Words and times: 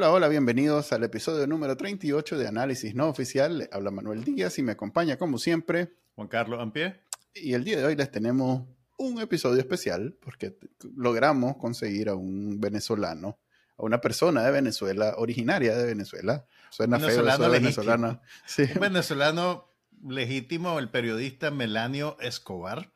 Hola, 0.00 0.12
hola, 0.12 0.28
bienvenidos 0.28 0.94
al 0.94 1.04
episodio 1.04 1.46
número 1.46 1.76
38 1.76 2.38
de 2.38 2.48
Análisis 2.48 2.94
No 2.94 3.10
Oficial. 3.10 3.68
Habla 3.70 3.90
Manuel 3.90 4.24
Díaz 4.24 4.58
y 4.58 4.62
me 4.62 4.72
acompaña 4.72 5.18
como 5.18 5.36
siempre 5.36 5.92
Juan 6.14 6.26
Carlos 6.26 6.58
Ampie. 6.58 7.02
Y 7.34 7.52
el 7.52 7.64
día 7.64 7.76
de 7.76 7.84
hoy 7.84 7.96
les 7.96 8.10
tenemos 8.10 8.62
un 8.96 9.20
episodio 9.20 9.60
especial 9.60 10.16
porque 10.22 10.56
logramos 10.96 11.58
conseguir 11.58 12.08
a 12.08 12.14
un 12.14 12.62
venezolano, 12.62 13.40
a 13.76 13.84
una 13.84 14.00
persona 14.00 14.42
de 14.42 14.50
Venezuela, 14.50 15.16
originaria 15.18 15.76
de 15.76 15.84
Venezuela. 15.84 16.46
Suena 16.70 16.96
venezolano 16.96 17.44
feo, 17.44 17.50
venezolano. 17.50 18.22
Sí. 18.46 18.62
Un 18.74 18.80
venezolano 18.80 19.68
legítimo, 20.08 20.78
el 20.78 20.88
periodista 20.88 21.50
Melanio 21.50 22.16
Escobar 22.20 22.90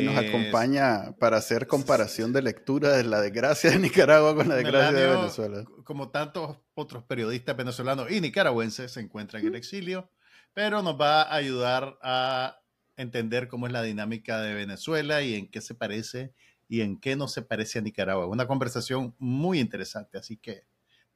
que, 0.00 0.06
nos 0.06 0.16
acompaña 0.16 1.16
para 1.18 1.38
hacer 1.38 1.66
comparación 1.66 2.32
de 2.32 2.42
lectura 2.42 2.96
de 2.96 3.04
la 3.04 3.20
desgracia 3.20 3.70
de 3.70 3.78
Nicaragua 3.78 4.34
con 4.34 4.48
la 4.48 4.56
desgracia 4.56 4.98
de 4.98 5.08
Venezuela. 5.08 5.64
Como 5.84 6.10
tantos 6.10 6.58
otros 6.74 7.04
periodistas 7.04 7.56
venezolanos 7.56 8.10
y 8.10 8.20
nicaragüenses 8.20 8.92
se 8.92 9.00
encuentran 9.00 9.42
en 9.42 9.48
el 9.48 9.54
exilio, 9.54 10.10
pero 10.52 10.82
nos 10.82 11.00
va 11.00 11.22
a 11.22 11.34
ayudar 11.34 11.98
a 12.02 12.60
entender 12.96 13.48
cómo 13.48 13.66
es 13.66 13.72
la 13.72 13.82
dinámica 13.82 14.40
de 14.40 14.54
Venezuela 14.54 15.22
y 15.22 15.34
en 15.34 15.50
qué 15.50 15.60
se 15.60 15.74
parece 15.74 16.32
y 16.68 16.80
en 16.80 16.98
qué 16.98 17.16
no 17.16 17.28
se 17.28 17.42
parece 17.42 17.78
a 17.78 17.82
Nicaragua. 17.82 18.26
Una 18.26 18.46
conversación 18.46 19.14
muy 19.18 19.60
interesante, 19.60 20.18
así 20.18 20.36
que 20.36 20.62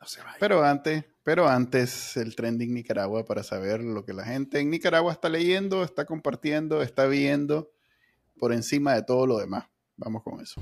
no 0.01 0.07
se 0.07 0.23
vaya. 0.23 0.37
Pero 0.39 0.65
antes, 0.65 1.05
pero 1.23 1.49
antes 1.49 2.17
el 2.17 2.37
trending 2.37 2.73
Nicaragua 2.73 3.25
para 3.25 3.43
saber 3.43 3.83
lo 3.83 4.05
que 4.05 4.13
la 4.13 4.25
gente 4.25 4.61
en 4.61 4.71
Nicaragua 4.71 5.13
está 5.13 5.29
leyendo, 5.29 5.83
está 5.83 6.05
compartiendo, 6.05 6.83
está 6.83 7.07
viendo 7.07 7.71
por 8.41 8.53
encima 8.53 8.95
de 8.95 9.03
todo 9.05 9.27
lo 9.27 9.39
demás. 9.39 9.67
Vamos 9.97 10.23
con 10.25 10.41
eso. 10.41 10.61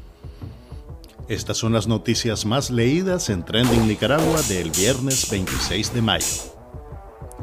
Estas 1.29 1.57
son 1.57 1.73
las 1.73 1.87
noticias 1.87 2.45
más 2.45 2.71
leídas 2.71 3.31
en 3.31 3.45
Trending 3.45 3.87
Nicaragua 3.87 4.43
del 4.49 4.71
viernes 4.71 5.31
26 5.31 5.95
de 5.95 6.03
mayo. 6.03 6.27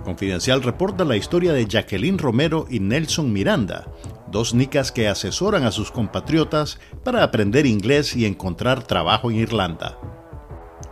Confidencial 0.03 0.61
reporta 0.61 1.05
la 1.05 1.17
historia 1.17 1.53
de 1.53 1.65
Jacqueline 1.65 2.17
Romero 2.17 2.67
y 2.69 2.79
Nelson 2.79 3.31
Miranda, 3.31 3.87
dos 4.31 4.53
nicas 4.53 4.91
que 4.91 5.07
asesoran 5.07 5.63
a 5.63 5.71
sus 5.71 5.91
compatriotas 5.91 6.79
para 7.03 7.23
aprender 7.23 7.65
inglés 7.65 8.15
y 8.15 8.25
encontrar 8.25 8.83
trabajo 8.83 9.31
en 9.31 9.37
Irlanda. 9.37 9.97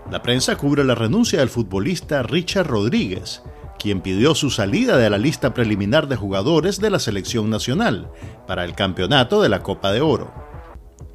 La 0.10 0.22
prensa 0.22 0.56
cubre 0.56 0.84
la 0.84 0.96
renuncia 0.96 1.40
del 1.40 1.50
futbolista 1.50 2.24
Richard 2.24 2.68
Rodríguez, 2.68 3.42
quien 3.80 4.02
pidió 4.02 4.36
su 4.36 4.50
salida 4.50 4.98
de 4.98 5.10
la 5.10 5.18
lista 5.18 5.54
preliminar 5.54 6.08
de 6.08 6.16
jugadores 6.16 6.80
de 6.80 6.90
la 6.90 7.00
selección 7.00 7.50
nacional 7.50 8.12
para 8.48 8.66
el 8.66 8.76
campeonato 8.76 9.42
de 9.42 9.50
la 9.50 9.62
Copa 9.62 9.92
de 9.92 10.02
Oro. 10.02 10.34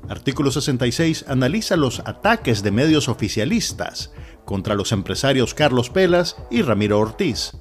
Artículo 0.09 0.51
66 0.51 1.27
analiza 1.29 1.77
los 1.77 2.01
ataques 2.01 2.62
de 2.62 2.70
medios 2.70 3.09
oficialistas 3.09 4.12
contra 4.45 4.75
los 4.75 4.92
empresarios 4.92 5.55
Carlos 5.55 5.91
Pelas 5.91 6.36
y 6.51 6.62
Ramiro 6.62 6.98
Ortiz. 6.98 7.53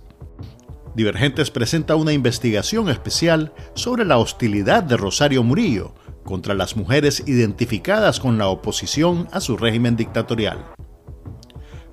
Divergentes 0.95 1.52
presenta 1.52 1.95
una 1.95 2.14
investigación 2.14 2.90
especial 2.90 3.53
sobre 3.75 4.06
la 4.06 4.18
hostilidad 4.18 4.84
de 4.84 4.98
Rosario 4.98 5.44
Murillo 5.44 5.94
contra 6.23 6.53
las 6.53 6.75
mujeres 6.75 7.23
identificadas 7.28 8.20
con 8.20 8.38
la 8.38 8.48
oposición 8.48 9.28
a 9.31 9.42
su 9.42 9.58
régimen 9.58 9.95
dictatorial 9.95 10.66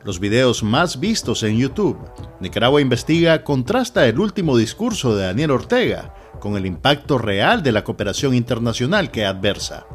los 0.05 0.21
videos 0.21 0.63
más 0.63 1.01
vistos 1.01 1.43
en 1.43 1.57
YouTube. 1.57 1.99
Nicaragua 2.41 2.81
Investiga 2.81 3.43
contrasta 3.43 4.07
el 4.07 4.21
último 4.21 4.57
discurso 4.57 5.17
de 5.17 5.25
Daniel 5.25 5.53
Ortega 5.53 6.15
con 6.41 6.57
el 6.57 6.67
impacto 6.67 7.17
real 7.17 7.63
de 7.63 7.73
la 7.73 7.85
cooperación 7.85 8.35
internacional 8.35 9.11
que 9.11 9.25
adversa. 9.25 9.87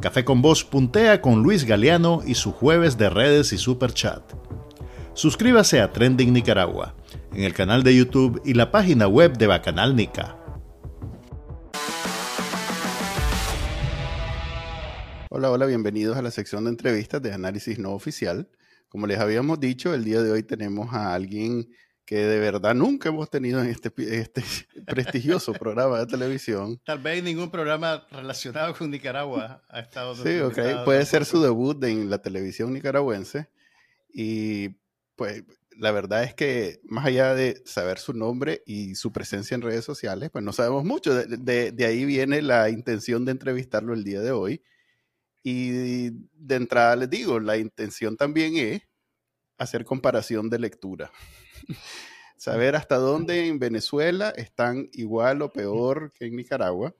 Café 0.00 0.24
con 0.24 0.40
Voz 0.40 0.64
puntea 0.64 1.20
con 1.20 1.42
Luis 1.42 1.64
Galeano 1.64 2.22
y 2.26 2.34
su 2.34 2.52
jueves 2.52 2.96
de 2.96 3.10
redes 3.10 3.52
y 3.52 3.58
super 3.58 3.92
chat. 3.92 4.22
Suscríbase 5.12 5.82
a 5.82 5.92
Trending 5.92 6.32
Nicaragua 6.32 6.94
en 7.34 7.44
el 7.44 7.52
canal 7.52 7.82
de 7.82 7.94
YouTube 7.94 8.40
y 8.44 8.54
la 8.54 8.70
página 8.70 9.06
web 9.06 9.36
de 9.36 9.46
Bacanal 9.46 9.94
Nica. 9.94 10.38
Hola, 15.28 15.50
hola, 15.50 15.66
bienvenidos 15.66 16.16
a 16.16 16.22
la 16.22 16.30
sección 16.30 16.64
de 16.64 16.70
entrevistas 16.70 17.20
de 17.20 17.34
análisis 17.34 17.78
no 17.78 17.92
oficial. 17.92 18.48
Como 18.90 19.06
les 19.06 19.20
habíamos 19.20 19.60
dicho, 19.60 19.94
el 19.94 20.02
día 20.02 20.20
de 20.20 20.32
hoy 20.32 20.42
tenemos 20.42 20.92
a 20.92 21.14
alguien 21.14 21.68
que 22.04 22.16
de 22.16 22.40
verdad 22.40 22.74
nunca 22.74 23.08
hemos 23.08 23.30
tenido 23.30 23.62
en 23.62 23.70
este, 23.70 23.92
este 23.96 24.42
prestigioso 24.86 25.52
programa 25.52 26.00
de 26.00 26.06
televisión. 26.06 26.80
Tal 26.84 26.98
vez 26.98 27.22
ningún 27.22 27.52
programa 27.52 28.04
relacionado 28.10 28.74
con 28.74 28.90
Nicaragua 28.90 29.62
ha 29.68 29.78
estado. 29.78 30.16
Sí, 30.16 30.40
ok. 30.40 30.84
Puede 30.84 31.06
ser 31.06 31.24
su 31.24 31.40
debut 31.40 31.82
en 31.84 32.10
la 32.10 32.20
televisión 32.20 32.72
nicaragüense. 32.72 33.48
Y 34.12 34.70
pues 35.14 35.44
la 35.78 35.92
verdad 35.92 36.24
es 36.24 36.34
que 36.34 36.80
más 36.82 37.06
allá 37.06 37.32
de 37.36 37.62
saber 37.64 38.00
su 38.00 38.12
nombre 38.12 38.64
y 38.66 38.96
su 38.96 39.12
presencia 39.12 39.54
en 39.54 39.62
redes 39.62 39.84
sociales, 39.84 40.30
pues 40.30 40.44
no 40.44 40.52
sabemos 40.52 40.84
mucho. 40.84 41.14
De, 41.14 41.70
de 41.70 41.84
ahí 41.84 42.04
viene 42.04 42.42
la 42.42 42.70
intención 42.70 43.24
de 43.24 43.30
entrevistarlo 43.30 43.94
el 43.94 44.02
día 44.02 44.20
de 44.20 44.32
hoy. 44.32 44.62
Y 45.42 46.10
de 46.10 46.54
entrada 46.54 46.96
les 46.96 47.10
digo, 47.10 47.40
la 47.40 47.56
intención 47.56 48.16
también 48.16 48.56
es 48.56 48.82
hacer 49.58 49.84
comparación 49.84 50.50
de 50.50 50.58
lectura. 50.58 51.10
Saber 52.36 52.74
hasta 52.74 52.96
dónde 52.96 53.48
en 53.48 53.58
Venezuela 53.58 54.30
están 54.30 54.88
igual 54.92 55.42
o 55.42 55.52
peor 55.52 56.12
que 56.12 56.26
en 56.26 56.36
Nicaragua. 56.36 56.94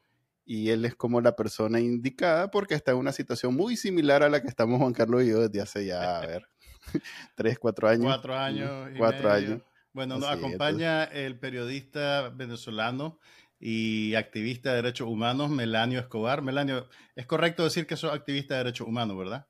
Y 0.44 0.70
él 0.70 0.84
es 0.84 0.94
como 0.94 1.20
la 1.20 1.36
persona 1.36 1.80
indicada 1.80 2.50
porque 2.50 2.74
está 2.74 2.92
en 2.92 2.98
una 2.98 3.12
situación 3.12 3.54
muy 3.54 3.76
similar 3.76 4.22
a 4.22 4.28
la 4.28 4.42
que 4.42 4.48
estamos 4.48 4.78
Juan 4.80 4.92
Carlos 4.92 5.22
y 5.22 5.28
yo 5.28 5.40
desde 5.40 5.60
hace 5.60 5.86
ya, 5.86 6.18
a 6.18 6.26
ver, 6.26 6.48
tres, 7.36 7.58
cuatro 7.58 7.88
años. 7.88 8.06
Cuatro 8.06 8.36
años. 8.36 8.90
cuatro 8.98 9.30
años. 9.30 9.62
Bueno, 9.92 10.18
nos 10.18 10.28
acompaña 10.28 11.04
el 11.04 11.38
periodista 11.38 12.28
venezolano 12.28 13.18
y 13.60 14.14
activista 14.14 14.70
de 14.70 14.76
derechos 14.76 15.06
humanos, 15.06 15.50
Melanio 15.50 16.00
Escobar. 16.00 16.40
Melanio, 16.40 16.88
es 17.14 17.26
correcto 17.26 17.62
decir 17.62 17.86
que 17.86 17.96
sos 17.96 18.12
activista 18.12 18.54
de 18.54 18.64
derechos 18.64 18.88
humanos, 18.88 19.18
¿verdad? 19.18 19.46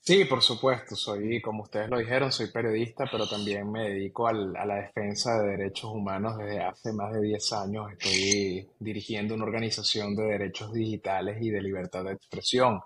Sí, 0.00 0.24
por 0.24 0.42
supuesto. 0.42 0.96
Soy, 0.96 1.40
como 1.40 1.62
ustedes 1.62 1.88
lo 1.88 1.98
dijeron, 1.98 2.32
soy 2.32 2.50
periodista, 2.50 3.04
pero 3.10 3.28
también 3.28 3.70
me 3.70 3.90
dedico 3.90 4.26
a 4.26 4.32
la 4.32 4.74
defensa 4.76 5.40
de 5.40 5.56
derechos 5.56 5.90
humanos 5.92 6.38
desde 6.38 6.60
hace 6.60 6.92
más 6.92 7.12
de 7.12 7.20
10 7.20 7.52
años. 7.52 7.92
Estoy 7.92 8.66
dirigiendo 8.78 9.34
una 9.34 9.44
organización 9.44 10.16
de 10.16 10.24
derechos 10.24 10.72
digitales 10.72 11.38
y 11.40 11.50
de 11.50 11.60
libertad 11.60 12.04
de 12.04 12.12
expresión. 12.12 12.80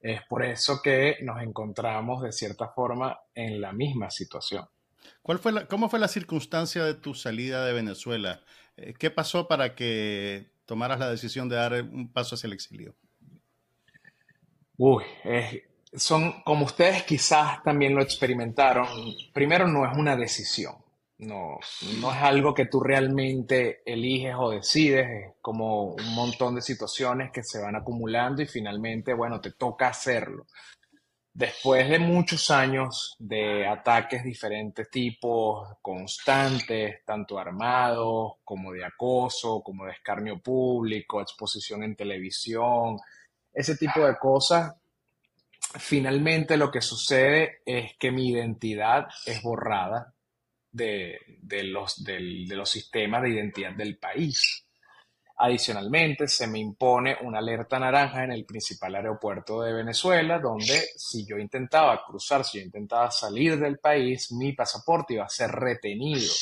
Es 0.00 0.22
por 0.28 0.44
eso 0.44 0.80
que 0.82 1.16
nos 1.22 1.42
encontramos 1.42 2.22
de 2.22 2.30
cierta 2.30 2.68
forma 2.68 3.18
en 3.34 3.60
la 3.60 3.72
misma 3.72 4.08
situación. 4.10 4.66
¿Cuál 5.22 5.40
fue 5.40 5.66
¿Cómo 5.66 5.88
fue 5.88 5.98
la 5.98 6.08
circunstancia 6.08 6.84
de 6.84 6.94
tu 6.94 7.14
salida 7.14 7.64
de 7.66 7.72
Venezuela? 7.72 8.40
Eh, 8.76 8.94
¿Qué 8.98 9.10
pasó 9.10 9.48
para 9.48 9.74
que 9.74 10.50
tomaras 10.64 10.98
la 10.98 11.10
decisión 11.10 11.48
de 11.48 11.56
dar 11.56 11.82
un 11.82 12.12
paso 12.12 12.34
hacia 12.34 12.46
el 12.46 12.52
exilio? 12.52 12.94
Uy, 14.78 15.02
son 15.94 16.42
como 16.42 16.66
ustedes 16.66 17.04
quizás 17.04 17.62
también 17.62 17.94
lo 17.94 18.02
experimentaron. 18.02 18.86
Primero, 19.32 19.66
no 19.66 19.90
es 19.90 19.96
una 19.96 20.16
decisión. 20.16 20.74
No, 21.18 21.58
no 21.98 22.12
es 22.12 22.18
algo 22.18 22.52
que 22.52 22.66
tú 22.66 22.78
realmente 22.80 23.80
eliges 23.86 24.34
o 24.38 24.50
decides, 24.50 25.06
es 25.08 25.32
como 25.40 25.94
un 25.94 26.14
montón 26.14 26.54
de 26.54 26.60
situaciones 26.60 27.30
que 27.32 27.42
se 27.42 27.58
van 27.58 27.74
acumulando 27.74 28.42
y 28.42 28.46
finalmente, 28.46 29.14
bueno, 29.14 29.40
te 29.40 29.52
toca 29.52 29.88
hacerlo. 29.88 30.46
Después 31.38 31.86
de 31.90 31.98
muchos 31.98 32.50
años 32.50 33.14
de 33.18 33.66
ataques 33.66 34.24
diferentes 34.24 34.88
tipos, 34.90 35.68
constantes, 35.82 37.04
tanto 37.04 37.38
armados 37.38 38.36
como 38.42 38.72
de 38.72 38.82
acoso, 38.82 39.60
como 39.62 39.84
de 39.84 39.92
escarnio 39.92 40.40
público, 40.40 41.20
exposición 41.20 41.82
en 41.82 41.94
televisión, 41.94 42.96
ese 43.52 43.76
tipo 43.76 44.06
de 44.06 44.16
cosas, 44.16 44.76
finalmente 45.78 46.56
lo 46.56 46.70
que 46.70 46.80
sucede 46.80 47.60
es 47.66 47.94
que 47.98 48.10
mi 48.10 48.30
identidad 48.30 49.06
es 49.26 49.42
borrada 49.42 50.14
de 50.72 51.18
los 51.64 52.70
sistemas 52.70 53.20
de 53.20 53.28
identidad 53.28 53.72
del 53.72 53.98
país. 53.98 54.65
Adicionalmente, 55.38 56.28
se 56.28 56.46
me 56.46 56.58
impone 56.58 57.18
una 57.20 57.38
alerta 57.38 57.78
naranja 57.78 58.24
en 58.24 58.32
el 58.32 58.46
principal 58.46 58.94
aeropuerto 58.94 59.60
de 59.60 59.74
Venezuela, 59.74 60.38
donde 60.38 60.88
si 60.96 61.26
yo 61.26 61.36
intentaba 61.36 62.02
cruzar, 62.06 62.42
si 62.42 62.58
yo 62.58 62.64
intentaba 62.64 63.10
salir 63.10 63.58
del 63.58 63.78
país, 63.78 64.32
mi 64.32 64.52
pasaporte 64.52 65.14
iba 65.14 65.24
a 65.24 65.28
ser 65.28 65.50
retenido. 65.50 66.32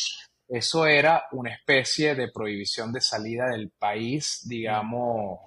Eso 0.46 0.86
era 0.86 1.24
una 1.32 1.52
especie 1.52 2.14
de 2.14 2.30
prohibición 2.30 2.92
de 2.92 3.00
salida 3.00 3.48
del 3.48 3.70
país, 3.70 4.42
digamos, 4.48 5.40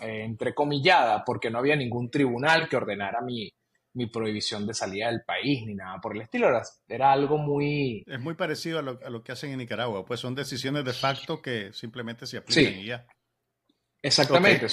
eh, 0.00 0.24
entrecomillada, 0.24 1.24
porque 1.24 1.50
no 1.50 1.60
había 1.60 1.76
ningún 1.76 2.10
tribunal 2.10 2.68
que 2.68 2.76
ordenara 2.76 3.22
mi, 3.22 3.50
mi 3.94 4.06
prohibición 4.06 4.66
de 4.66 4.74
salida 4.74 5.08
del 5.08 5.22
país 5.22 5.66
ni 5.66 5.74
nada 5.74 6.00
por 6.00 6.14
el 6.14 6.22
estilo. 6.22 6.48
Era, 6.88 7.12
algo 7.12 7.38
muy... 7.38 8.04
Es 8.06 8.20
muy 8.20 8.34
parecido 8.34 8.78
a 8.78 8.82
lo, 8.82 8.98
a 9.04 9.10
lo, 9.10 9.22
que 9.22 9.32
hacen 9.32 9.50
en 9.50 9.58
Nicaragua, 9.58 10.04
pues 10.04 10.20
son 10.20 10.34
decisiones 10.34 10.84
de 10.84 10.92
facto 10.92 11.42
que 11.42 11.72
simplemente 11.72 12.26
se 12.26 12.38
aplican 12.38 12.78
y 12.78 12.86
ya. 12.86 13.06
Exactamente, 14.02 14.66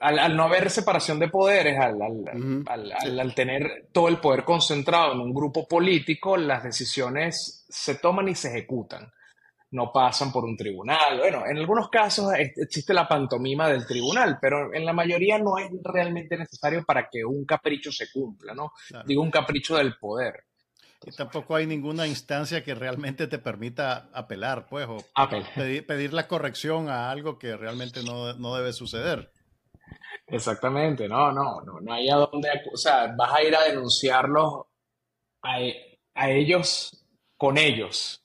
al, 0.00 0.36
no 0.36 0.42
haber 0.42 0.68
separación 0.68 1.18
de 1.18 1.28
poderes, 1.28 1.78
al, 1.80 3.34
tener 3.34 3.88
todo 3.92 4.08
el 4.08 4.18
poder 4.18 4.44
concentrado 4.44 5.14
en 5.14 5.20
un 5.20 5.32
grupo 5.32 5.66
político, 5.66 6.36
las 6.36 6.64
decisiones 6.64 7.64
se 7.66 7.94
toman 7.94 8.28
y 8.28 8.34
se 8.34 8.48
ejecutan, 8.48 9.10
no 9.70 9.92
pasan 9.92 10.32
por 10.32 10.44
un 10.44 10.56
tribunal. 10.56 11.18
Bueno, 11.18 11.44
en 11.46 11.58
algunos 11.58 11.88
casos 11.88 12.32
existe 12.56 12.94
la 12.94 13.06
pantomima 13.06 13.68
del 13.68 13.86
tribunal, 13.86 14.38
pero 14.40 14.72
en 14.72 14.84
la 14.84 14.92
mayoría 14.92 15.38
no 15.38 15.58
es 15.58 15.70
realmente 15.82 16.36
necesario 16.36 16.84
para 16.84 17.08
que 17.08 17.24
un 17.24 17.44
capricho 17.44 17.92
se 17.92 18.10
cumpla, 18.10 18.54
¿no? 18.54 18.72
Digo, 19.04 19.22
un 19.22 19.30
capricho 19.30 19.76
del 19.76 19.96
poder. 19.96 20.44
Y 21.04 21.12
tampoco 21.12 21.54
hay 21.54 21.66
ninguna 21.66 22.06
instancia 22.06 22.64
que 22.64 22.74
realmente 22.74 23.28
te 23.28 23.38
permita 23.38 24.08
apelar, 24.12 24.66
pues, 24.68 24.88
o 24.88 24.98
pedir, 25.86 26.12
la 26.12 26.26
corrección 26.26 26.88
a 26.88 27.10
algo 27.10 27.38
que 27.38 27.56
realmente 27.56 28.02
no, 28.02 28.56
debe 28.56 28.72
suceder. 28.72 29.30
Exactamente, 30.26 31.08
no, 31.08 31.30
no, 31.32 31.60
no, 31.62 31.80
no 31.80 31.92
hay 31.92 32.08
a 32.10 32.16
dónde, 32.16 32.50
o 32.72 32.76
sea, 32.76 33.14
vas 33.16 33.32
a 33.32 33.42
ir 33.42 33.54
a 33.54 33.62
denunciarlos 33.62 34.64
a, 35.42 35.58
a 36.14 36.30
ellos 36.30 37.06
con 37.36 37.56
ellos. 37.56 38.20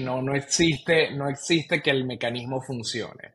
No, 0.00 0.22
no 0.22 0.34
existe, 0.34 1.10
no 1.10 1.28
existe 1.28 1.82
que 1.82 1.90
el 1.90 2.04
mecanismo 2.04 2.60
funcione. 2.62 3.34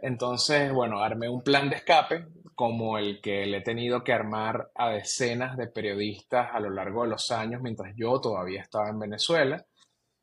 Entonces, 0.00 0.72
bueno, 0.72 1.02
armé 1.02 1.28
un 1.28 1.42
plan 1.42 1.68
de 1.68 1.76
escape 1.76 2.26
como 2.54 2.98
el 2.98 3.20
que 3.20 3.46
le 3.46 3.58
he 3.58 3.62
tenido 3.62 4.02
que 4.02 4.12
armar 4.12 4.70
a 4.74 4.90
decenas 4.90 5.56
de 5.56 5.68
periodistas 5.68 6.48
a 6.52 6.60
lo 6.60 6.70
largo 6.70 7.02
de 7.02 7.10
los 7.10 7.30
años 7.30 7.62
mientras 7.62 7.94
yo 7.96 8.20
todavía 8.20 8.62
estaba 8.62 8.88
en 8.88 8.98
Venezuela 8.98 9.64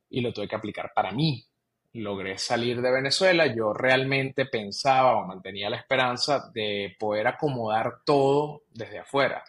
y 0.10 0.22
lo 0.22 0.34
tuve 0.34 0.48
que 0.48 0.56
aplicar 0.56 0.92
para 0.94 1.12
mí. 1.12 1.46
Logré 1.94 2.38
salir 2.38 2.82
de 2.82 2.92
Venezuela, 2.92 3.48
yo 3.48 3.74
realmente 3.74 4.46
pensaba 4.48 5.16
o 5.16 5.26
mantenía 5.26 5.70
la 5.70 5.78
esperanza 5.78 6.52
de 6.54 6.96
poder 7.00 7.28
acomodar 7.28 8.00
todo 8.06 8.64
desde 8.70 9.00
afuera, 9.00 9.44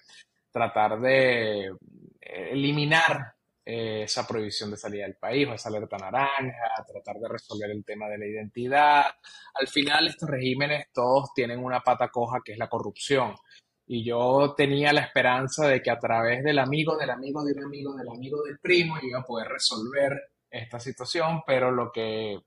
tratar 0.52 1.00
de 1.00 1.72
eliminar 2.20 3.35
eh, 3.68 4.04
esa 4.04 4.24
prohibición 4.24 4.70
de 4.70 4.76
salida 4.76 5.02
del 5.02 5.16
país 5.16 5.48
o 5.48 5.54
esa 5.54 5.70
alerta 5.70 5.96
naranja, 5.98 6.84
tratar 6.86 7.16
de 7.16 7.28
resolver 7.28 7.68
el 7.68 7.84
tema 7.84 8.06
de 8.08 8.16
la 8.16 8.26
identidad. 8.26 9.06
Al 9.54 9.66
final 9.66 10.06
estos 10.06 10.30
regímenes 10.30 10.86
todos 10.92 11.34
tienen 11.34 11.58
una 11.58 11.80
pata 11.80 12.08
coja 12.08 12.42
que 12.44 12.52
es 12.52 12.58
la 12.58 12.68
corrupción. 12.68 13.34
Y 13.88 14.04
yo 14.04 14.54
tenía 14.56 14.92
la 14.92 15.00
esperanza 15.00 15.66
de 15.66 15.82
que 15.82 15.90
a 15.90 15.98
través 15.98 16.44
del 16.44 16.60
amigo, 16.60 16.96
del 16.96 17.10
amigo, 17.10 17.44
del 17.44 17.58
amigo, 17.58 17.96
del 17.96 18.08
amigo 18.08 18.42
del 18.44 18.60
primo, 18.60 18.98
iba 19.02 19.18
a 19.18 19.24
poder 19.24 19.48
resolver 19.48 20.12
esta 20.48 20.78
situación, 20.78 21.42
pero 21.44 21.72
lo 21.72 21.90
que 21.90 22.38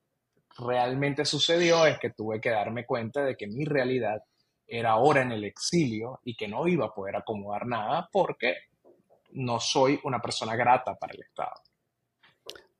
realmente 0.57 1.25
sucedió 1.25 1.85
es 1.85 1.99
que 1.99 2.11
tuve 2.11 2.39
que 2.39 2.49
darme 2.49 2.85
cuenta 2.85 3.25
de 3.25 3.35
que 3.35 3.47
mi 3.47 3.65
realidad 3.65 4.23
era 4.65 4.91
ahora 4.91 5.21
en 5.21 5.33
el 5.33 5.43
exilio 5.43 6.21
y 6.23 6.37
que 6.37 6.47
no 6.47 6.65
iba 6.65 6.85
a 6.85 6.93
poder 6.93 7.17
acomodar 7.17 7.65
nada 7.65 8.07
porque 8.09 8.55
no 9.31 9.59
soy 9.59 9.99
una 10.03 10.21
persona 10.21 10.55
grata 10.55 10.95
para 10.95 11.13
el 11.13 11.21
Estado. 11.21 11.53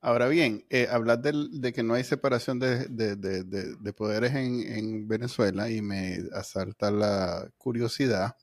Ahora 0.01 0.29
bien, 0.29 0.65
eh, 0.69 0.87
hablar 0.89 1.19
de 1.19 1.73
que 1.73 1.83
no 1.83 1.93
hay 1.93 2.05
separación 2.05 2.57
de, 2.57 3.93
poderes 3.97 4.33
en, 4.33 5.07
Venezuela 5.09 5.69
y 5.69 5.81
me 5.81 6.19
asalta 6.33 6.89
la 6.89 7.49
curiosidad 7.57 8.37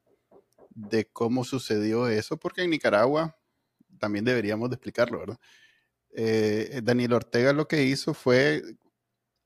de 0.70 1.06
cómo 1.06 1.44
sucedió 1.44 2.08
eso, 2.08 2.37
porque 2.37 2.62
en 2.62 2.70
Nicaragua 2.70 3.38
también 3.99 4.26
deberíamos 4.26 4.69
de 4.69 4.75
explicarlo, 4.75 5.20
¿verdad? 5.20 5.38
Eh, 6.11 6.81
Daniel 6.82 7.14
Ortega 7.14 7.55
lo 7.55 7.67
que 7.67 7.85
hizo 7.85 8.12
fue, 8.12 8.62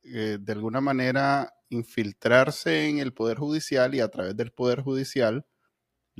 eh, 0.03 0.39
de 0.41 0.53
alguna 0.53 0.81
manera, 0.81 1.55
infiltrarse 1.69 2.89
en 2.89 2.99
el 2.99 3.12
Poder 3.12 3.39
Judicial 3.39 3.95
y 3.95 4.01
a 4.01 4.09
través 4.09 4.37
del 4.37 4.51
Poder 4.51 4.81
Judicial 4.81 5.47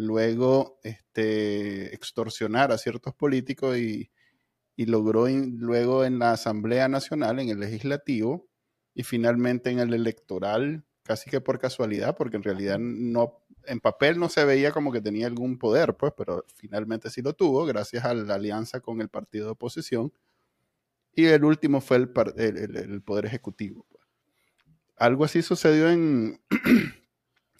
luego 0.01 0.79
este, 0.83 1.95
extorsionar 1.95 2.73
a 2.73 2.79
ciertos 2.79 3.15
políticos 3.15 3.77
y, 3.79 4.11
logró 4.77 5.29
luego 5.29 6.07
en 6.07 6.19
la 6.19 6.33
Asamblea 6.33 6.89
Nacional, 6.89 7.39
en 7.39 7.51
el 7.51 7.61
legislativo 7.61 8.49
y 8.95 9.03
finalmente 9.03 9.71
en 9.71 9.79
el 9.79 9.93
electoral, 9.93 10.87
casi 11.03 11.29
que 11.29 11.43
por 11.43 11.59
casualidad, 11.59 12.17
porque 12.17 12.39
en 12.39 12.43
realidad 12.43 12.79
no, 12.79 13.45
en 13.67 13.81
papel 13.81 14.19
no 14.19 14.31
se 14.31 14.43
veía 14.47 14.73
como 14.73 14.91
que 14.91 15.03
tenía 15.03 15.27
algún 15.27 15.59
poder, 15.59 15.99
pues, 15.99 16.15
pero 16.17 16.47
finalmente 16.57 17.11
sí 17.11 17.21
lo 17.21 17.35
tuvo 17.35 17.67
gracias 17.67 18.07
a 18.07 18.15
la 18.15 18.35
alianza 18.35 18.81
con 18.81 19.03
el 19.03 19.11
partido 19.11 19.45
de 19.47 19.53
oposición. 19.53 20.15
Y 21.13 21.27
el 21.27 21.45
último 21.45 21.83
fue 21.83 21.99
el, 21.99 22.11
el 22.39 23.03
poder 23.03 23.27
ejecutivo. 23.27 23.85
Pues. 23.91 24.05
Algo 24.97 25.25
así 25.25 25.43
sucedió 25.43 25.91
en, 25.91 26.41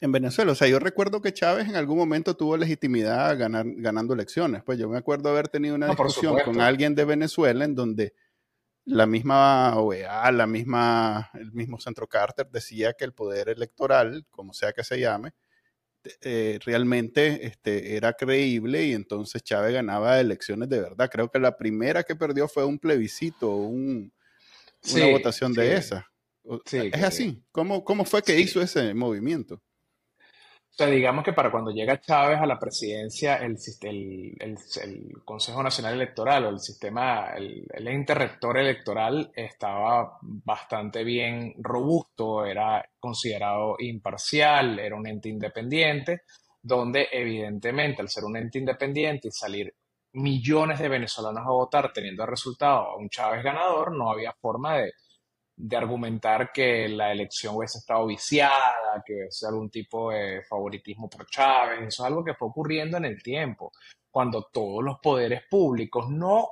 en 0.01 0.13
Venezuela. 0.13 0.53
O 0.53 0.55
sea, 0.55 0.69
yo 0.69 0.79
recuerdo 0.79 1.21
que 1.21 1.33
Chávez 1.33 1.69
en 1.69 1.77
algún 1.77 1.99
momento 1.99 2.37
tuvo 2.37 2.57
legitimidad 2.57 3.37
ganando 3.39 4.15
elecciones. 4.15 4.63
Pues 4.65 4.79
yo 4.79 4.89
me 4.89 4.99
acuerdo 4.99 5.29
haber 5.29 5.49
tenido 5.49 5.75
una 5.75 5.89
discusión 5.89 6.39
con 6.45 6.61
alguien 6.61 6.95
de 6.95 7.05
Venezuela 7.05 7.65
en 7.65 7.75
donde 7.75 8.15
la 8.85 9.07
misma 9.07 9.79
OEA, 9.79 10.33
la 10.33 10.47
misma, 10.47 11.31
el 11.35 11.53
mismo 11.53 11.79
Centro 11.79 12.07
Carter 12.07 12.49
decía 12.51 12.95
que 12.95 13.05
el 13.05 13.13
poder 13.13 13.51
electoral, 13.51 14.27
como 14.31 14.55
sea 14.55 14.73
que 14.73 14.83
se 14.83 14.99
llame, 14.99 15.33
eh, 16.23 16.59
realmente 16.65 17.47
este, 17.47 17.97
era 17.97 18.15
creíble 18.15 18.85
y 18.87 18.95
entonces 18.95 19.43
Chávez 19.43 19.75
ganaba 19.75 20.19
elecciones 20.19 20.69
de 20.71 20.81
verdad. 20.81 21.11
Creo 21.11 21.31
que 21.31 21.39
la 21.39 21.57
primera 21.59 22.03
que 22.03 22.17
perdió 22.17 22.49
fue 22.49 22.65
un 22.65 22.79
plebiscito, 22.79 23.55
un, 23.55 24.13
una 24.95 25.07
votación 25.11 25.53
de 25.53 25.77
esa. 25.77 26.11
es 26.73 27.05
así. 27.05 27.45
¿Cómo, 27.53 27.85
¿Cómo 27.85 28.07
fue 28.07 28.23
que 28.23 28.41
hizo 28.41 28.63
ese 28.63 28.95
movimiento? 28.95 29.63
Sea, 30.81 30.89
digamos 30.89 31.23
que 31.23 31.35
para 31.35 31.51
cuando 31.51 31.73
llega 31.73 32.01
Chávez 32.01 32.39
a 32.41 32.47
la 32.47 32.59
presidencia, 32.59 33.37
el, 33.37 33.59
el, 33.83 34.35
el, 34.83 35.23
Consejo 35.27 35.63
Nacional 35.63 35.93
Electoral 35.93 36.47
o 36.47 36.49
el 36.49 36.59
sistema, 36.59 37.35
el, 37.37 37.67
ente 37.87 38.15
rector 38.15 38.57
electoral 38.57 39.31
estaba 39.37 40.17
bastante 40.23 41.05
bien 41.05 41.53
robusto, 41.59 42.47
era 42.47 42.83
considerado 42.99 43.77
imparcial, 43.79 44.79
era 44.79 44.97
un 44.97 45.07
ente 45.07 45.29
independiente, 45.29 46.23
donde 46.63 47.09
evidentemente 47.13 48.01
al 48.01 48.09
ser 48.09 48.25
un 48.25 48.39
ente 48.39 48.59
independiente 48.59 49.29
y 49.29 49.33
salir 49.33 49.75
millones 50.15 50.79
de 50.79 50.89
venezolanos 50.89 51.47
a 51.47 51.51
votar 51.51 51.93
teniendo 51.93 52.23
el 52.23 52.31
resultado 52.31 52.93
a 52.93 52.97
un 52.97 53.11
Chávez 53.11 53.45
ganador, 53.45 53.95
no 53.95 54.11
había 54.11 54.33
forma 54.33 54.79
de 54.79 54.95
de 55.63 55.77
argumentar 55.77 56.51
que 56.53 56.89
la 56.89 57.13
elección 57.13 57.55
hubiese 57.55 57.79
estado 57.79 58.07
viciada, 58.07 59.03
que 59.05 59.15
hubiese 59.15 59.47
algún 59.47 59.69
tipo 59.71 60.11
de 60.11 60.43
favoritismo 60.43 61.09
por 61.09 61.27
Chávez. 61.27 61.81
Eso 61.81 62.03
es 62.03 62.07
algo 62.07 62.25
que 62.25 62.35
fue 62.35 62.49
ocurriendo 62.49 62.97
en 62.97 63.05
el 63.05 63.23
tiempo, 63.23 63.73
cuando 64.11 64.49
todos 64.53 64.83
los 64.83 64.99
poderes 65.01 65.43
públicos 65.51 66.09
no, 66.09 66.49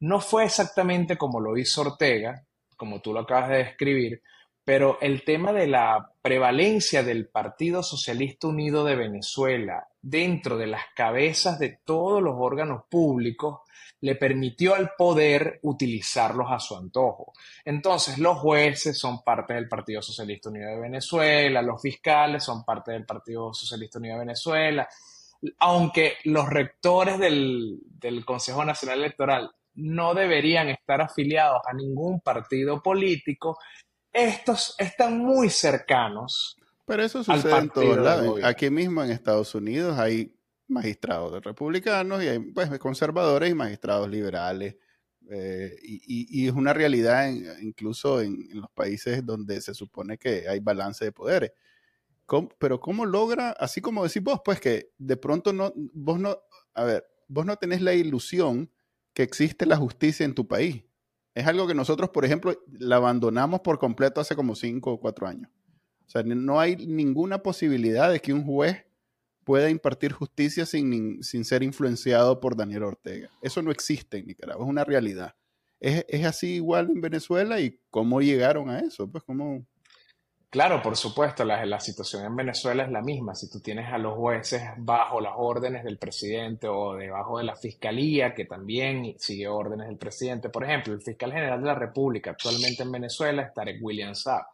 no 0.00 0.20
fue 0.20 0.44
exactamente 0.44 1.16
como 1.16 1.40
lo 1.40 1.56
hizo 1.56 1.80
Ortega, 1.80 2.44
como 2.76 3.00
tú 3.00 3.14
lo 3.14 3.20
acabas 3.20 3.48
de 3.48 3.58
describir, 3.58 4.22
pero 4.62 4.98
el 5.00 5.24
tema 5.24 5.52
de 5.52 5.66
la 5.66 6.12
prevalencia 6.20 7.02
del 7.02 7.28
Partido 7.28 7.82
Socialista 7.82 8.48
Unido 8.48 8.84
de 8.84 8.96
Venezuela 8.96 9.88
dentro 10.04 10.58
de 10.58 10.66
las 10.66 10.82
cabezas 10.94 11.58
de 11.58 11.80
todos 11.82 12.22
los 12.22 12.34
órganos 12.36 12.82
públicos 12.90 13.60
le 14.02 14.16
permitió 14.16 14.74
al 14.74 14.90
poder 14.98 15.60
utilizarlos 15.62 16.48
a 16.50 16.60
su 16.60 16.76
antojo. 16.76 17.32
Entonces, 17.64 18.18
los 18.18 18.36
jueces 18.38 18.98
son 18.98 19.22
parte 19.22 19.54
del 19.54 19.66
Partido 19.66 20.02
Socialista 20.02 20.50
Unido 20.50 20.68
de 20.68 20.80
Venezuela, 20.80 21.62
los 21.62 21.80
fiscales 21.80 22.44
son 22.44 22.64
parte 22.64 22.92
del 22.92 23.06
Partido 23.06 23.54
Socialista 23.54 23.98
Unido 23.98 24.16
de 24.16 24.20
Venezuela, 24.20 24.86
aunque 25.58 26.18
los 26.24 26.48
rectores 26.50 27.18
del, 27.18 27.80
Consejo 28.26 28.62
Nacional 28.62 28.98
Electoral 28.98 29.50
no 29.76 30.12
deberían 30.12 30.68
estar 30.68 31.00
afiliados 31.00 31.62
a 31.66 31.72
ningún 31.72 32.20
partido 32.20 32.82
político, 32.82 33.58
estos 34.12 34.74
están 34.78 35.18
muy 35.18 35.48
cercanos. 35.48 36.58
Pero 36.86 37.02
eso 37.02 37.24
sucede 37.24 37.56
en 37.56 37.70
todos 37.70 37.96
lados. 37.98 38.40
Aquí 38.44 38.70
mismo 38.70 39.02
en 39.02 39.10
Estados 39.10 39.54
Unidos 39.54 39.98
hay 39.98 40.34
magistrados 40.68 41.32
de 41.32 41.40
republicanos 41.40 42.22
y 42.22 42.28
hay 42.28 42.38
pues, 42.38 42.70
conservadores 42.78 43.50
y 43.50 43.54
magistrados 43.54 44.10
liberales. 44.10 44.76
Eh, 45.30 45.76
y, 45.82 46.46
es 46.46 46.52
una 46.52 46.74
realidad 46.74 47.30
incluso 47.62 48.20
en, 48.20 48.46
los 48.52 48.70
países 48.72 49.24
donde 49.24 49.60
se 49.62 49.72
supone 49.72 50.18
que 50.18 50.46
hay 50.48 50.60
balance 50.60 51.04
de 51.04 51.12
poderes. 51.12 51.52
pero 52.58 52.78
¿cómo 52.78 53.06
logra, 53.06 53.50
así 53.52 53.80
como 53.80 54.04
decís 54.04 54.22
vos, 54.22 54.40
pues 54.44 54.60
que 54.60 54.90
de 54.98 55.16
pronto 55.16 55.52
no, 55.52 55.72
vos 55.94 56.18
no, 56.20 56.36
a 56.74 56.84
ver, 56.84 57.06
vos 57.28 57.46
no 57.46 57.56
tenés 57.56 57.80
la 57.80 57.94
ilusión 57.94 58.70
que 59.14 59.22
existe 59.22 59.64
la 59.64 59.76
justicia 59.76 60.26
en 60.26 60.34
tu 60.34 60.46
país. 60.46 60.84
Es 61.34 61.46
algo 61.46 61.66
que 61.66 61.74
nosotros, 61.74 62.10
por 62.10 62.24
ejemplo, 62.24 62.54
la 62.72 62.96
abandonamos 62.96 63.60
por 63.60 63.78
completo 63.78 64.20
hace 64.20 64.36
como 64.36 64.54
cinco 64.54 64.92
o 64.92 65.00
cuatro 65.00 65.26
años. 65.26 65.50
O 66.06 66.10
sea, 66.10 66.22
no 66.22 66.60
hay 66.60 66.76
ninguna 66.76 67.42
posibilidad 67.42 68.10
de 68.10 68.20
que 68.20 68.32
un 68.32 68.44
juez 68.44 68.84
pueda 69.44 69.70
impartir 69.70 70.12
justicia 70.12 70.66
sin, 70.66 71.22
sin 71.22 71.44
ser 71.44 71.62
influenciado 71.62 72.40
por 72.40 72.56
Daniel 72.56 72.84
Ortega. 72.84 73.30
Eso 73.42 73.62
no 73.62 73.70
existe 73.70 74.18
en 74.18 74.26
Nicaragua, 74.26 74.64
es 74.64 74.70
una 74.70 74.84
realidad. 74.84 75.34
¿Es, 75.80 76.24
así 76.24 76.54
igual 76.54 76.88
en 76.90 77.02
Venezuela 77.02 77.60
y 77.60 77.78
cómo 77.90 78.22
llegaron 78.22 78.70
a 78.70 78.80
eso? 78.80 79.10
Pues 79.10 79.22
cómo... 79.22 79.66
Claro, 80.48 80.80
por 80.80 80.96
supuesto, 80.96 81.44
la, 81.44 81.66
la, 81.66 81.80
situación 81.80 82.24
en 82.24 82.36
Venezuela 82.36 82.84
es 82.84 82.90
la 82.90 83.02
misma. 83.02 83.34
Si 83.34 83.50
tú 83.50 83.60
tienes 83.60 83.92
a 83.92 83.98
los 83.98 84.14
jueces 84.14 84.62
bajo 84.78 85.20
las 85.20 85.34
órdenes 85.36 85.84
del 85.84 85.98
presidente 85.98 86.68
o 86.68 86.94
debajo 86.94 87.38
de 87.38 87.44
la 87.44 87.56
fiscalía, 87.56 88.34
que 88.34 88.44
también 88.44 89.16
sigue 89.18 89.48
órdenes 89.48 89.88
del 89.88 89.98
presidente. 89.98 90.48
Por 90.48 90.64
ejemplo, 90.64 90.94
el 90.94 91.02
fiscal 91.02 91.32
general 91.32 91.60
de 91.60 91.66
la 91.66 91.74
República 91.74 92.30
actualmente 92.30 92.84
en 92.84 92.92
Venezuela 92.92 93.42
es 93.42 93.52
Tarek 93.52 93.82
William 93.82 94.14
Saab. 94.14 94.44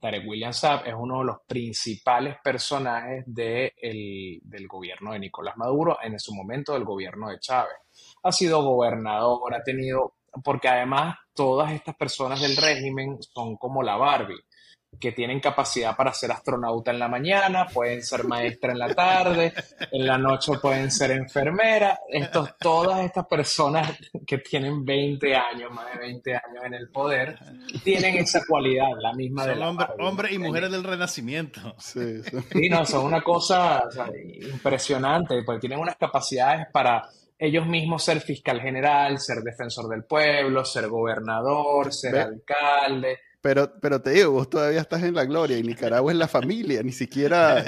Tarek 0.00 0.26
William 0.26 0.52
Saab 0.52 0.86
es 0.86 0.94
uno 0.96 1.18
de 1.18 1.24
los 1.26 1.36
principales 1.46 2.36
personajes 2.42 3.24
de 3.26 3.74
del 4.42 4.66
gobierno 4.66 5.12
de 5.12 5.18
Nicolás 5.18 5.56
Maduro, 5.56 5.98
en 6.02 6.18
su 6.18 6.34
momento 6.34 6.72
del 6.72 6.84
gobierno 6.84 7.28
de 7.28 7.38
Chávez. 7.38 7.76
Ha 8.22 8.32
sido 8.32 8.62
gobernador, 8.62 9.54
ha 9.54 9.62
tenido, 9.62 10.14
porque 10.42 10.68
además 10.68 11.16
todas 11.34 11.72
estas 11.72 11.94
personas 11.96 12.40
del 12.40 12.56
régimen 12.56 13.18
son 13.20 13.56
como 13.56 13.82
la 13.82 13.96
Barbie 13.96 14.40
que 15.00 15.12
tienen 15.12 15.40
capacidad 15.40 15.96
para 15.96 16.12
ser 16.12 16.30
astronauta 16.30 16.90
en 16.90 16.98
la 16.98 17.08
mañana, 17.08 17.66
pueden 17.66 18.02
ser 18.02 18.24
maestra 18.24 18.72
en 18.72 18.78
la 18.78 18.94
tarde, 18.94 19.54
en 19.90 20.06
la 20.06 20.18
noche 20.18 20.52
pueden 20.60 20.90
ser 20.90 21.12
enfermera. 21.12 22.00
Estos, 22.06 22.56
todas 22.58 23.00
estas 23.00 23.26
personas 23.26 23.98
que 24.26 24.38
tienen 24.38 24.84
20 24.84 25.34
años, 25.34 25.72
más 25.72 25.90
de 25.92 25.98
20 26.00 26.34
años 26.34 26.64
en 26.64 26.74
el 26.74 26.90
poder, 26.90 27.38
tienen 27.82 28.16
esa 28.16 28.40
cualidad, 28.46 28.90
la 29.00 29.14
misma 29.14 29.46
de 29.46 29.56
la 29.56 29.70
Hombres 29.70 30.32
y 30.32 30.38
mujeres 30.38 30.70
del 30.70 30.84
renacimiento. 30.84 31.74
Sí, 31.78 32.22
sí. 32.22 32.68
no, 32.68 32.84
son 32.84 33.06
una 33.06 33.22
cosa 33.22 33.84
impresionante, 34.52 35.42
porque 35.44 35.60
tienen 35.60 35.78
unas 35.78 35.96
capacidades 35.96 36.66
para 36.70 37.08
ellos 37.38 37.66
mismos 37.66 38.04
ser 38.04 38.20
fiscal 38.20 38.60
general, 38.60 39.18
ser 39.18 39.38
defensor 39.38 39.88
del 39.88 40.04
pueblo, 40.04 40.62
ser 40.62 40.88
gobernador, 40.88 41.90
ser 41.90 42.18
alcalde 42.18 43.18
pero, 43.40 43.72
pero 43.80 44.02
te 44.02 44.10
digo, 44.10 44.32
vos 44.32 44.50
todavía 44.50 44.80
estás 44.80 45.02
en 45.02 45.14
la 45.14 45.24
gloria 45.24 45.56
y 45.56 45.62
Nicaragua 45.62 46.12
es 46.12 46.18
la 46.18 46.28
familia, 46.28 46.82
ni 46.82 46.92
siquiera... 46.92 47.64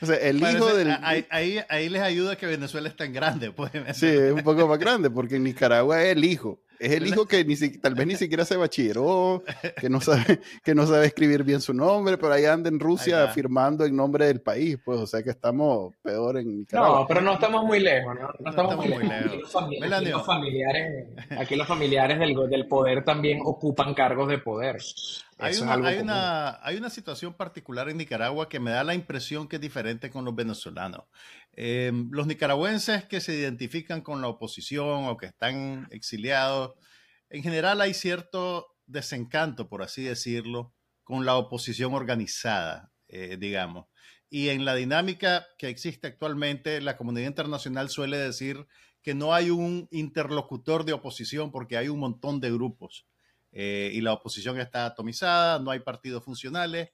o 0.00 0.06
sea, 0.06 0.16
el 0.16 0.42
hijo 0.42 0.74
del... 0.74 0.90
Ahí, 1.02 1.60
ahí, 1.68 1.88
les 1.88 2.02
ayuda 2.02 2.36
que 2.36 2.46
Venezuela 2.46 2.88
es 2.88 2.96
tan 2.96 3.12
grande, 3.12 3.50
pues. 3.52 3.72
Sí, 3.94 4.06
es 4.06 4.32
un 4.32 4.42
poco 4.42 4.68
más 4.68 4.78
grande, 4.78 5.10
porque 5.10 5.38
Nicaragua 5.38 6.02
es 6.02 6.12
el 6.12 6.24
hijo. 6.24 6.60
Es 6.78 6.92
el 6.92 7.06
hijo 7.06 7.26
que 7.26 7.44
ni 7.44 7.56
tal 7.56 7.94
vez 7.94 8.06
ni 8.06 8.16
siquiera 8.16 8.44
se 8.44 8.56
bachilleró, 8.56 9.42
que 9.80 9.88
no 9.88 10.00
sabe, 10.00 10.40
que 10.62 10.74
no 10.74 10.86
sabe 10.86 11.06
escribir 11.06 11.42
bien 11.42 11.60
su 11.60 11.72
nombre, 11.72 12.18
pero 12.18 12.32
ahí 12.32 12.44
anda 12.44 12.68
en 12.68 12.78
Rusia 12.78 13.28
firmando 13.28 13.84
en 13.84 13.96
nombre 13.96 14.26
del 14.26 14.40
país, 14.40 14.78
pues, 14.84 15.00
o 15.00 15.06
sea 15.06 15.22
que 15.22 15.30
estamos 15.30 15.94
peor 16.02 16.38
en 16.38 16.58
Nicaragua. 16.58 17.00
No, 17.00 17.06
pero 17.06 17.20
no 17.20 17.34
estamos 17.34 17.64
muy 17.64 17.80
lejos, 17.80 18.14
¿no? 18.14 18.28
No, 18.38 18.50
estamos, 18.50 18.76
muy 18.76 18.88
lejos. 18.88 19.56
Aquí, 19.56 20.10
los 20.10 20.26
familiares, 20.26 21.08
aquí 21.38 21.56
los 21.56 21.66
familiares 21.66 22.18
del, 22.18 22.34
del 22.48 22.66
poder 22.66 23.04
también 23.04 23.40
ocupan 23.44 23.94
cargos 23.94 24.28
de 24.28 24.38
poder. 24.38 24.78
Hay 25.38 25.56
una, 25.58 25.74
hay, 25.74 25.98
una, 25.98 26.66
hay 26.66 26.76
una, 26.76 26.88
situación 26.88 27.34
particular 27.34 27.90
en 27.90 27.98
Nicaragua 27.98 28.48
que 28.48 28.58
me 28.58 28.70
da 28.70 28.84
la 28.84 28.94
impresión 28.94 29.48
que 29.48 29.56
es 29.56 29.62
diferente 29.62 30.10
con 30.10 30.24
los 30.24 30.34
venezolanos. 30.34 31.02
Eh, 31.56 31.90
los 32.10 32.26
nicaragüenses 32.26 33.04
que 33.06 33.20
se 33.20 33.34
identifican 33.34 34.02
con 34.02 34.20
la 34.20 34.28
oposición 34.28 35.06
o 35.06 35.16
que 35.16 35.26
están 35.26 35.88
exiliados, 35.90 36.74
en 37.30 37.42
general 37.42 37.80
hay 37.80 37.94
cierto 37.94 38.76
desencanto, 38.86 39.68
por 39.68 39.82
así 39.82 40.02
decirlo, 40.02 40.74
con 41.02 41.24
la 41.24 41.36
oposición 41.36 41.94
organizada, 41.94 42.92
eh, 43.08 43.36
digamos. 43.40 43.86
Y 44.28 44.50
en 44.50 44.64
la 44.64 44.74
dinámica 44.74 45.46
que 45.56 45.68
existe 45.68 46.08
actualmente, 46.08 46.80
la 46.80 46.96
comunidad 46.96 47.28
internacional 47.28 47.88
suele 47.88 48.18
decir 48.18 48.66
que 49.02 49.14
no 49.14 49.32
hay 49.32 49.50
un 49.50 49.88
interlocutor 49.92 50.84
de 50.84 50.92
oposición 50.92 51.52
porque 51.52 51.76
hay 51.76 51.88
un 51.88 52.00
montón 52.00 52.40
de 52.40 52.50
grupos 52.50 53.06
eh, 53.52 53.90
y 53.94 54.00
la 54.00 54.12
oposición 54.12 54.58
está 54.58 54.84
atomizada, 54.84 55.58
no 55.60 55.70
hay 55.70 55.80
partidos 55.80 56.24
funcionales. 56.24 56.90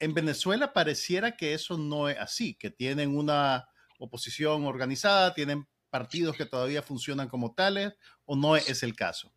En 0.00 0.12
Venezuela 0.12 0.72
pareciera 0.72 1.36
que 1.36 1.54
eso 1.54 1.78
no 1.78 2.08
es 2.08 2.18
así, 2.18 2.54
que 2.56 2.70
tienen 2.70 3.16
una 3.16 3.68
oposición 4.04 4.66
organizada, 4.66 5.34
tienen 5.34 5.66
partidos 5.90 6.36
que 6.36 6.46
todavía 6.46 6.82
funcionan 6.82 7.28
como 7.28 7.54
tales, 7.54 7.94
o 8.24 8.36
no 8.36 8.56
es 8.56 8.82
el 8.82 8.96
caso? 8.96 9.32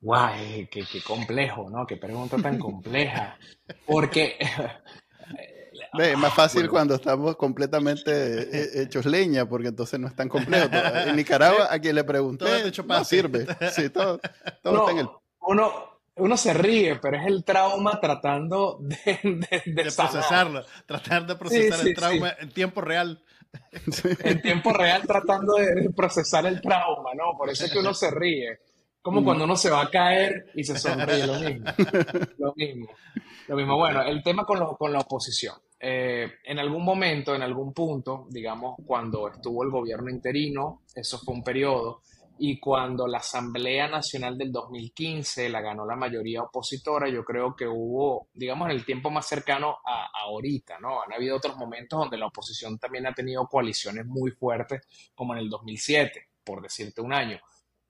Guay, 0.00 0.68
qué, 0.70 0.84
complejo, 1.06 1.70
¿no? 1.70 1.86
Qué 1.86 1.96
pregunta 1.96 2.36
tan 2.36 2.58
compleja. 2.58 3.38
Porque... 3.86 4.36
es 5.98 6.18
más 6.18 6.34
fácil 6.34 6.68
cuando 6.68 6.96
estamos 6.96 7.36
completamente 7.36 8.10
eh, 8.10 8.82
hechos 8.82 9.06
leña, 9.06 9.48
porque 9.48 9.68
entonces 9.68 9.98
no 9.98 10.08
es 10.08 10.14
tan 10.14 10.28
complejo. 10.28 10.68
En 11.06 11.16
Nicaragua, 11.16 11.68
a 11.70 11.78
quien 11.78 11.94
le 11.94 12.04
pregunté, 12.04 12.70
no 12.86 13.04
sirve. 13.04 13.46
Sí, 13.70 13.88
todo, 13.88 14.20
todo 14.62 14.90
en 14.90 14.98
el... 14.98 15.08
Uno, 15.46 15.93
uno 16.16 16.36
se 16.36 16.54
ríe, 16.54 16.96
pero 16.96 17.16
es 17.16 17.26
el 17.26 17.44
trauma 17.44 18.00
tratando 18.00 18.78
de, 18.80 19.18
de, 19.22 19.82
procesarlo, 19.82 20.64
tratar 20.86 21.26
de 21.26 21.36
procesar 21.36 21.86
el 21.86 21.94
trauma 21.94 22.34
en 22.38 22.50
tiempo 22.50 22.80
real. 22.80 23.22
En 24.24 24.42
tiempo 24.42 24.72
real 24.72 25.02
tratando 25.06 25.54
de 25.54 25.90
procesar 25.94 26.46
el 26.46 26.60
trauma, 26.60 27.10
¿no? 27.14 27.36
Por 27.36 27.50
eso 27.50 27.64
es 27.64 27.72
que 27.72 27.78
uno 27.78 27.94
se 27.94 28.10
ríe. 28.10 28.58
Como 29.00 29.20
mm. 29.20 29.24
cuando 29.24 29.44
uno 29.44 29.54
se 29.54 29.70
va 29.70 29.82
a 29.82 29.90
caer 29.90 30.50
y 30.54 30.64
se 30.64 30.78
sonríe, 30.78 31.26
lo 31.26 31.38
mismo. 31.38 31.66
Lo 32.38 32.54
mismo. 32.56 32.88
Lo 33.48 33.56
mismo. 33.56 33.76
Bueno, 33.76 34.02
el 34.02 34.22
tema 34.22 34.44
con, 34.44 34.74
con 34.76 34.92
la 34.92 35.00
oposición. 35.00 35.54
Eh, 35.78 36.36
en 36.44 36.58
algún 36.58 36.82
momento, 36.82 37.34
en 37.34 37.42
algún 37.42 37.74
punto, 37.74 38.26
digamos, 38.30 38.76
cuando 38.86 39.28
estuvo 39.28 39.62
el 39.62 39.70
gobierno 39.70 40.08
interino, 40.08 40.84
eso 40.94 41.18
fue 41.18 41.34
un 41.34 41.44
periodo, 41.44 42.00
y 42.38 42.58
cuando 42.58 43.06
la 43.06 43.18
Asamblea 43.18 43.86
Nacional 43.86 44.36
del 44.36 44.50
2015 44.50 45.48
la 45.48 45.60
ganó 45.60 45.86
la 45.86 45.94
mayoría 45.94 46.42
opositora, 46.42 47.08
yo 47.08 47.24
creo 47.24 47.54
que 47.54 47.66
hubo, 47.66 48.28
digamos, 48.34 48.68
en 48.68 48.76
el 48.76 48.84
tiempo 48.84 49.10
más 49.10 49.26
cercano 49.26 49.76
a, 49.84 50.08
ahorita, 50.24 50.78
¿no? 50.80 51.02
Han 51.02 51.12
habido 51.12 51.36
otros 51.36 51.56
momentos 51.56 51.98
donde 51.98 52.18
la 52.18 52.26
oposición 52.26 52.78
también 52.78 53.06
ha 53.06 53.14
tenido 53.14 53.46
coaliciones 53.46 54.04
muy 54.06 54.32
fuertes, 54.32 54.82
como 55.14 55.34
en 55.34 55.40
el 55.40 55.48
2007, 55.48 56.28
por 56.42 56.60
decirte 56.60 57.00
un 57.00 57.12
año. 57.12 57.38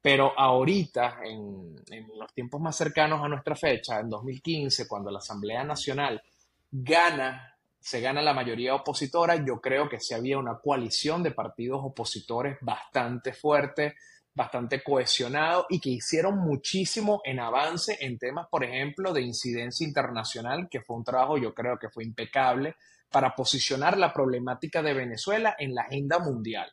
Pero 0.02 0.38
ahorita, 0.38 1.20
en, 1.24 1.74
en 1.90 2.06
los 2.18 2.32
tiempos 2.34 2.60
más 2.60 2.76
cercanos 2.76 3.24
a 3.24 3.28
nuestra 3.28 3.56
fecha, 3.56 3.98
en 4.00 4.10
2015, 4.10 4.86
cuando 4.86 5.10
la 5.10 5.18
Asamblea 5.18 5.64
Nacional 5.64 6.22
gana 6.70 7.54
se 7.84 8.00
gana 8.00 8.22
la 8.22 8.32
mayoría 8.32 8.74
opositora, 8.74 9.44
yo 9.44 9.60
creo 9.60 9.90
que 9.90 10.00
sí 10.00 10.14
había 10.14 10.38
una 10.38 10.58
coalición 10.58 11.22
de 11.22 11.32
partidos 11.32 11.80
opositores 11.84 12.56
bastante 12.62 13.34
fuerte, 13.34 13.96
bastante 14.34 14.82
cohesionado 14.82 15.66
y 15.68 15.80
que 15.80 15.90
hicieron 15.90 16.38
muchísimo 16.38 17.20
en 17.24 17.38
avance 17.38 17.96
en 18.00 18.18
temas, 18.18 18.48
por 18.50 18.64
ejemplo, 18.64 19.12
de 19.12 19.22
incidencia 19.22 19.86
internacional, 19.86 20.68
que 20.68 20.80
fue 20.80 20.96
un 20.96 21.04
trabajo 21.04 21.38
yo 21.38 21.54
creo 21.54 21.78
que 21.78 21.88
fue 21.88 22.04
impecable 22.04 22.74
para 23.10 23.34
posicionar 23.34 23.96
la 23.96 24.12
problemática 24.12 24.82
de 24.82 24.92
Venezuela 24.92 25.54
en 25.58 25.74
la 25.74 25.82
agenda 25.82 26.18
mundial. 26.18 26.68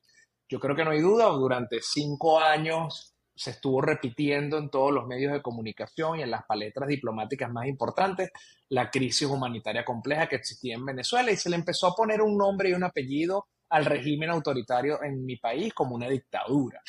Yo 0.49 0.59
creo 0.59 0.75
que 0.75 0.83
no 0.83 0.91
hay 0.91 1.01
duda, 1.01 1.27
durante 1.27 1.79
cinco 1.81 2.39
años 2.39 3.15
se 3.35 3.51
estuvo 3.51 3.81
repitiendo 3.81 4.57
en 4.57 4.69
todos 4.69 4.91
los 4.91 5.07
medios 5.07 5.31
de 5.31 5.41
comunicación 5.41 6.19
y 6.19 6.23
en 6.23 6.31
las 6.31 6.43
paletas 6.45 6.87
diplomáticas 6.87 7.49
más 7.51 7.65
importantes 7.65 8.29
la 8.69 8.89
crisis 8.89 9.27
humanitaria 9.27 9.85
compleja 9.85 10.27
que 10.27 10.35
existía 10.35 10.75
en 10.75 10.85
Venezuela 10.85 11.31
y 11.31 11.37
se 11.37 11.49
le 11.49 11.55
empezó 11.55 11.87
a 11.87 11.95
poner 11.95 12.21
un 12.21 12.37
nombre 12.37 12.69
y 12.69 12.73
un 12.73 12.83
apellido 12.83 13.47
al 13.69 13.85
régimen 13.85 14.29
autoritario 14.29 15.01
en 15.03 15.25
mi 15.25 15.37
país 15.37 15.73
como 15.73 15.95
una 15.95 16.09
dictadura. 16.09 16.81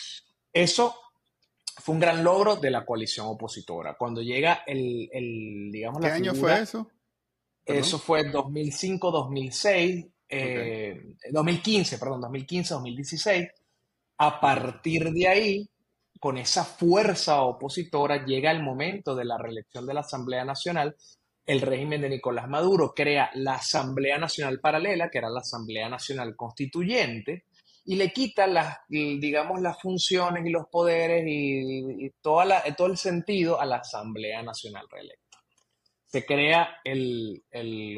Eso 0.53 0.95
fue 1.79 1.95
un 1.95 2.01
gran 2.01 2.23
logro 2.23 2.57
de 2.57 2.71
la 2.71 2.85
coalición 2.85 3.27
opositora. 3.27 3.97
Cuando 3.99 4.21
llega 4.23 4.63
el, 4.67 5.71
digamos, 5.73 6.01
¿Qué 6.01 6.09
año 6.09 6.35
fue 6.35 6.61
eso? 6.61 6.91
Eso 7.65 7.99
fue 7.99 8.25
2005, 8.31 9.11
2006, 9.11 10.07
2015, 11.31 11.99
perdón, 11.99 12.21
2015, 12.21 12.75
2016. 12.75 13.49
A 14.19 14.41
partir 14.41 15.11
de 15.11 15.29
ahí, 15.29 15.69
con 16.21 16.39
esa 16.39 16.65
fuerza 16.65 17.43
opositora, 17.43 18.25
llega 18.25 18.51
el 18.51 18.63
momento 18.63 19.15
de 19.15 19.25
la 19.25 19.39
reelección 19.39 19.87
de 19.87 19.95
la 19.95 20.01
Asamblea 20.01 20.45
Nacional. 20.45 20.97
El 21.45 21.61
régimen 21.61 22.01
de 22.01 22.09
Nicolás 22.09 22.49
Maduro 22.49 22.93
crea 22.95 23.31
la 23.35 23.55
Asamblea 23.55 24.19
Nacional 24.19 24.61
Paralela, 24.61 25.11
que 25.11 25.19
era 25.19 25.29
la 25.29 25.41
Asamblea 25.41 25.89
Nacional 25.89 26.37
Constituyente, 26.37 27.47
y 27.85 27.97
le 27.97 28.13
quita 28.13 28.47
las, 28.47 28.79
digamos, 28.89 29.61
las 29.61 29.81
funciones 29.81 30.47
y 30.47 30.51
los 30.51 30.67
poderes 30.69 31.25
y, 31.27 32.11
toda 32.21 32.45
la, 32.45 32.63
todo 32.77 32.87
el 32.89 32.97
sentido 32.97 33.61
a 33.61 33.67
la 33.67 33.77
Asamblea 33.77 34.43
Nacional 34.43 34.87
Reelecta. 34.91 35.39
Se 36.07 36.25
crea 36.25 36.81
el, 36.85 37.43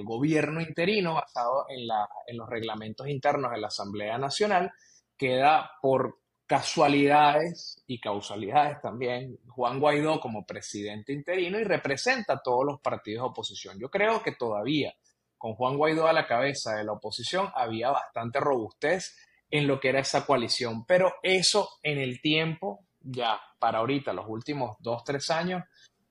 gobierno 0.05 0.61
interino 0.61 1.15
basado 1.15 1.67
en, 1.69 1.87
la, 1.87 2.09
en 2.27 2.37
los 2.37 2.49
reglamentos 2.49 3.09
internos 3.09 3.51
de 3.51 3.59
la 3.59 3.67
Asamblea 3.67 4.17
Nacional, 4.17 4.71
queda 5.17 5.73
por 5.83 6.19
casualidades 6.47 7.83
y 7.87 8.01
causalidades 8.01 8.81
también 8.81 9.39
Juan 9.49 9.81
Guaidó 9.81 10.21
como 10.21 10.45
presidente 10.45 11.13
interino 11.13 11.59
y 11.59 11.65
representa 11.65 12.35
a 12.35 12.43
todos 12.43 12.65
los 12.65 12.81
partidos 12.81 13.23
de 13.23 13.31
oposición. 13.31 13.79
Yo 13.79 13.89
creo 13.89 14.23
que 14.23 14.33
todavía 14.33 14.95
con 15.39 15.55
Juan 15.55 15.77
Guaidó 15.77 16.07
a 16.07 16.13
la 16.13 16.27
cabeza 16.27 16.75
de 16.77 16.85
la 16.85 16.93
oposición 16.93 17.51
había 17.55 17.91
bastante 17.91 18.41
robustez 18.41 19.17
en 19.55 19.69
lo 19.69 19.79
que 19.79 19.91
era 19.91 20.01
esa 20.01 20.27
coalición. 20.27 20.85
Pero 20.85 21.15
eso 21.23 21.79
en 21.81 21.99
el 21.99 22.21
tiempo, 22.21 22.81
ya 23.01 23.41
para 23.61 23.79
ahorita, 23.79 24.13
los 24.13 24.27
últimos 24.29 24.77
dos, 24.81 25.05
tres 25.05 25.31
años, 25.31 25.63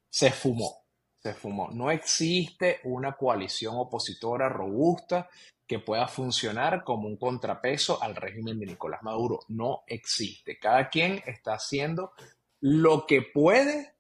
se 0.10 0.32
fumó. 0.32 0.86
Se 1.20 1.34
fumó. 1.34 1.70
No 1.70 1.92
existe 1.92 2.80
una 2.86 3.18
coalición 3.18 3.76
opositora 3.76 4.48
robusta 4.48 5.30
que 5.68 5.80
pueda 5.80 6.08
funcionar 6.08 6.86
como 6.86 7.10
un 7.10 7.18
contrapeso 7.18 8.02
al 8.02 8.16
régimen 8.16 8.60
de 8.62 8.68
Nicolás 8.68 9.04
Maduro. 9.04 9.42
No 9.50 9.84
existe. 9.88 10.58
Cada 10.58 10.90
quien 10.90 11.22
está 11.26 11.56
haciendo 11.56 12.14
lo 12.62 13.06
que 13.06 13.24
puede 13.24 13.96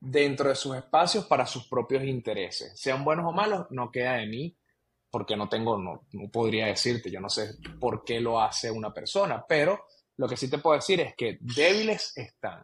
dentro 0.00 0.50
de 0.50 0.54
sus 0.54 0.76
espacios 0.76 1.24
para 1.24 1.46
sus 1.46 1.66
propios 1.66 2.04
intereses. 2.04 2.78
Sean 2.78 3.04
buenos 3.04 3.24
o 3.26 3.32
malos, 3.32 3.68
no 3.70 3.90
queda 3.90 4.16
de 4.16 4.26
mí, 4.26 4.58
porque 5.10 5.36
no 5.36 5.48
tengo, 5.48 5.76
no, 5.78 6.06
podría 6.32 6.66
decirte, 6.66 7.10
yo 7.10 7.20
no 7.20 7.28
sé 7.28 7.56
por 7.80 8.04
qué 8.04 8.20
lo 8.20 8.40
hace 8.40 8.70
una 8.70 8.92
persona, 8.94 9.44
pero 9.46 9.86
lo 10.16 10.28
que 10.28 10.36
sí 10.36 10.48
te 10.48 10.58
puedo 10.58 10.76
decir 10.76 11.00
es 11.00 11.14
que 11.16 11.38
débiles 11.40 12.12
están. 12.16 12.62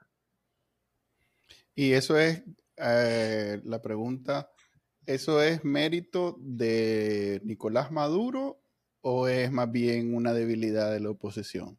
Y 1.74 1.92
eso 1.92 2.18
es 2.18 2.42
eh, 2.76 3.60
la 3.64 3.82
pregunta, 3.82 4.50
¿eso 5.04 5.42
es 5.42 5.64
mérito 5.64 6.36
de 6.38 7.40
Nicolás 7.44 7.90
Maduro 7.90 8.62
o 9.00 9.28
es 9.28 9.50
más 9.50 9.70
bien 9.70 10.14
una 10.14 10.32
debilidad 10.32 10.92
de 10.92 11.00
la 11.00 11.10
oposición? 11.10 11.78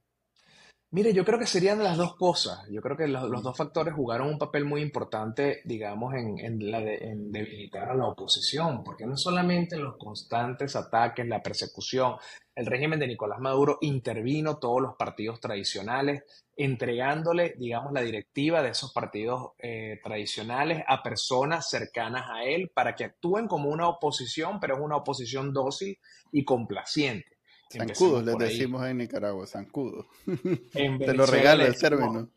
Mire, 0.89 1.13
yo 1.13 1.25
creo 1.25 1.37
que 1.37 1.45
serían 1.45 1.83
las 1.83 1.97
dos 1.97 2.15
cosas. 2.15 2.65
Yo 2.71 2.81
creo 2.81 2.95
que 2.95 3.07
los, 3.07 3.43
dos 3.43 3.57
factores 3.57 3.93
jugaron 3.93 4.29
un 4.29 4.37
papel 4.37 4.63
muy 4.63 4.81
importante, 4.81 5.61
digamos, 5.65 6.13
en, 6.13 6.71
la 6.71 6.79
en 6.79 7.29
debilitar 7.29 7.89
a 7.89 7.93
la 7.93 8.07
oposición, 8.07 8.85
porque 8.85 9.05
no 9.05 9.17
solamente 9.17 9.77
los 9.77 9.97
constantes 9.97 10.77
ataques, 10.77 11.27
la 11.27 11.43
persecución, 11.43 12.15
el 12.55 12.65
régimen 12.65 12.99
de 12.99 13.07
Nicolás 13.07 13.39
Maduro 13.41 13.79
intervino 13.81 14.59
todos 14.59 14.81
los 14.81 14.95
partidos 14.95 15.41
tradicionales, 15.41 16.23
entregándole, 16.55 17.55
digamos, 17.57 17.91
la 17.91 18.01
directiva 18.01 18.61
de 18.63 18.69
esos 18.69 18.93
partidos 18.93 19.51
eh, 19.59 19.99
tradicionales 20.01 20.85
a 20.87 21.03
personas 21.03 21.69
cercanas 21.69 22.29
a 22.29 22.45
él 22.45 22.71
para 22.73 22.95
que 22.95 23.03
actúen 23.03 23.49
como 23.49 23.69
una 23.69 23.89
oposición, 23.89 24.61
pero 24.61 24.75
es 24.75 24.81
una 24.81 24.95
oposición 24.95 25.51
dócil 25.51 25.99
y 26.31 26.45
complaciente. 26.45 27.36
Zancudos 27.69 28.23
les 28.23 28.37
decimos 28.37 28.85
en 28.85 28.97
Nicaragua, 28.97 29.45
zancudos. 29.45 30.05
Te 30.73 31.13
lo 31.13 31.25
regalo 31.25 31.65
el 31.65 31.77
término. 31.77 32.29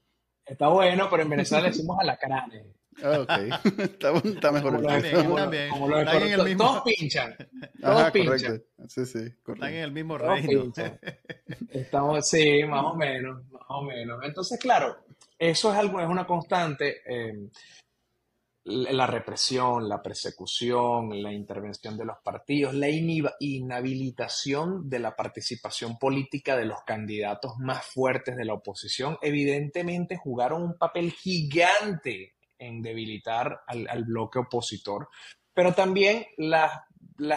Está 0.44 0.68
bueno, 0.68 1.08
pero 1.10 1.22
en 1.22 1.30
Venezuela 1.30 1.62
le 1.62 1.70
decimos 1.70 1.96
alacranes. 2.00 2.66
Ah, 3.02 3.20
ok. 3.20 3.30
está, 3.78 4.12
está, 4.12 4.52
mejor. 4.52 4.82
Como 4.82 5.96
el 5.96 6.56
Todos 6.56 6.82
pinchan. 6.82 7.36
Todos 7.80 8.10
pinchan. 8.10 8.62
Sí, 8.88 9.06
sí, 9.06 9.32
Están 9.46 9.72
en 9.74 9.84
el 9.84 9.92
mismo 9.92 10.18
reino. 10.18 10.72
Estamos, 11.70 12.28
sí, 12.28 12.64
más 12.64 12.84
o 12.84 12.94
menos, 12.94 13.48
más 13.50 13.62
o 13.68 13.82
menos. 13.82 14.20
Entonces, 14.24 14.58
claro, 14.58 14.98
eso 15.38 15.72
es 15.72 15.78
algo, 15.78 16.00
es 16.00 16.08
una 16.08 16.26
constante. 16.26 17.00
Eh, 17.06 17.48
la 18.64 19.06
represión, 19.06 19.88
la 19.88 20.02
persecución, 20.02 21.22
la 21.22 21.32
intervención 21.32 21.96
de 21.96 22.04
los 22.04 22.18
partidos, 22.22 22.74
la 22.74 22.88
inhabilitación 22.90 24.88
de 24.88 24.98
la 24.98 25.16
participación 25.16 25.98
política 25.98 26.56
de 26.56 26.66
los 26.66 26.82
candidatos 26.82 27.56
más 27.58 27.86
fuertes 27.86 28.36
de 28.36 28.44
la 28.44 28.54
oposición, 28.54 29.16
evidentemente 29.22 30.16
jugaron 30.16 30.62
un 30.62 30.76
papel 30.76 31.12
gigante 31.12 32.34
en 32.58 32.82
debilitar 32.82 33.62
al, 33.66 34.04
bloque 34.04 34.38
opositor, 34.38 35.08
pero 35.54 35.72
también 35.72 36.26
las, 36.36 36.70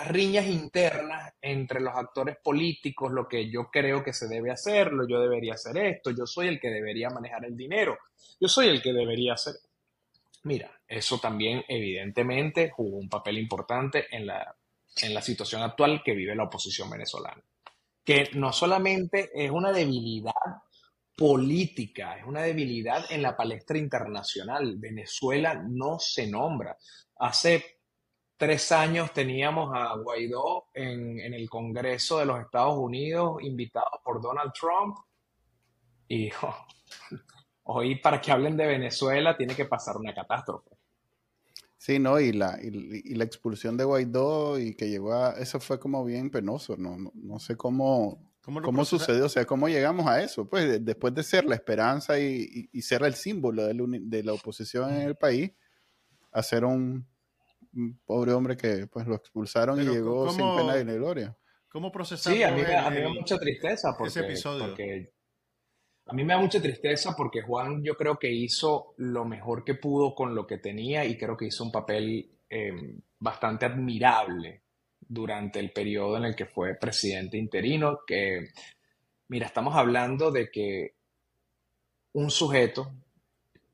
riñas 0.08 0.48
internas 0.48 1.34
entre 1.42 1.80
los 1.80 1.96
actores 1.96 2.38
políticos, 2.44 3.12
lo 3.12 3.28
que 3.28 3.50
yo 3.50 3.70
creo 3.72 4.04
que 4.04 4.14
se 4.14 4.28
debe 4.28 4.52
hacer, 4.52 4.92
lo 4.92 5.08
yo 5.08 5.20
debería 5.22 5.54
hacer 5.54 5.78
esto, 5.78 6.12
yo 6.12 6.26
soy 6.26 6.48
el 6.48 6.60
que 6.60 6.70
debería 6.70 7.10
manejar 7.10 7.46
el 7.46 7.56
dinero, 7.56 7.98
yo 8.40 8.48
soy 8.48 8.68
el 8.68 8.82
que 8.82 8.94
debería 8.94 9.34
hacer 9.34 9.56
Mira, 10.44 10.82
eso 10.88 11.20
también 11.20 11.64
evidentemente 11.68 12.70
jugó 12.70 12.98
un 12.98 13.10
papel 13.10 13.38
importante 13.38 14.08
en 14.16 14.28
la, 14.28 14.56
en 15.02 15.14
la 15.14 15.22
situación 15.22 15.62
actual 15.62 16.02
que 16.04 16.14
vive 16.14 16.36
la 16.36 16.44
oposición 16.44 16.90
venezolana, 16.90 17.42
que 18.04 18.30
no 18.34 18.52
solamente 18.52 19.32
es 19.34 19.52
una 19.52 19.72
debilidad 19.72 20.34
política, 21.16 22.18
es 22.18 22.26
una 22.26 22.42
debilidad 22.42 23.10
en 23.12 23.22
la 23.22 23.38
palestra 23.38 23.78
internacional. 23.78 24.76
Venezuela 24.78 25.54
no 25.54 26.00
se 26.00 26.28
nombra. 26.28 26.78
Hace 27.18 27.80
tres 28.36 28.72
años 28.72 29.14
teníamos 29.14 29.72
a 29.74 29.96
Guaidó 29.96 30.66
en, 30.74 31.20
en 31.20 31.34
el 31.34 31.50
Congreso 31.50 32.20
de 32.20 32.26
los 32.26 32.42
Estados 32.42 32.78
Unidos, 32.78 33.42
invitado 33.44 34.02
por 34.04 34.22
Donald 34.22 34.52
Trump, 34.60 34.98
y 36.08 36.30
hoy 37.64 37.96
para 37.96 38.22
que 38.22 38.32
hablen 38.32 38.58
de 38.58 38.68
Venezuela 38.68 39.36
tiene 39.38 39.56
que 39.56 39.66
pasar 39.66 39.98
una 39.98 40.14
catástrofe. 40.14 40.72
Sí, 41.78 42.00
no, 42.00 42.18
y 42.18 42.32
la, 42.32 42.58
y, 42.62 43.14
la 43.14 43.26
expulsión 43.26 43.76
de 43.76 43.84
Guaidó 43.84 44.58
y 44.58 44.74
que 44.74 44.90
llegó 44.90 45.14
a... 45.14 45.32
Eso 45.32 45.60
fue 45.60 45.80
como 45.80 46.06
bien 46.06 46.30
penoso, 46.30 46.78
no, 46.78 47.12
no, 47.14 47.40
sé 47.40 47.58
cómo, 47.58 48.32
¿Cómo, 48.42 48.86
sucedió? 48.86 49.26
O 49.26 49.30
sea, 49.30 49.44
¿cómo 49.44 49.68
llegamos 49.68 50.08
a 50.08 50.22
eso? 50.22 50.48
Pues 50.48 50.84
después 50.84 51.14
de 51.14 51.24
ser 51.24 51.44
la 51.44 51.56
esperanza 51.56 52.18
y, 52.20 52.70
ser 52.82 53.04
el 53.04 53.16
símbolo 53.16 53.66
de, 53.66 54.24
la 54.24 54.32
oposición 54.32 54.94
en 54.94 55.02
el 55.02 55.16
país, 55.16 55.52
a 56.32 56.42
ser 56.42 56.64
un, 56.64 57.06
pobre 58.06 58.32
hombre 58.32 58.56
que 58.56 58.88
pues 58.88 59.06
lo 59.06 59.16
expulsaron 59.16 59.82
y 59.82 59.86
llegó 59.86 60.30
sin 60.32 60.56
pena 60.56 60.82
ni 60.84 60.94
gloria. 60.94 61.36
¿Cómo 61.68 61.92
procesamos 61.92 62.38
Sí, 62.38 62.44
a 62.44 62.52
mí, 62.52 62.62
me, 62.62 62.70
da 63.02 63.10
mucha 63.10 63.38
tristeza 63.38 63.96
porque, 63.98 64.10
ese 64.10 64.20
episodio? 64.22 64.68
porque 64.68 65.13
a 66.06 66.14
mí 66.14 66.24
me 66.24 66.34
da 66.34 66.40
mucha 66.40 66.62
tristeza 66.62 67.16
porque 67.16 67.42
Juan 67.42 67.84
yo 67.84 67.96
creo 67.96 68.18
que 68.18 68.32
hizo 68.32 68.94
lo 68.98 69.26
mejor 69.26 69.64
que 69.64 69.76
pudo 69.76 70.14
con 70.14 70.36
lo 70.36 70.46
que 70.46 70.58
tenía 70.58 71.06
y 71.06 71.18
creo 71.18 71.38
que 71.38 71.46
hizo 71.46 71.64
un 71.64 71.72
papel 71.72 72.30
em, 72.50 73.00
bastante 73.20 73.66
admirable 73.66 74.64
durante 75.00 75.60
el 75.60 75.72
periodo 75.72 76.18
en 76.18 76.26
el 76.26 76.36
que 76.36 76.46
fue 76.46 76.76
presidente 76.76 77.38
interino, 77.38 78.00
que, 78.06 78.50
mira, 79.30 79.48
estamos 79.48 79.76
hablando 79.76 80.32
de 80.32 80.50
que 80.52 80.96
un 82.14 82.30
sujeto 82.30 82.92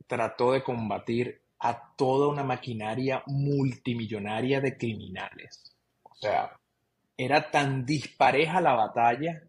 trató 0.08 0.52
de 0.52 0.64
combatir 0.64 1.42
a 1.60 1.94
toda 1.96 2.28
una 2.28 2.44
maquinaria 2.44 3.24
multimillonaria 3.26 4.62
de 4.62 4.78
criminales. 4.78 5.76
O 6.04 6.16
sea, 6.16 6.58
era 7.18 7.52
tan 7.52 7.86
dispareja 7.86 8.62
la 8.62 8.74
batalla 8.74 9.44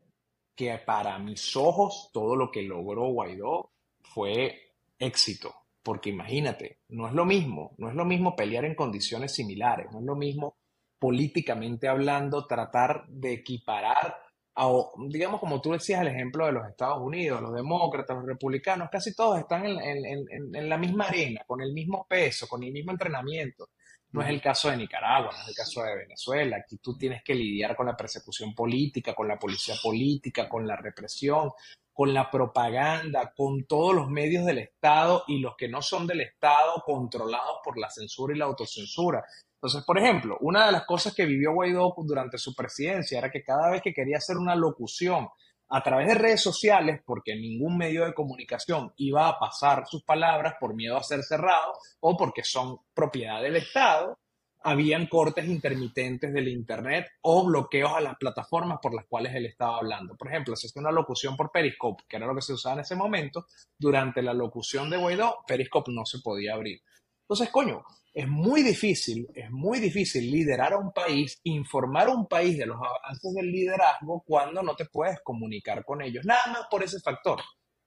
que 0.60 0.76
para 0.76 1.18
mis 1.18 1.56
ojos 1.56 2.10
todo 2.12 2.36
lo 2.36 2.50
que 2.50 2.60
logró 2.60 3.08
Guaidó 3.08 3.70
fue 4.02 4.74
éxito. 4.98 5.54
Porque 5.82 6.10
imagínate, 6.10 6.80
no 6.90 7.08
es 7.08 7.14
lo 7.14 7.24
mismo, 7.24 7.74
no 7.78 7.88
es 7.88 7.94
lo 7.94 8.04
mismo 8.04 8.36
pelear 8.36 8.66
en 8.66 8.74
condiciones 8.74 9.32
similares, 9.32 9.86
no 9.90 10.00
es 10.00 10.04
lo 10.04 10.16
mismo 10.16 10.58
políticamente 10.98 11.88
hablando 11.88 12.46
tratar 12.46 13.06
de 13.08 13.32
equiparar 13.32 14.18
a, 14.54 14.70
digamos 15.08 15.40
como 15.40 15.62
tú 15.62 15.72
decías 15.72 16.02
el 16.02 16.08
ejemplo 16.08 16.44
de 16.44 16.52
los 16.52 16.68
Estados 16.68 17.00
Unidos, 17.00 17.40
los 17.40 17.54
demócratas, 17.54 18.18
los 18.18 18.26
republicanos, 18.26 18.90
casi 18.92 19.14
todos 19.14 19.38
están 19.38 19.64
en, 19.64 20.26
en 20.54 20.68
la 20.68 20.76
misma 20.76 21.06
arena, 21.06 21.40
con 21.46 21.62
el 21.62 21.72
mismo 21.72 22.06
peso, 22.06 22.46
con 22.46 22.62
el 22.62 22.70
mismo 22.70 22.92
entrenamiento. 22.92 23.70
No 24.12 24.22
es 24.22 24.28
el 24.28 24.40
caso 24.40 24.70
de 24.70 24.76
Nicaragua, 24.76 25.30
no 25.32 25.42
es 25.42 25.48
el 25.48 25.54
caso 25.54 25.82
de 25.82 25.96
Venezuela. 25.96 26.56
Aquí 26.56 26.78
tú 26.78 26.96
tienes 26.96 27.22
que 27.22 27.34
lidiar 27.34 27.76
con 27.76 27.86
la 27.86 27.96
persecución 27.96 28.54
política, 28.54 29.14
con 29.14 29.28
la 29.28 29.38
policía 29.38 29.76
política, 29.80 30.48
con 30.48 30.66
la 30.66 30.76
represión, 30.76 31.52
con 31.92 32.12
la 32.12 32.30
propaganda, 32.30 33.32
con 33.36 33.64
todos 33.64 33.94
los 33.94 34.08
medios 34.08 34.44
del 34.46 34.58
Estado 34.58 35.24
y 35.28 35.38
los 35.38 35.54
que 35.56 35.68
no 35.68 35.80
son 35.80 36.06
del 36.06 36.22
Estado 36.22 36.82
controlados 36.84 37.58
por 37.62 37.78
la 37.78 37.90
censura 37.90 38.34
y 38.34 38.38
la 38.38 38.46
autocensura. 38.46 39.24
Entonces, 39.54 39.84
por 39.84 39.98
ejemplo, 39.98 40.38
una 40.40 40.66
de 40.66 40.72
las 40.72 40.86
cosas 40.86 41.14
que 41.14 41.26
vivió 41.26 41.52
Guaidó 41.52 41.94
durante 41.98 42.38
su 42.38 42.54
presidencia 42.54 43.18
era 43.18 43.30
que 43.30 43.44
cada 43.44 43.70
vez 43.70 43.82
que 43.82 43.92
quería 43.92 44.16
hacer 44.16 44.38
una 44.38 44.56
locución 44.56 45.28
a 45.70 45.82
través 45.82 46.08
de 46.08 46.14
redes 46.14 46.42
sociales, 46.42 47.00
porque 47.06 47.36
ningún 47.36 47.76
medio 47.78 48.04
de 48.04 48.12
comunicación 48.12 48.92
iba 48.96 49.28
a 49.28 49.38
pasar 49.38 49.86
sus 49.86 50.02
palabras 50.02 50.54
por 50.58 50.74
miedo 50.74 50.96
a 50.96 51.02
ser 51.02 51.22
cerrado 51.22 51.74
o 52.00 52.16
porque 52.16 52.42
son 52.42 52.78
propiedad 52.92 53.40
del 53.40 53.56
Estado, 53.56 54.18
habían 54.62 55.06
cortes 55.06 55.46
intermitentes 55.46 56.32
del 56.32 56.48
Internet 56.48 57.06
o 57.22 57.44
bloqueos 57.46 57.92
a 57.94 58.00
las 58.00 58.16
plataformas 58.16 58.78
por 58.82 58.94
las 58.94 59.06
cuales 59.06 59.34
él 59.34 59.46
estaba 59.46 59.78
hablando. 59.78 60.16
Por 60.16 60.28
ejemplo, 60.28 60.56
si 60.56 60.66
es 60.66 60.76
una 60.76 60.90
locución 60.90 61.36
por 61.36 61.50
Periscope, 61.50 62.04
que 62.08 62.16
era 62.16 62.26
lo 62.26 62.34
que 62.34 62.42
se 62.42 62.52
usaba 62.52 62.74
en 62.74 62.80
ese 62.80 62.96
momento, 62.96 63.46
durante 63.78 64.22
la 64.22 64.34
locución 64.34 64.90
de 64.90 64.98
Guaidó, 64.98 65.38
Periscope 65.46 65.92
no 65.92 66.04
se 66.04 66.18
podía 66.18 66.54
abrir. 66.54 66.82
Entonces, 67.22 67.48
coño, 67.50 67.84
es 68.12 68.28
muy 68.28 68.62
difícil, 68.62 69.28
es 69.34 69.50
muy 69.50 69.78
difícil 69.78 70.30
liderar 70.30 70.72
a 70.72 70.78
un 70.78 70.92
país, 70.92 71.40
informar 71.44 72.08
a 72.08 72.14
un 72.14 72.26
país 72.26 72.58
de 72.58 72.66
los 72.66 72.76
avances 72.76 73.32
del 73.34 73.50
liderazgo 73.50 74.22
cuando 74.26 74.62
no 74.62 74.74
te 74.74 74.86
puedes 74.86 75.20
comunicar 75.22 75.84
con 75.84 76.02
ellos. 76.02 76.24
Nada 76.24 76.46
más 76.48 76.66
por 76.70 76.82
ese 76.82 77.00
factor, 77.00 77.40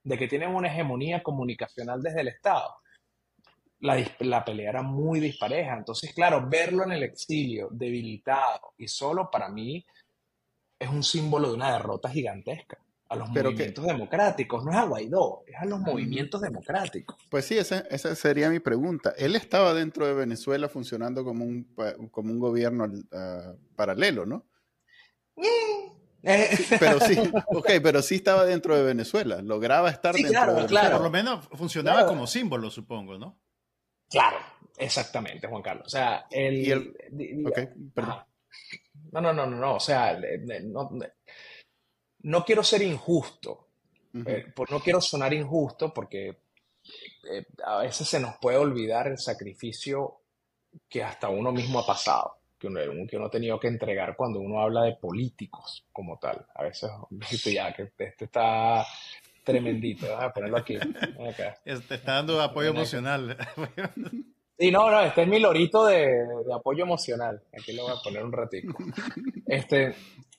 de 0.03 0.17
que 0.17 0.27
tienen 0.27 0.55
una 0.55 0.69
hegemonía 0.69 1.21
comunicacional 1.21 2.01
desde 2.01 2.21
el 2.21 2.29
Estado. 2.29 2.75
La, 3.79 3.97
la 4.19 4.45
pelea 4.45 4.69
era 4.69 4.81
muy 4.81 5.19
dispareja. 5.19 5.75
Entonces, 5.75 6.13
claro, 6.13 6.47
verlo 6.49 6.83
en 6.83 6.93
el 6.93 7.03
exilio, 7.03 7.67
debilitado 7.71 8.73
y 8.77 8.87
solo, 8.87 9.29
para 9.29 9.49
mí 9.49 9.85
es 10.79 10.89
un 10.89 11.03
símbolo 11.03 11.49
de 11.49 11.55
una 11.55 11.73
derrota 11.73 12.09
gigantesca. 12.09 12.77
A 13.13 13.15
los 13.15 13.29
movimientos 13.29 13.85
democráticos, 13.85 14.65
no 14.65 14.71
es 14.71 14.77
a 14.77 14.83
Guaidó, 14.85 15.43
es 15.45 15.55
a 15.55 15.65
los 15.65 15.79
movimientos 15.79 16.41
democráticos. 16.41 17.15
Pues 17.29 17.45
sí, 17.45 17.57
esa, 17.57 17.79
esa, 17.89 18.15
sería 18.15 18.49
mi 18.49 18.59
pregunta. 18.59 19.13
Él 19.17 19.35
estaba 19.35 19.73
dentro 19.73 20.07
de 20.07 20.13
Venezuela 20.13 20.67
funcionando 20.67 21.23
como 21.23 21.45
un, 21.45 21.63
como 22.11 22.31
un 22.31 22.39
gobierno 22.39 22.85
uh, 22.85 23.57
paralelo, 23.75 24.25
¿no? 24.25 24.45
Eh. 26.23 26.49
pero 26.79 26.99
sí, 26.99 27.17
ok, 27.47 27.71
pero 27.81 28.01
sí 28.01 28.15
estaba 28.15 28.45
dentro 28.45 28.75
de 28.75 28.83
Venezuela, 28.83 29.41
lograba 29.41 29.89
estar 29.89 30.15
sí, 30.15 30.23
dentro 30.23 30.39
claro, 30.39 30.51
de 30.51 30.55
Venezuela. 30.57 30.81
Claro. 30.81 30.95
Por 30.97 31.05
lo 31.05 31.11
menos 31.11 31.47
funcionaba 31.53 31.97
claro. 31.99 32.09
como 32.09 32.27
símbolo, 32.27 32.71
supongo, 32.71 33.17
¿no? 33.17 33.39
Claro, 34.09 34.37
exactamente, 34.77 35.47
Juan 35.47 35.61
Carlos. 35.61 35.87
O 35.87 35.89
sea, 35.89 36.25
el... 36.31 36.71
El... 36.71 37.47
Okay, 37.47 37.67
perdón. 37.93 38.17
No, 39.11 39.21
no, 39.21 39.33
no, 39.33 39.45
no, 39.45 39.57
no, 39.57 39.75
o 39.75 39.79
sea, 39.79 40.19
no, 40.63 40.89
no 42.23 42.43
quiero 42.43 42.63
ser 42.63 42.81
injusto, 42.81 43.67
uh 44.13 44.17
-huh. 44.17 44.29
eh, 44.29 44.51
por, 44.55 44.71
no 44.71 44.79
quiero 44.79 44.99
sonar 45.01 45.33
injusto 45.33 45.93
porque 45.93 46.29
eh, 47.29 47.45
a 47.65 47.77
veces 47.79 48.07
se 48.07 48.19
nos 48.19 48.37
puede 48.37 48.57
olvidar 48.57 49.07
el 49.07 49.17
sacrificio 49.17 50.19
que 50.89 51.03
hasta 51.03 51.29
uno 51.29 51.51
mismo 51.51 51.79
ha 51.79 51.85
pasado, 51.85 52.37
que 52.57 52.67
uno, 52.67 52.79
que 53.07 53.17
uno 53.17 53.27
ha 53.27 53.31
tenido 53.31 53.59
que 53.59 53.67
entregar 53.67 54.15
cuando 54.15 54.39
uno 54.39 54.61
habla 54.61 54.83
de 54.83 54.95
políticos 54.95 55.85
como 55.91 56.17
tal. 56.17 56.45
A 56.55 56.63
veces, 56.63 56.89
ya, 57.53 57.73
que 57.73 57.91
este 57.97 58.25
está 58.25 58.85
tremendito, 59.43 60.07
voy 60.07 60.25
a 60.25 60.31
ponerlo 60.31 60.57
aquí. 60.57 60.75
Acá. 60.75 61.57
Te 61.63 61.95
está 61.95 62.13
dando 62.13 62.41
apoyo 62.41 62.69
emocional. 62.69 63.37
Sí, 64.57 64.71
no, 64.71 64.89
no, 64.89 65.01
este 65.01 65.23
es 65.23 65.27
mi 65.27 65.39
lorito 65.39 65.85
de, 65.85 66.05
de, 66.45 66.53
apoyo 66.53 66.83
emocional. 66.83 67.41
Aquí 67.51 67.73
lo 67.73 67.83
voy 67.83 67.91
a 67.91 68.01
poner 68.03 68.23
un 68.23 68.31
ratico. 68.31 68.77
Este, 69.45 69.93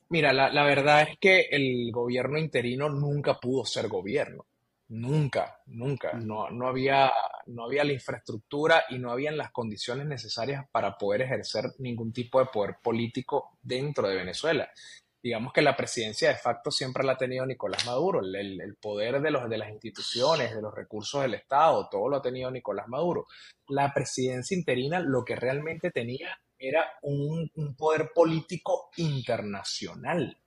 mira, 0.09 0.33
la, 0.33 0.51
la, 0.51 0.65
verdad 0.65 1.03
es 1.03 1.19
que 1.19 1.49
el 1.51 1.91
gobierno 1.93 2.39
interino 2.39 2.89
nunca 2.89 3.39
pudo 3.41 3.65
ser 3.65 3.89
gobierno. 3.89 4.47
Nunca, 4.89 5.61
nunca. 5.67 6.13
No, 6.13 6.51
no, 6.51 6.69
había, 6.69 7.11
no 7.47 7.65
había 7.65 7.85
la 7.85 7.93
infraestructura 7.93 8.85
y 8.91 8.99
no 8.99 9.11
habían 9.11 9.37
las 9.37 9.51
condiciones 9.51 10.07
necesarias 10.07 10.67
para 10.71 10.97
poder 10.97 11.23
ejercer 11.23 11.65
ningún 11.79 12.13
tipo 12.13 12.39
de 12.39 12.47
poder 12.47 12.77
político 12.83 13.59
dentro 13.63 14.09
de 14.09 14.17
Venezuela 14.17 14.71
digamos 15.25 15.55
que 15.55 15.63
la 15.63 15.75
presidencia 15.75 16.29
de 16.29 16.35
facto 16.37 16.71
siempre 16.71 17.03
la 17.03 17.13
ha 17.13 17.17
tenido 17.17 17.47
Nicolás 17.47 17.87
Maduro, 17.87 18.21
el, 18.21 18.37
el, 18.37 18.61
el, 18.61 18.77
poder 18.77 19.23
de, 19.23 19.31
los, 19.31 19.49
de 19.49 19.57
las 19.57 19.71
instituciones, 19.71 20.55
de 20.55 20.61
los 20.61 20.75
recursos 20.75 21.23
del 21.23 21.33
Estado, 21.33 21.89
todo 21.91 22.11
lo 22.11 22.17
ha 22.17 22.23
tenido 22.23 22.51
Nicolás 22.51 22.89
Maduro. 22.89 23.27
La 23.69 23.95
presidencia 23.95 24.55
interina 24.55 25.01
lo 25.01 25.25
que 25.25 25.35
realmente 25.35 25.91
tenía 25.91 26.39
era 26.69 26.85
un, 27.03 27.51
un 27.55 27.75
poder 27.75 28.11
político 28.15 28.91
internacional, 28.97 30.39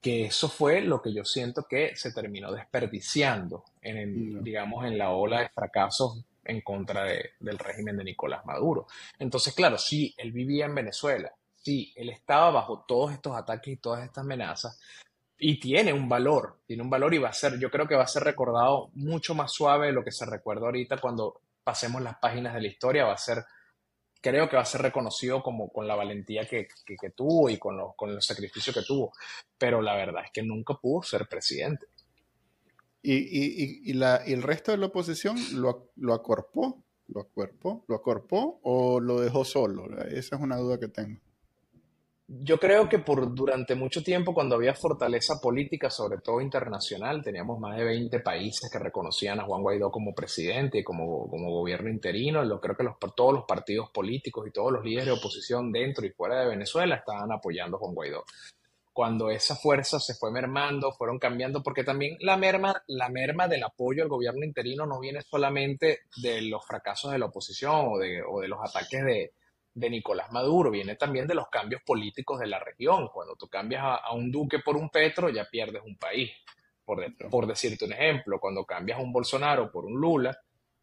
que 0.00 0.26
eso 0.26 0.48
fue 0.48 0.80
lo 0.80 1.02
que 1.02 1.12
yo 1.12 1.24
siento 1.24 1.66
que 1.68 1.94
se 1.96 2.12
terminó 2.12 2.52
desperdiciando 2.52 3.64
en, 3.82 3.96
el, 3.98 4.34
no. 4.34 4.42
digamos, 4.42 4.84
en 4.86 4.96
la 4.96 5.10
ola 5.10 5.40
de 5.40 5.48
fracasos 5.50 6.24
en 6.44 6.62
contra 6.62 7.04
de, 7.04 7.32
del 7.38 7.58
régimen 7.58 7.96
de 7.96 8.04
Nicolás 8.04 8.44
Maduro. 8.46 8.86
Entonces, 9.18 9.54
claro, 9.54 9.76
sí, 9.76 10.14
él 10.16 10.32
vivía 10.32 10.66
en 10.66 10.74
Venezuela, 10.74 11.32
sí, 11.54 11.92
él 11.96 12.08
estaba 12.08 12.50
bajo 12.50 12.84
todos 12.88 13.12
estos 13.12 13.36
ataques 13.36 13.74
y 13.74 13.76
todas 13.76 14.04
estas 14.04 14.24
amenazas 14.24 14.80
y 15.42 15.58
tiene 15.58 15.92
un 15.92 16.08
valor, 16.08 16.60
tiene 16.66 16.82
un 16.82 16.90
valor 16.90 17.14
y 17.14 17.18
va 17.18 17.30
a 17.30 17.32
ser, 17.32 17.58
yo 17.58 17.70
creo 17.70 17.88
que 17.88 17.96
va 17.96 18.04
a 18.04 18.08
ser 18.08 18.22
recordado 18.22 18.90
mucho 18.92 19.34
más 19.34 19.50
suave 19.52 19.86
de 19.86 19.92
lo 19.92 20.04
que 20.04 20.12
se 20.12 20.26
recuerda 20.26 20.66
ahorita 20.66 20.98
cuando 20.98 21.40
pasemos 21.64 22.02
las 22.02 22.18
páginas 22.18 22.54
de 22.54 22.60
la 22.60 22.68
historia, 22.68 23.06
va 23.06 23.14
a 23.14 23.18
ser, 23.18 23.44
creo 24.20 24.48
que 24.48 24.56
va 24.56 24.62
a 24.62 24.66
ser 24.66 24.82
reconocido 24.82 25.42
como 25.42 25.72
con 25.72 25.86
la 25.86 25.94
valentía 25.94 26.46
que, 26.46 26.68
que, 26.84 27.10
tuvo 27.10 27.48
y 27.48 27.58
con, 27.58 27.76
lo, 27.76 27.92
con 27.94 28.10
el 28.10 28.22
sacrificio 28.22 28.72
que 28.72 28.82
tuvo, 28.82 29.12
pero 29.58 29.80
la 29.82 29.94
verdad 29.94 30.24
es 30.24 30.30
que 30.30 30.42
nunca 30.42 30.74
pudo 30.74 31.02
ser 31.02 31.26
presidente. 31.28 31.86
¿Y, 33.02 33.14
y, 33.14 33.80
y, 33.84 33.92
la, 33.94 34.22
y 34.26 34.32
el 34.32 34.42
resto 34.42 34.72
de 34.72 34.78
la 34.78 34.86
oposición 34.86 35.36
lo, 35.54 35.90
lo 35.96 36.12
acorpó? 36.12 36.84
¿Lo 37.08 37.22
acuerpó? 37.22 37.84
¿Lo 37.88 37.96
acorpó 37.96 38.60
o 38.62 39.00
lo 39.00 39.20
dejó 39.20 39.44
solo? 39.44 39.86
Esa 40.04 40.36
es 40.36 40.42
una 40.42 40.56
duda 40.56 40.78
que 40.78 40.88
tengo. 40.88 41.20
Yo 42.32 42.58
creo 42.58 42.88
que 42.88 43.00
por 43.00 43.34
durante 43.34 43.74
mucho 43.74 44.04
tiempo, 44.04 44.32
cuando 44.32 44.54
había 44.54 44.72
fortaleza 44.72 45.40
política, 45.40 45.90
sobre 45.90 46.18
todo 46.18 46.40
internacional, 46.40 47.24
teníamos 47.24 47.58
más 47.58 47.76
de 47.76 47.82
20 47.82 48.20
países 48.20 48.70
que 48.70 48.78
reconocían 48.78 49.40
a 49.40 49.44
Juan 49.46 49.62
Guaidó 49.62 49.90
como 49.90 50.14
presidente 50.14 50.78
y 50.78 50.84
como, 50.84 51.28
como 51.28 51.50
gobierno 51.50 51.90
interino. 51.90 52.48
Yo 52.48 52.60
creo 52.60 52.76
que 52.76 52.84
los, 52.84 52.94
todos 53.16 53.34
los 53.34 53.44
partidos 53.46 53.90
políticos 53.90 54.46
y 54.46 54.52
todos 54.52 54.70
los 54.70 54.84
líderes 54.84 55.06
de 55.06 55.12
oposición 55.12 55.72
dentro 55.72 56.06
y 56.06 56.10
fuera 56.10 56.40
de 56.40 56.50
Venezuela 56.50 56.94
estaban 56.94 57.32
apoyando 57.32 57.76
a 57.76 57.80
Juan 57.80 57.94
Guaidó. 57.94 58.24
Cuando 58.92 59.28
esa 59.30 59.56
fuerza 59.56 59.98
se 59.98 60.14
fue 60.14 60.30
mermando, 60.30 60.92
fueron 60.92 61.18
cambiando, 61.18 61.64
porque 61.64 61.82
también 61.82 62.16
la 62.20 62.36
merma, 62.36 62.80
la 62.86 63.08
merma 63.08 63.48
del 63.48 63.64
apoyo 63.64 64.04
al 64.04 64.08
gobierno 64.08 64.44
interino 64.44 64.86
no 64.86 65.00
viene 65.00 65.22
solamente 65.22 66.02
de 66.22 66.42
los 66.42 66.64
fracasos 66.64 67.10
de 67.10 67.18
la 67.18 67.26
oposición 67.26 67.88
o 67.88 67.98
de, 67.98 68.22
o 68.22 68.40
de 68.40 68.46
los 68.46 68.60
ataques 68.62 69.04
de, 69.04 69.32
de 69.74 69.90
Nicolás 69.90 70.32
Maduro, 70.32 70.70
viene 70.70 70.96
también 70.96 71.26
de 71.26 71.34
los 71.34 71.48
cambios 71.48 71.82
políticos 71.82 72.40
de 72.40 72.46
la 72.46 72.58
región. 72.58 73.08
Cuando 73.12 73.36
tú 73.36 73.48
cambias 73.48 73.82
a, 73.82 73.94
a 73.96 74.12
un 74.12 74.30
duque 74.30 74.58
por 74.60 74.76
un 74.76 74.90
Petro, 74.90 75.28
ya 75.28 75.44
pierdes 75.44 75.82
un 75.84 75.96
país. 75.96 76.30
Por, 76.84 77.00
de, 77.00 77.28
por, 77.28 77.46
decirte 77.46 77.84
un 77.84 77.92
ejemplo, 77.92 78.40
cuando 78.40 78.64
cambias 78.64 78.98
a 78.98 79.02
un 79.02 79.12
Bolsonaro 79.12 79.70
por 79.70 79.84
un 79.84 80.00
Lula, 80.00 80.36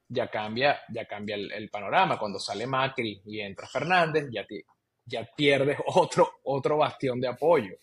ya 0.07 0.29
cambia, 0.29 0.79
ya 0.89 1.05
cambia 1.05 1.35
el, 1.35 1.51
el 1.51 1.69
panorama. 1.69 2.17
Cuando 2.17 2.39
sale 2.39 2.65
Macri 2.65 3.21
y 3.25 3.41
entra 3.41 3.67
Fernández, 3.67 4.27
ya, 4.31 4.45
te, 4.45 4.65
ya 5.05 5.27
pierdes 5.35 5.77
otro, 5.95 6.39
otro 6.43 6.77
bastión 6.77 7.19
de 7.19 7.27
apoyo. 7.27 7.75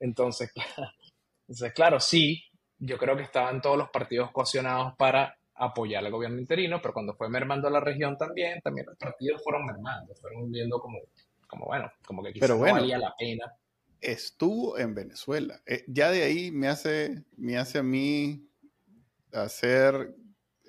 Entonces, 0.00 0.52
entonces, 1.48 1.72
claro, 1.72 2.00
sí, 2.00 2.42
yo 2.78 2.98
creo 2.98 3.16
que 3.16 3.22
estaban 3.24 3.60
todos 3.60 3.76
los 3.76 3.90
partidos 3.90 4.30
cohesionados 4.32 4.94
para 4.96 5.37
apoyar 5.58 6.04
al 6.04 6.10
gobierno 6.12 6.38
interino, 6.38 6.80
pero 6.80 6.94
cuando 6.94 7.14
fue 7.14 7.28
mermando 7.28 7.68
la 7.70 7.80
región 7.80 8.16
también, 8.16 8.60
también 8.62 8.86
los 8.86 8.96
partidos 8.96 9.42
fueron 9.42 9.66
mermando, 9.66 10.14
fueron 10.14 10.50
viendo 10.50 10.80
como, 10.80 10.98
como 11.46 11.66
bueno, 11.66 11.90
como 12.06 12.22
que 12.22 12.32
quizás 12.32 12.48
pero 12.48 12.58
bueno, 12.58 12.76
no 12.76 12.80
valía 12.82 12.98
la 12.98 13.14
pena. 13.18 13.52
Estuvo 14.00 14.78
en 14.78 14.94
Venezuela. 14.94 15.60
Eh, 15.66 15.84
ya 15.88 16.10
de 16.10 16.22
ahí 16.22 16.50
me 16.52 16.68
hace, 16.68 17.24
me 17.36 17.58
hace 17.58 17.78
a 17.78 17.82
mí 17.82 18.48
hacer, 19.32 20.14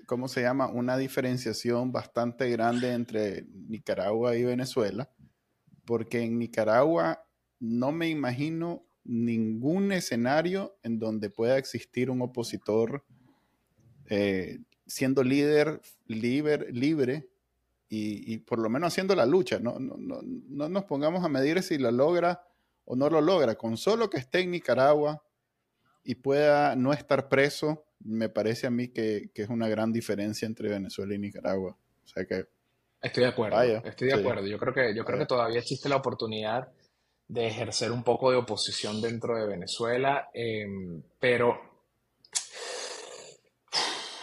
¿cómo 0.07 0.27
se 0.27 0.41
llama? 0.41 0.67
Una 0.67 0.97
diferenciación 0.97 1.91
bastante 1.91 2.49
grande 2.49 2.93
entre 2.93 3.45
Nicaragua 3.51 4.35
y 4.35 4.43
Venezuela, 4.43 5.09
porque 5.85 6.21
en 6.21 6.39
Nicaragua 6.39 7.23
no 7.59 7.91
me 7.91 8.09
imagino 8.09 8.83
ningún 9.03 9.91
escenario 9.91 10.77
en 10.83 10.99
donde 10.99 11.29
pueda 11.29 11.57
existir 11.57 12.09
un 12.09 12.21
opositor 12.21 13.03
eh, 14.09 14.59
siendo 14.89 15.23
líder 15.23 15.81
libre, 16.07 16.71
libre 16.71 17.29
y, 17.87 18.33
y, 18.33 18.37
por 18.39 18.59
lo 18.59 18.69
menos 18.69 18.87
haciendo 18.87 19.15
la 19.15 19.25
lucha. 19.25 19.59
No, 19.59 19.79
no, 19.79 19.95
no, 19.97 20.19
no, 20.21 20.69
nos 20.69 20.83
pongamos 20.85 21.23
a 21.23 21.29
medir 21.29 21.61
si 21.63 21.77
lo 21.77 21.91
logra 21.91 22.43
o 22.85 22.95
no 22.95 23.09
lo 23.09 23.21
logra. 23.21 23.55
Con 23.55 23.77
solo 23.77 24.09
que 24.09 24.17
esté 24.17 24.41
en 24.41 24.51
Nicaragua 24.51 25.23
y 26.03 26.15
pueda 26.15 26.75
no 26.75 26.91
estar 26.91 27.29
preso, 27.29 27.85
me 27.99 28.29
parece 28.29 28.67
a 28.67 28.71
mí 28.71 28.89
que, 28.89 29.29
que 29.33 29.43
es 29.43 29.49
una 29.49 29.69
gran 29.69 29.93
diferencia 29.93 30.45
entre 30.45 30.69
Venezuela 30.69 31.13
y 31.13 31.19
Nicaragua. 31.19 31.77
O 32.03 32.07
sea 32.07 32.25
que... 32.25 32.47
Estoy 33.01 33.23
de 33.23 33.29
acuerdo, 33.29 33.55
vaya, 33.55 33.81
estoy 33.85 34.09
de 34.09 34.15
sí. 34.15 34.19
acuerdo. 34.19 34.45
Yo 34.45 34.57
creo 34.57 34.73
que, 34.73 34.93
yo 34.93 35.05
creo 35.05 35.19
que 35.19 35.25
todavía 35.25 35.59
existe 35.59 35.87
la 35.87 35.95
oportunidad 35.95 36.67
de 37.29 37.47
ejercer 37.47 37.91
un 37.91 38.03
poco 38.03 38.31
de 38.31 38.37
oposición 38.37 39.01
dentro 39.01 39.37
de 39.37 39.47
Venezuela, 39.47 40.29
eh, 40.33 40.67
pero 41.19 41.68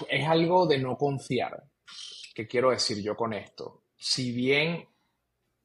es 0.08 0.26
algo 0.28 0.66
de 0.66 0.78
no 0.78 0.96
confiar. 0.96 1.64
¿Qué 2.34 2.46
quiero 2.46 2.70
decir 2.70 3.02
yo 3.02 3.16
con 3.16 3.32
esto? 3.32 3.82
Si 3.96 4.32
bien 4.32 4.86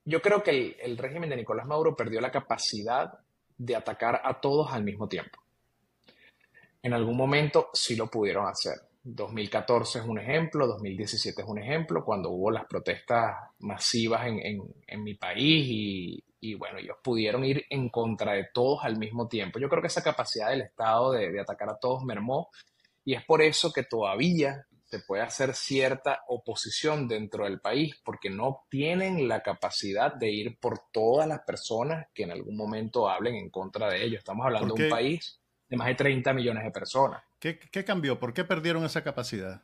yo 0.06 0.22
creo 0.22 0.42
que 0.42 0.78
el, 0.82 0.98
régimen 0.98 1.30
de 1.30 1.38
Nicolás 1.38 1.66
Maduro 1.66 1.96
perdió 1.96 2.22
la 2.22 2.32
capacidad 2.32 3.20
de 3.58 3.76
atacar 3.76 4.22
a 4.24 4.40
todos 4.40 4.72
al 4.74 4.84
mismo 4.84 5.08
tiempo. 5.08 5.40
En 6.82 6.94
algún 6.94 7.16
momento 7.16 7.70
sí 7.74 7.96
lo 7.96 8.08
pudieron 8.08 8.48
hacer. 8.48 8.74
2014 9.04 10.00
es 10.00 10.06
un 10.06 10.20
ejemplo, 10.20 10.68
2017 10.68 11.42
es 11.42 11.48
un 11.48 11.60
ejemplo, 11.60 12.04
cuando 12.04 12.30
hubo 12.30 12.52
las 12.52 12.66
protestas 12.66 13.36
masivas 13.60 14.28
en, 14.28 14.40
en, 14.40 14.76
en 14.88 15.04
mi 15.04 15.16
país 15.16 15.66
y, 15.68 16.24
y, 16.40 16.56
bueno, 16.56 16.80
ellos 16.80 16.98
pudieron 17.04 17.44
ir 17.44 17.66
en 17.70 17.90
contra 17.90 18.34
de 18.34 18.50
todos 18.54 18.84
al 18.84 18.98
mismo 18.98 19.28
tiempo. 19.28 19.60
Yo 19.60 19.70
creo 19.70 19.82
que 19.82 19.88
esa 19.88 20.04
capacidad 20.04 20.50
del 20.50 20.62
Estado 20.62 21.12
de, 21.12 21.32
de 21.32 21.40
atacar 21.40 21.70
a 21.70 21.78
todos 21.78 22.04
mermó 22.04 22.50
y 23.04 23.16
es 23.16 23.24
por 23.26 23.42
eso 23.42 23.72
que 23.72 23.84
todavía 23.84 24.66
se 24.86 25.00
puede 25.00 25.24
hacer 25.24 25.56
cierta 25.56 26.22
oposición 26.28 27.08
dentro 27.08 27.46
del 27.46 27.62
país, 27.62 27.96
porque 28.04 28.30
no 28.30 28.66
tienen 28.70 29.28
la 29.30 29.42
capacidad 29.42 30.14
de 30.14 30.30
ir 30.30 30.60
por 30.60 30.82
todas 30.92 31.28
las 31.28 31.40
personas 31.42 32.08
que 32.14 32.24
en 32.24 32.32
algún 32.32 32.58
momento 32.58 33.10
hablen 33.10 33.36
en 33.36 33.50
contra 33.50 33.90
de 33.90 34.04
ellos. 34.04 34.20
Estamos 34.20 34.46
hablando 34.46 34.76
de 34.76 34.84
un 34.84 34.90
país 34.90 35.40
de 35.70 35.78
más 35.78 35.88
de 35.88 35.96
30 35.96 36.34
millones 36.34 36.66
de 36.66 36.72
personas. 36.72 37.24
¿Qué, 37.40 37.58
¿Qué, 37.58 37.86
cambió? 37.86 38.20
¿Por 38.20 38.34
qué 38.34 38.44
perdieron 38.44 38.84
esa 38.84 39.02
capacidad? 39.02 39.64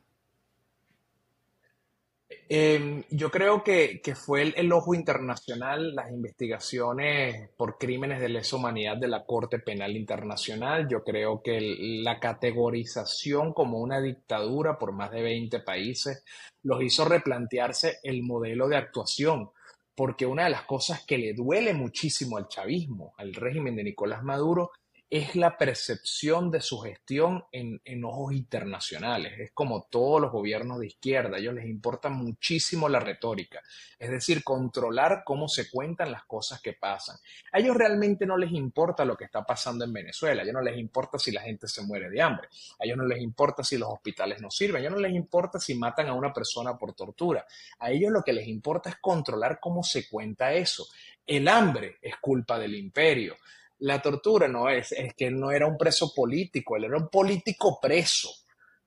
Em, 2.50 3.04
yo 3.10 3.30
creo 3.30 3.62
que, 3.62 4.00
fue 4.14 4.54
el, 4.56 4.72
ojo 4.72 4.94
internacional, 4.94 5.94
las 5.94 6.10
investigaciones 6.10 7.50
por 7.58 7.76
crímenes 7.76 8.20
de 8.20 8.30
lesa 8.30 8.56
humanidad 8.56 8.96
de 8.96 9.08
la 9.08 9.26
Corte 9.26 9.58
Penal 9.58 9.94
Internacional. 9.96 10.88
Yo 10.88 11.04
creo 11.04 11.42
que 11.42 11.60
la 12.02 12.18
categorización 12.18 13.52
como 13.52 13.78
una 13.80 14.00
dictadura 14.00 14.78
por 14.78 14.92
más 14.92 15.10
de 15.10 15.22
20 15.22 15.60
países 15.60 16.24
los 16.62 16.82
hizo 16.82 17.04
replantearse 17.04 17.98
el 18.02 18.22
modelo 18.22 18.66
de 18.66 18.76
actuación, 18.78 19.50
porque 19.94 20.24
una 20.24 20.44
de 20.44 20.50
las 20.50 20.62
cosas 20.62 21.04
que 21.04 21.18
le 21.18 21.34
duele 21.34 21.74
muchísimo 21.74 22.38
al 22.38 22.48
chavismo, 22.48 23.12
al 23.18 23.34
régimen 23.34 23.76
de 23.76 23.84
Nicolás 23.84 24.22
Maduro, 24.22 24.70
es 25.10 25.36
la 25.36 25.56
percepción 25.56 26.50
de 26.50 26.60
su 26.60 26.80
gestión 26.80 27.44
en, 27.50 28.04
ojos 28.04 28.34
internacionales. 28.34 29.32
Es 29.38 29.52
como 29.52 29.84
todos 29.90 30.20
los 30.20 30.30
gobiernos 30.30 30.80
de 30.80 30.88
izquierda, 30.88 31.36
a 31.36 31.40
ellos 31.40 31.54
les 31.54 31.64
importa 31.64 32.10
muchísimo 32.10 32.88
la 32.88 33.00
retórica, 33.00 33.62
es 33.98 34.10
decir, 34.10 34.44
controlar 34.44 35.22
cómo 35.24 35.48
se 35.48 35.70
cuentan 35.70 36.12
las 36.12 36.24
cosas 36.24 36.60
que 36.60 36.74
pasan. 36.74 37.16
A 37.52 37.58
ellos 37.58 37.74
realmente 37.74 38.26
no 38.26 38.36
les 38.36 38.52
importa 38.52 39.04
lo 39.04 39.16
que 39.16 39.24
está 39.24 39.44
pasando 39.44 39.84
en 39.84 39.92
Venezuela, 39.92 40.42
a 40.42 40.44
ellos 40.44 40.54
no 40.54 40.62
les 40.62 40.78
importa 40.78 41.18
si 41.18 41.32
la 41.32 41.40
gente 41.40 41.68
se 41.68 41.82
muere 41.82 42.10
de 42.10 42.20
hambre, 42.20 42.48
a 42.78 42.84
ellos 42.84 42.98
no 42.98 43.06
les 43.06 43.20
importa 43.22 43.64
si 43.64 43.78
los 43.78 43.88
hospitales 43.88 44.42
no 44.42 44.50
sirven, 44.50 44.76
a 44.76 44.80
ellos 44.80 44.92
no 44.92 45.00
les 45.00 45.14
importa 45.14 45.58
si 45.58 45.74
matan 45.74 46.08
a 46.08 46.14
una 46.14 46.34
persona 46.34 46.76
por 46.76 46.92
tortura, 46.92 47.46
a 47.78 47.90
ellos 47.90 48.12
lo 48.12 48.22
que 48.22 48.34
les 48.34 48.46
importa 48.46 48.90
es 48.90 48.96
controlar 48.96 49.58
cómo 49.58 49.82
se 49.82 50.06
cuenta 50.06 50.52
eso. 50.52 50.86
El 51.26 51.48
hambre 51.48 51.96
es 52.02 52.16
culpa 52.16 52.58
del 52.58 52.74
imperio. 52.74 53.36
La 53.80 54.02
tortura 54.02 54.48
no 54.48 54.68
es, 54.68 54.92
es 54.92 55.14
que 55.14 55.30
no 55.30 55.50
era 55.50 55.66
un 55.66 55.76
preso 55.76 56.12
político, 56.14 56.76
él 56.76 56.84
era 56.84 56.96
un 56.96 57.08
político 57.08 57.78
preso, 57.80 58.30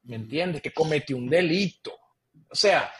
¿me 0.03 0.17
entiendes? 0.17 0.61
Que 0.61 0.73
cometió 0.73 1.17
un 1.17 1.29
delito. 1.29 1.93
O 2.49 2.55
sea, 2.55 2.91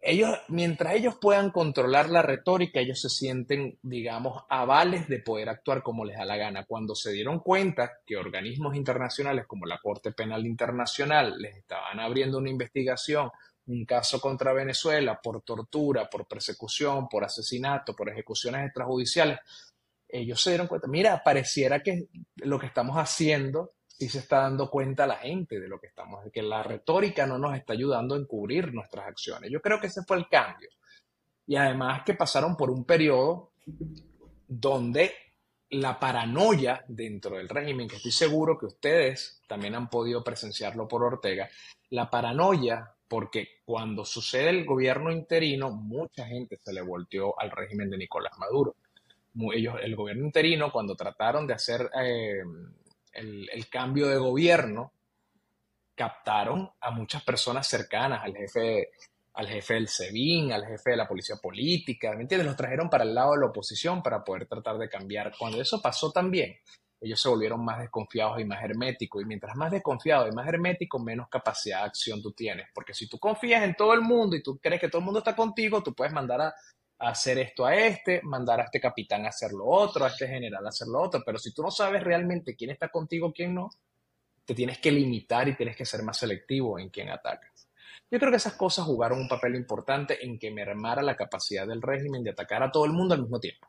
ellos, 0.00 0.30
mientras 0.48 0.94
ellos 0.94 1.16
puedan 1.20 1.50
controlar 1.50 2.08
la 2.08 2.22
retórica, 2.22 2.80
ellos 2.80 3.00
se 3.00 3.10
sienten, 3.10 3.78
digamos, 3.82 4.44
avales 4.48 5.08
de 5.08 5.18
poder 5.18 5.48
actuar 5.48 5.82
como 5.82 6.04
les 6.04 6.16
da 6.16 6.24
la 6.24 6.36
gana. 6.36 6.64
Cuando 6.64 6.94
se 6.94 7.10
dieron 7.10 7.40
cuenta 7.40 7.98
que 8.06 8.16
organismos 8.16 8.76
internacionales 8.76 9.46
como 9.46 9.66
la 9.66 9.78
Corte 9.78 10.12
Penal 10.12 10.46
Internacional 10.46 11.36
les 11.38 11.56
estaban 11.56 11.98
abriendo 11.98 12.38
una 12.38 12.48
investigación, 12.48 13.30
un 13.66 13.84
caso 13.84 14.20
contra 14.20 14.52
Venezuela 14.52 15.20
por 15.20 15.42
tortura, 15.42 16.08
por 16.08 16.26
persecución, 16.26 17.08
por 17.08 17.24
asesinato, 17.24 17.94
por 17.94 18.08
ejecuciones 18.08 18.64
extrajudiciales, 18.66 19.40
ellos 20.08 20.40
se 20.40 20.50
dieron 20.50 20.66
cuenta, 20.66 20.88
mira, 20.88 21.22
pareciera 21.22 21.82
que 21.82 22.08
lo 22.36 22.58
que 22.58 22.66
estamos 22.66 22.96
haciendo 22.96 23.74
sí 23.86 24.08
se 24.08 24.20
está 24.20 24.42
dando 24.42 24.70
cuenta 24.70 25.06
la 25.06 25.16
gente 25.16 25.58
de 25.58 25.68
lo 25.68 25.80
que 25.80 25.88
estamos, 25.88 26.24
de 26.24 26.30
que 26.30 26.42
la 26.42 26.62
retórica 26.62 27.26
no 27.26 27.36
nos 27.38 27.56
está 27.56 27.72
ayudando 27.72 28.14
a 28.14 28.18
encubrir 28.18 28.72
nuestras 28.72 29.06
acciones. 29.08 29.50
Yo 29.50 29.60
creo 29.60 29.80
que 29.80 29.88
ese 29.88 30.02
fue 30.04 30.16
el 30.16 30.28
cambio. 30.28 30.70
Y 31.46 31.56
además 31.56 32.02
que 32.04 32.14
pasaron 32.14 32.56
por 32.56 32.70
un 32.70 32.84
periodo 32.84 33.52
donde 34.46 35.12
la 35.70 35.98
paranoia 35.98 36.84
dentro 36.88 37.36
del 37.36 37.48
régimen, 37.48 37.88
que 37.88 37.96
estoy 37.96 38.12
seguro 38.12 38.56
que 38.56 38.66
ustedes 38.66 39.42
también 39.46 39.74
han 39.74 39.90
podido 39.90 40.22
presenciarlo 40.22 40.86
por 40.86 41.02
Ortega, 41.02 41.48
la 41.90 42.08
paranoia, 42.08 42.94
porque 43.08 43.60
cuando 43.64 44.04
sucede 44.04 44.50
el 44.50 44.64
gobierno 44.64 45.10
interino, 45.10 45.70
mucha 45.70 46.26
gente 46.26 46.56
se 46.56 46.72
le 46.72 46.82
volteó 46.82 47.38
al 47.38 47.50
régimen 47.50 47.90
de 47.90 47.98
Nicolás 47.98 48.38
Maduro 48.38 48.76
el 49.52 49.96
gobierno 49.96 50.24
interino, 50.24 50.72
cuando 50.72 50.96
trataron 50.96 51.46
de 51.46 51.54
hacer 51.54 51.90
eh, 52.02 52.42
el, 53.12 53.68
cambio 53.68 54.08
de 54.08 54.16
gobierno, 54.16 54.92
captaron 55.94 56.70
a 56.80 56.90
muchas 56.90 57.22
personas 57.22 57.66
cercanas 57.66 58.22
al 58.22 58.36
jefe, 58.36 58.90
al 59.34 59.48
jefe 59.48 59.74
del 59.74 59.88
SEBIN, 59.88 60.52
al 60.52 60.66
jefe 60.66 60.90
de 60.90 60.96
la 60.96 61.08
policía 61.08 61.36
política, 61.36 62.12
¿me 62.14 62.22
entiendes? 62.22 62.46
Los 62.46 62.56
trajeron 62.56 62.88
para 62.88 63.04
el 63.04 63.14
lado 63.14 63.32
de 63.32 63.40
la 63.40 63.46
oposición 63.46 64.02
para 64.02 64.22
poder 64.24 64.46
tratar 64.46 64.78
de 64.78 64.88
cambiar. 64.88 65.32
Cuando 65.38 65.60
eso 65.60 65.80
pasó 65.80 66.12
también, 66.12 66.56
ellos 67.00 67.20
se 67.20 67.28
volvieron 67.28 67.64
más 67.64 67.78
desconfiados 67.78 68.40
y 68.40 68.44
más 68.44 68.62
herméticos. 68.62 69.22
Y 69.22 69.24
mientras 69.24 69.54
más 69.56 69.70
desconfiado 69.70 70.28
y 70.28 70.32
más 70.32 70.48
hermético, 70.48 70.98
menos 70.98 71.28
capacidad 71.28 71.80
de 71.80 71.86
acción 71.86 72.20
tú 72.22 72.32
tienes. 72.32 72.66
Porque 72.74 72.94
si 72.94 73.08
tú 73.08 73.18
confías 73.18 73.62
en 73.62 73.74
todo 73.74 73.94
el 73.94 74.00
mundo 74.00 74.34
y 74.34 74.42
tú 74.42 74.58
crees 74.58 74.80
que 74.80 74.88
todo 74.88 74.98
el 74.98 75.04
mundo 75.04 75.18
está 75.18 75.36
contigo, 75.36 75.82
tú 75.82 75.94
puedes 75.94 76.12
mandar 76.12 76.40
a 76.40 76.54
hacer 76.98 77.38
esto 77.38 77.64
a 77.64 77.76
este, 77.76 78.20
mandar 78.22 78.60
a 78.60 78.64
este 78.64 78.80
capitán 78.80 79.24
a 79.24 79.28
hacer 79.28 79.52
lo 79.52 79.66
otro, 79.66 80.04
a 80.04 80.08
este 80.08 80.26
general 80.26 80.64
a 80.66 80.70
hacer 80.70 80.88
lo 80.88 81.00
otro, 81.00 81.22
pero 81.24 81.38
si 81.38 81.52
tú 81.52 81.62
no 81.62 81.70
sabes 81.70 82.02
realmente 82.02 82.56
quién 82.56 82.70
está 82.70 82.88
contigo, 82.88 83.32
quién 83.32 83.54
no, 83.54 83.70
te 84.44 84.54
tienes 84.54 84.78
que 84.78 84.90
limitar 84.90 85.48
y 85.48 85.56
tienes 85.56 85.76
que 85.76 85.84
ser 85.84 86.02
más 86.02 86.16
selectivo 86.16 86.78
en 86.78 86.88
quién 86.88 87.10
atacas. 87.10 87.68
Yo 88.10 88.18
creo 88.18 88.30
que 88.30 88.38
esas 88.38 88.54
cosas 88.54 88.86
jugaron 88.86 89.20
un 89.20 89.28
papel 89.28 89.54
importante 89.54 90.24
en 90.24 90.38
que 90.38 90.50
mermara 90.50 91.02
la 91.02 91.16
capacidad 91.16 91.66
del 91.66 91.82
régimen 91.82 92.24
de 92.24 92.30
atacar 92.30 92.62
a 92.62 92.72
todo 92.72 92.86
el 92.86 92.92
mundo 92.92 93.14
al 93.14 93.20
mismo 93.20 93.38
tiempo. 93.38 93.68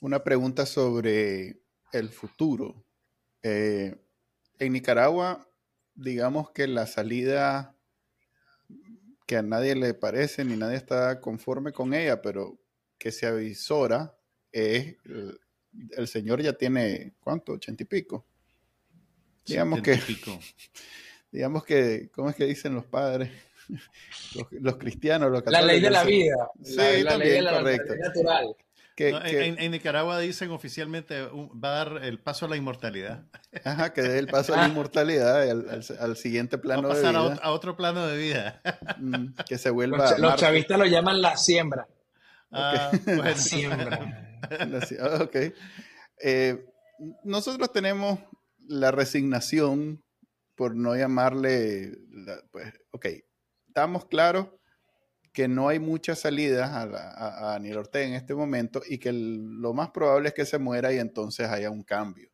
Una 0.00 0.22
pregunta 0.22 0.66
sobre 0.66 1.60
el 1.92 2.10
futuro. 2.10 2.84
Eh, 3.42 3.96
en 4.58 4.72
Nicaragua, 4.72 5.48
digamos 5.94 6.50
que 6.50 6.66
la 6.68 6.86
salida 6.86 7.77
que 9.28 9.36
a 9.36 9.42
nadie 9.42 9.74
le 9.74 9.92
parece 9.92 10.42
ni 10.42 10.56
nadie 10.56 10.78
está 10.78 11.20
conforme 11.20 11.70
con 11.70 11.92
ella, 11.92 12.22
pero 12.22 12.58
que 12.96 13.12
se 13.12 13.26
avisora 13.26 14.16
es, 14.50 14.96
el, 15.90 16.08
señor 16.08 16.40
ya 16.40 16.54
tiene, 16.54 17.12
¿cuánto? 17.20 17.52
Ochenta 17.52 17.82
y 17.82 17.86
pico. 17.86 18.24
Digamos 19.44 19.82
que, 19.82 20.00
digamos 21.30 21.62
que, 21.66 22.08
¿cómo 22.10 22.30
es 22.30 22.36
que 22.36 22.46
dicen 22.46 22.74
los 22.74 22.86
padres? 22.86 23.30
Los, 24.50 24.78
cristianos, 24.78 25.30
los 25.30 25.42
católicos. 25.42 25.66
La 25.66 25.72
ley 25.74 25.82
de 25.82 25.90
la 25.90 26.04
vida. 26.04 26.50
Sí, 26.64 27.02
la, 27.02 27.18
ley 27.18 27.32
de 27.32 27.42
la, 27.42 27.58
correcto. 27.58 27.94
natural 27.96 28.56
en, 28.98 29.70
Nicaragua 29.70 30.18
dicen 30.18 30.50
oficialmente 30.50 31.22
va 31.22 31.68
a 31.70 31.84
dar 31.84 32.04
el 32.04 32.18
paso 32.18 32.46
a 32.46 32.48
la 32.48 32.56
inmortalidad. 32.56 33.24
Ajá, 33.64 33.92
que 33.92 34.02
dé 34.02 34.18
el 34.18 34.26
paso 34.26 34.54
a 34.54 34.58
la 34.58 34.68
inmortalidad 34.68 35.48
al, 36.00 36.16
siguiente 36.16 36.58
plano 36.58 36.88
de 36.88 37.00
vida. 37.00 37.38
A, 37.42 37.50
otro 37.52 37.76
plano 37.76 38.06
de 38.06 38.16
vida. 38.16 38.60
Mm, 38.98 39.34
que 39.48 39.58
se 39.58 39.70
vuelva. 39.70 40.16
Los, 40.18 40.36
chavistas 40.36 40.78
lo 40.78 40.86
llaman 40.86 41.20
la 41.22 41.36
siembra. 41.36 41.86
Ah, 42.50 42.90
La 43.06 43.36
siembra. 43.36 44.24
Ah, 45.00 45.18
ok. 45.20 45.36
Eh, 46.22 46.64
nosotros 47.24 47.72
tenemos 47.72 48.20
la 48.68 48.92
resignación, 48.92 50.04
por 50.54 50.76
no 50.76 50.94
llamarle, 50.96 51.98
pues, 52.52 52.72
ok, 52.92 53.06
estamos 53.66 54.06
claros 54.06 54.48
que 55.38 55.46
no 55.46 55.68
hay 55.68 55.78
muchas 55.78 56.18
salidas 56.18 56.68
a, 56.68 56.82
a, 56.82 57.54
a 57.54 57.78
Ortega 57.78 58.08
en 58.08 58.14
este 58.14 58.34
momento 58.34 58.82
y 58.84 58.98
que 58.98 59.12
lo 59.12 59.72
más 59.72 59.90
probable 59.90 60.30
es 60.30 60.34
que 60.34 60.44
se 60.44 60.58
muera 60.58 60.92
y 60.92 60.98
entonces 60.98 61.48
haya 61.48 61.70
un 61.70 61.84
cambio. 61.84 62.28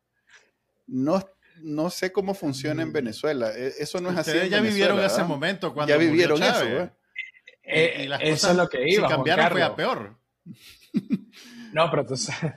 No, 0.87 1.23
no 1.61 1.91
sé 1.91 2.11
cómo 2.11 2.33
funciona 2.33 2.81
en 2.81 2.89
mm. 2.89 2.93
Venezuela. 2.93 3.51
E, 3.55 3.73
eso 3.77 4.01
no 4.01 4.09
es 4.09 4.17
así. 4.17 4.49
ya 4.49 4.59
vivieron 4.59 4.99
ese 5.01 5.23
momento 5.23 5.71
cuando 5.71 5.93
ya 5.93 5.99
vivieron 5.99 6.41
eso. 6.41 6.63
¿eh? 6.63 6.89
Eh, 7.61 8.09
eso 8.21 8.49
es 8.49 8.57
lo 8.57 8.67
que 8.67 8.89
iba. 8.89 9.07
Si 9.07 9.13
cambiaron 9.13 9.51
fue 9.51 9.61
a 9.61 9.75
peor. 9.75 10.17
No, 11.73 11.91
pero 11.91 12.05
tú 12.05 12.15
sabes, 12.15 12.53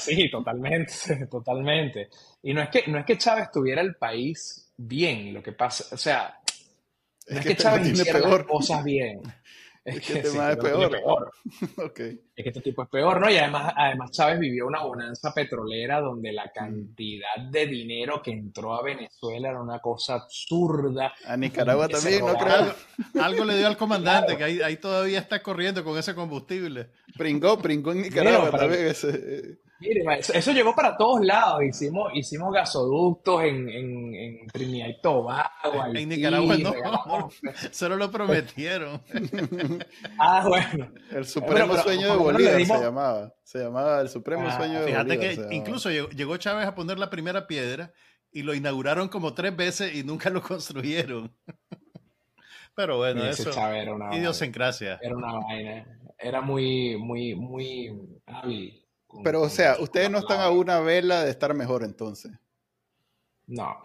sí, 0.00 0.28
totalmente, 0.28 1.26
totalmente. 1.30 2.08
Y 2.42 2.52
no 2.52 2.62
es 2.62 2.68
que 2.68 2.82
no 2.88 2.98
es 2.98 3.06
que 3.06 3.16
Chávez 3.16 3.48
tuviera 3.52 3.80
el 3.80 3.94
país 3.94 4.72
bien, 4.76 5.32
lo 5.32 5.40
que 5.40 5.52
pasa, 5.52 5.94
o 5.94 5.96
sea, 5.96 6.40
es, 7.26 7.46
que, 7.46 7.56
Chávez 7.56 7.88
hiciera 7.92 8.20
las 8.20 8.44
cosas 8.44 8.84
bien. 8.84 9.20
Es, 9.84 10.00
que, 10.00 10.14
este 10.14 10.28
es 10.28 10.56
peor. 10.56 11.30
Es 11.84 12.42
que 12.42 12.48
este 12.48 12.62
tipo 12.62 12.84
es 12.84 12.88
peor, 12.88 13.20
¿no? 13.20 13.30
Y 13.30 13.36
además, 13.36 13.74
además 13.76 14.12
Chávez 14.12 14.40
vivió 14.40 14.66
una 14.66 14.82
bonanza 14.82 15.34
petrolera 15.34 16.00
donde 16.00 16.32
la 16.32 16.46
mm. 16.46 16.52
cantidad 16.54 17.36
de 17.50 17.66
dinero 17.66 18.22
que 18.22 18.30
entró 18.30 18.72
a 18.72 18.82
Venezuela 18.82 19.50
era 19.50 19.60
una 19.60 19.80
cosa 19.80 20.14
absurda. 20.14 21.12
A 21.26 21.36
Nicaragua 21.36 21.86
también, 21.86 22.24
no 22.24 22.34
creo. 22.34 22.74
Algo 23.22 23.44
le 23.44 23.58
dio 23.58 23.66
al 23.66 23.76
comandante, 23.76 24.38
que 24.38 24.44
ahí, 24.44 24.76
todavía 24.78 25.18
está 25.18 25.42
corriendo 25.42 25.84
con 25.84 25.98
ese 25.98 26.14
combustible. 26.14 26.88
Pringó, 27.18 27.58
pringó 27.58 27.92
en 27.92 28.00
Nicaragua 28.00 28.52
también. 28.52 28.86
Ese, 28.86 29.58
eso, 29.80 30.52
llegó 30.52 30.74
para 30.74 30.96
todos 30.96 31.24
lados. 31.24 31.62
Hicimos, 31.64 32.12
hicimos 32.14 32.52
gasoductos 32.52 33.42
en, 33.42 33.68
en, 33.68 34.46
Trinidad 34.52 34.88
y 34.88 35.00
Tobago. 35.00 35.84
En, 35.94 36.08
Nicaragua 36.08 36.56
no, 36.56 37.30
solo 37.72 37.96
lo 37.96 38.10
prometieron. 38.10 39.02
ah, 40.18 40.44
bueno. 40.46 40.92
El 41.10 41.26
supremo 41.26 41.76
sueño 41.76 42.12
de 42.12 42.16
Bolívar 42.16 42.64
se 42.64 42.80
llamaba. 42.80 43.34
Se 43.42 43.58
llamaba 43.58 44.00
el 44.00 44.08
supremo 44.08 44.46
ah, 44.46 44.56
sueño 44.56 44.80
de 44.80 44.92
Bolívar. 44.92 45.06
Fíjate 45.06 45.48
que 45.48 45.54
incluso 45.54 45.90
llegó, 45.90 46.36
Chávez 46.36 46.66
a 46.66 46.74
poner 46.74 46.98
la 46.98 47.10
primera 47.10 47.46
piedra 47.46 47.92
y 48.30 48.42
lo 48.42 48.54
inauguraron 48.54 49.08
como 49.08 49.34
tres 49.34 49.54
veces 49.56 49.94
y 49.94 50.04
nunca 50.04 50.30
lo 50.30 50.40
construyeron. 50.42 51.34
Pero 52.74 52.98
bueno, 52.98 53.24
eso. 53.24 53.50
Era 53.50 53.94
una 53.94 54.16
idiosincrasia. 54.16 54.98
Era 55.02 55.16
una 55.16 55.32
vaina. 55.34 56.00
Era 56.18 56.40
muy, 56.40 56.96
muy, 56.96 57.34
muy 57.34 57.92
hábil 58.26 58.83
pero, 59.22 59.42
o 59.42 59.48
sea, 59.48 59.76
ustedes 59.80 60.10
no 60.10 60.18
están 60.18 60.40
a 60.40 60.50
una 60.50 60.80
vela 60.80 61.24
de 61.24 61.30
estar 61.30 61.54
mejor 61.54 61.82
entonces. 61.82 62.32
No. 63.46 63.82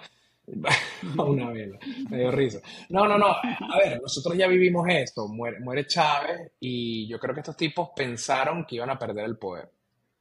una 1.18 1.52
vela, 1.52 1.78
me 2.10 2.18
dio 2.18 2.32
risa. 2.32 2.60
No, 2.90 3.08
no, 3.08 3.18
no, 3.18 3.28
a 3.28 3.78
ver, 3.78 4.02
nosotros 4.02 4.36
ya 4.38 4.48
vivimos 4.48 4.88
esto, 4.90 5.28
muere, 5.28 5.60
muere 5.60 5.86
Chávez 5.86 6.52
y 6.60 7.08
yo 7.08 7.20
creo 7.20 7.34
que 7.34 7.42
estos 7.42 7.58
tipos 7.58 7.90
pensaron 7.96 8.66
que 8.66 8.76
iban 8.76 8.90
a 8.90 8.98
perder 8.98 9.26
el 9.26 9.38
poder. 9.38 9.70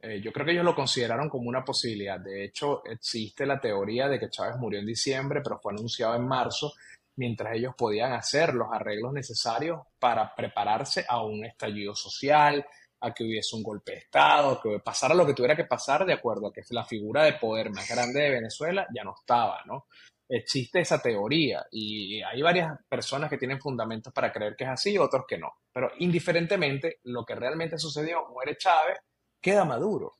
Eh, 0.01 0.21
yo 0.23 0.33
creo 0.33 0.47
que 0.47 0.53
ellos 0.53 0.65
lo 0.65 0.75
consideraron 0.75 1.29
como 1.29 1.49
una 1.49 1.65
posibilidad. 1.65 2.21
De 2.21 2.45
hecho, 2.45 2.85
existe 2.85 3.45
la 3.47 3.61
teoría 3.61 4.09
de 4.09 4.21
que 4.21 4.31
Chávez 4.31 4.57
murió 4.57 4.79
en 4.79 4.87
diciembre, 4.87 5.41
pero 5.43 5.59
fue 5.59 5.73
anunciado 5.73 6.15
en 6.15 6.27
marzo, 6.27 6.73
mientras 7.17 7.57
ellos 7.57 7.75
podían 7.77 8.13
hacer 8.13 8.55
los 8.55 8.69
arreglos 8.73 9.13
necesarios 9.13 9.81
para 9.99 10.35
prepararse 10.35 11.05
a 11.09 11.25
un 11.25 11.45
estallido 11.45 11.97
social, 11.97 12.65
a 13.01 13.13
que 13.13 13.25
hubiese 13.25 13.57
un 13.57 13.63
golpe 13.63 13.93
de 13.93 13.99
Estado, 13.99 14.61
que 14.61 14.81
pasara 14.81 15.15
lo 15.15 15.27
que 15.27 15.35
tuviera 15.35 15.57
que 15.57 15.65
pasar 15.65 16.05
de 16.05 16.13
acuerdo 16.13 16.49
a 16.49 16.53
que 16.53 16.63
la 16.71 16.85
figura 16.85 17.25
de 17.25 17.35
poder 17.35 17.71
más 17.71 17.89
grande 17.89 18.23
de 18.23 18.31
Venezuela 18.31 18.87
ya 18.95 19.05
no 19.05 19.15
estaba, 19.19 19.63
¿no? 19.67 19.87
Existe 20.29 20.81
esa 20.81 21.01
teoría 21.01 21.67
y 21.71 22.21
hay 22.21 22.43
varias 22.43 22.79
personas 22.87 23.31
que 23.31 23.39
tienen 23.39 23.61
fundamentos 23.61 24.13
para 24.13 24.31
creer 24.31 24.57
que 24.57 24.65
es 24.65 24.71
así 24.71 24.93
y 24.93 24.99
otros 24.99 25.25
que 25.27 25.39
no. 25.39 25.53
Pero 25.73 25.91
indiferentemente, 25.99 26.99
lo 27.05 27.25
que 27.25 27.35
realmente 27.35 27.79
sucedió, 27.79 28.29
muere 28.29 28.57
Chávez, 28.57 28.99
queda 29.41 29.65
Maduro. 29.65 30.19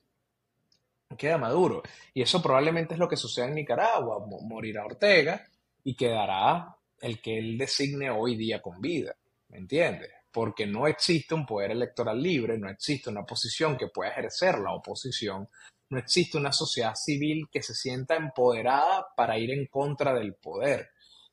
Queda 1.15 1.37
Maduro. 1.37 1.83
Y 2.13 2.23
eso 2.23 2.41
probablemente 2.41 2.95
es 2.95 2.99
lo 2.99 3.07
que 3.07 3.17
sucede 3.17 3.47
en 3.47 3.55
Nicaragua. 3.55 4.25
Morirá 4.41 4.85
Ortega 4.85 5.45
y 5.83 5.95
quedará 5.95 6.75
el 7.01 7.21
que 7.21 7.37
él 7.37 7.57
designe 7.57 8.09
hoy 8.09 8.35
día 8.35 8.61
con 8.61 8.81
vida. 8.81 9.15
¿Me 9.49 9.57
entiendes? 9.57 10.11
Porque 10.31 10.67
no 10.67 10.87
existe 10.87 11.33
un 11.33 11.45
poder 11.45 11.71
electoral 11.71 12.21
libre, 12.21 12.57
no 12.57 12.69
existe 12.69 13.09
una 13.09 13.25
posición 13.25 13.77
que 13.77 13.87
pueda 13.87 14.11
ejercer 14.11 14.59
la 14.59 14.73
oposición, 14.73 15.49
no 15.89 15.97
existe 15.97 16.37
una 16.37 16.51
sociedad 16.51 16.93
civil 16.95 17.47
que 17.51 17.63
se 17.63 17.73
sienta 17.73 18.15
empoderada 18.15 19.07
para 19.15 19.37
ir 19.39 19.51
en 19.51 19.65
contra 19.65 20.13
del 20.13 20.35
poder. 20.35 20.91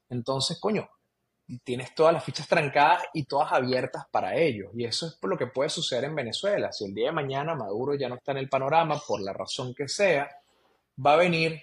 Entonces, 0.09 0.59
coño, 0.59 0.89
tienes 1.63 1.95
todas 1.95 2.13
las 2.13 2.25
fichas 2.25 2.49
trancadas 2.49 3.05
y 3.13 3.25
todas 3.25 3.53
abiertas 3.53 4.05
para 4.11 4.35
ellos. 4.37 4.71
Y 4.75 4.85
eso 4.85 5.07
es 5.07 5.15
por 5.15 5.31
lo 5.31 5.37
que 5.37 5.47
puede 5.47 5.71
suceder 5.71 6.05
en 6.05 6.15
Venezuela. 6.15 6.73
Si 6.73 6.85
el 6.85 6.95
día 6.95 7.07
de 7.07 7.13
mañana 7.13 7.55
Maduro 7.55 7.95
ya 7.95 8.09
no 8.09 8.17
está 8.17 8.33
en 8.33 8.39
el 8.39 8.49
panorama, 8.49 9.01
por 9.07 9.21
la 9.21 9.33
razón 9.33 9.75
que 9.75 9.89
sea, 9.89 10.29
va 11.05 11.15
a 11.15 11.17
venir 11.17 11.63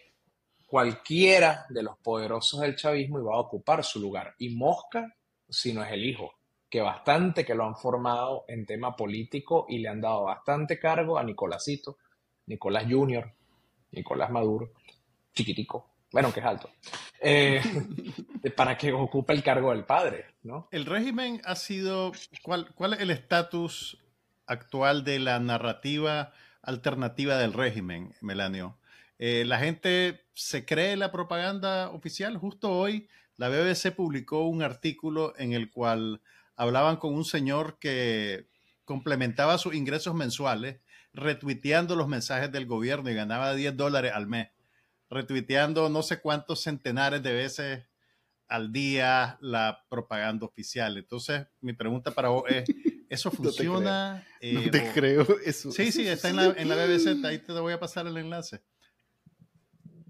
cualquiera 0.68 1.66
de 1.70 1.84
los 1.84 1.98
poderosos 1.98 2.62
del 2.62 2.76
chavismo 2.76 3.20
y 3.20 3.24
va 3.24 3.36
a 3.36 3.40
ocupar 3.40 3.84
su 3.84 4.00
lugar. 4.00 4.36
Y 4.38 4.56
Mosca, 4.56 5.16
si 5.50 5.74
no 5.74 5.84
es 5.84 5.92
el 5.92 6.06
hijo, 6.06 6.34
que 6.74 6.82
bastante 6.82 7.46
que 7.46 7.54
lo 7.54 7.68
han 7.68 7.76
formado 7.76 8.46
en 8.48 8.66
tema 8.66 8.96
político 8.96 9.68
y 9.70 9.78
le 9.78 9.90
han 9.90 10.02
dado 10.02 10.24
bastante 10.24 10.80
cargo 10.80 11.20
a 11.20 11.24
Nicolásito, 11.24 12.00
Nicolás 12.48 12.86
Junior, 12.90 13.32
Nicolás 13.92 14.32
Maduro, 14.32 14.72
chiquitico, 15.36 15.92
bueno, 16.12 16.34
que 16.34 16.40
es 16.40 16.46
alto, 16.48 16.72
eh, 17.22 17.62
para 18.58 18.76
que 18.76 18.92
ocupe 18.92 19.34
el 19.34 19.44
cargo 19.44 19.70
del 19.70 19.84
padre, 19.84 20.26
¿no? 20.42 20.68
El 20.72 20.88
régimen 20.88 21.44
ha 21.46 21.56
sido, 21.56 22.12
¿cuál, 22.42 22.74
cuál 22.74 22.94
es 22.94 23.02
el 23.02 23.12
estatus 23.12 24.04
actual 24.48 25.04
de 25.04 25.20
la 25.20 25.40
narrativa 25.40 26.34
alternativa 26.64 27.38
del 27.38 27.54
régimen, 27.54 28.16
Melanio? 28.20 28.80
Eh, 29.20 29.46
la 29.46 29.60
gente 29.60 30.26
se 30.34 30.66
cree 30.66 30.98
la 30.98 31.12
propaganda 31.12 31.92
oficial. 31.92 32.36
Justo 32.36 32.72
hoy 32.72 33.08
la 33.38 33.50
BBC 33.50 33.92
publicó 33.96 34.48
un 34.48 34.64
artículo 34.64 35.36
en 35.38 35.54
el 35.54 35.70
cual 35.70 36.20
hablaban 36.56 36.98
con 36.98 37.14
un 37.14 37.26
señor 37.26 37.78
que 37.80 38.48
complementaba 38.86 39.58
sus 39.58 39.74
ingresos 39.76 40.14
mensuales 40.14 40.80
retuiteando 41.14 41.96
los 41.96 42.08
mensajes 42.08 42.52
del 42.52 42.66
gobierno 42.66 43.10
y 43.10 43.14
ganaba 43.14 43.54
10 43.54 43.78
dólares 43.78 44.12
al 44.14 44.28
mes 44.28 44.50
retuiteando 45.14 45.90
no 45.90 46.04
sé 46.04 46.20
cuántos 46.20 46.62
centenares 46.62 47.24
de 47.24 47.34
veces 47.34 47.84
al 48.48 48.72
día 48.72 49.38
la 49.42 49.86
propaganda 49.90 50.46
oficial. 50.46 50.98
Entonces, 50.98 51.48
mi 51.62 51.74
pregunta 51.74 52.12
para 52.12 52.30
vos 52.30 52.44
es, 52.50 52.66
¿eso 53.10 53.32
funciona? 53.32 54.26
No 54.42 54.72
te 54.72 54.92
creo, 54.92 55.24
eh, 55.24 55.44
eso. 55.46 55.72
Sí, 55.72 55.92
sí, 55.92 56.08
está 56.08 56.30
en 56.30 56.36
la, 56.36 56.46
en 56.58 56.68
la 56.68 56.76
BBC, 56.76 57.24
ahí 57.26 57.40
te 57.40 57.54
voy 57.54 57.74
a 57.74 57.80
pasar 57.80 58.08
el 58.08 58.18
enlace. 58.18 58.62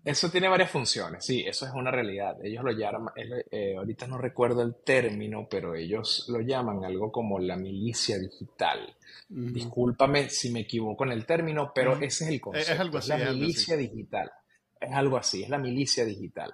Eso 0.03 0.29
tiene 0.29 0.49
varias 0.49 0.69
funciones, 0.69 1.25
sí, 1.25 1.43
eso 1.47 1.65
es 1.65 1.71
una 1.73 1.89
realidad. 1.89 2.35
Ellos 2.43 2.63
lo 2.63 2.71
llaman, 2.71 3.13
eh, 3.15 3.75
ahorita 3.77 4.05
no 4.05 4.17
recuerdo 4.17 4.61
el 4.61 4.75
término, 4.83 5.47
pero 5.49 5.75
ellos 5.75 6.25
lo 6.27 6.41
llaman 6.41 6.83
algo 6.83 7.11
como 7.11 7.39
la 7.39 7.55
milicia 7.55 8.19
digital. 8.19 8.95
Discúlpame 9.29 10.29
si 10.29 10.51
me 10.51 10.61
equivoco 10.61 11.05
en 11.05 11.13
el 11.13 11.25
término, 11.25 11.71
pero 11.73 11.93
ese 12.01 12.25
es 12.25 12.29
el 12.31 12.41
concepto. 12.41 12.73
Es, 12.73 12.79
algo 12.79 12.97
así, 12.97 13.09
la 13.09 13.31
milicia 13.31 13.77
digital 13.77 14.31
es 14.83 14.93
algo 14.93 15.17
así, 15.17 15.43
es 15.43 15.49
la 15.49 15.57
milicia 15.57 16.05
digital. 16.05 16.53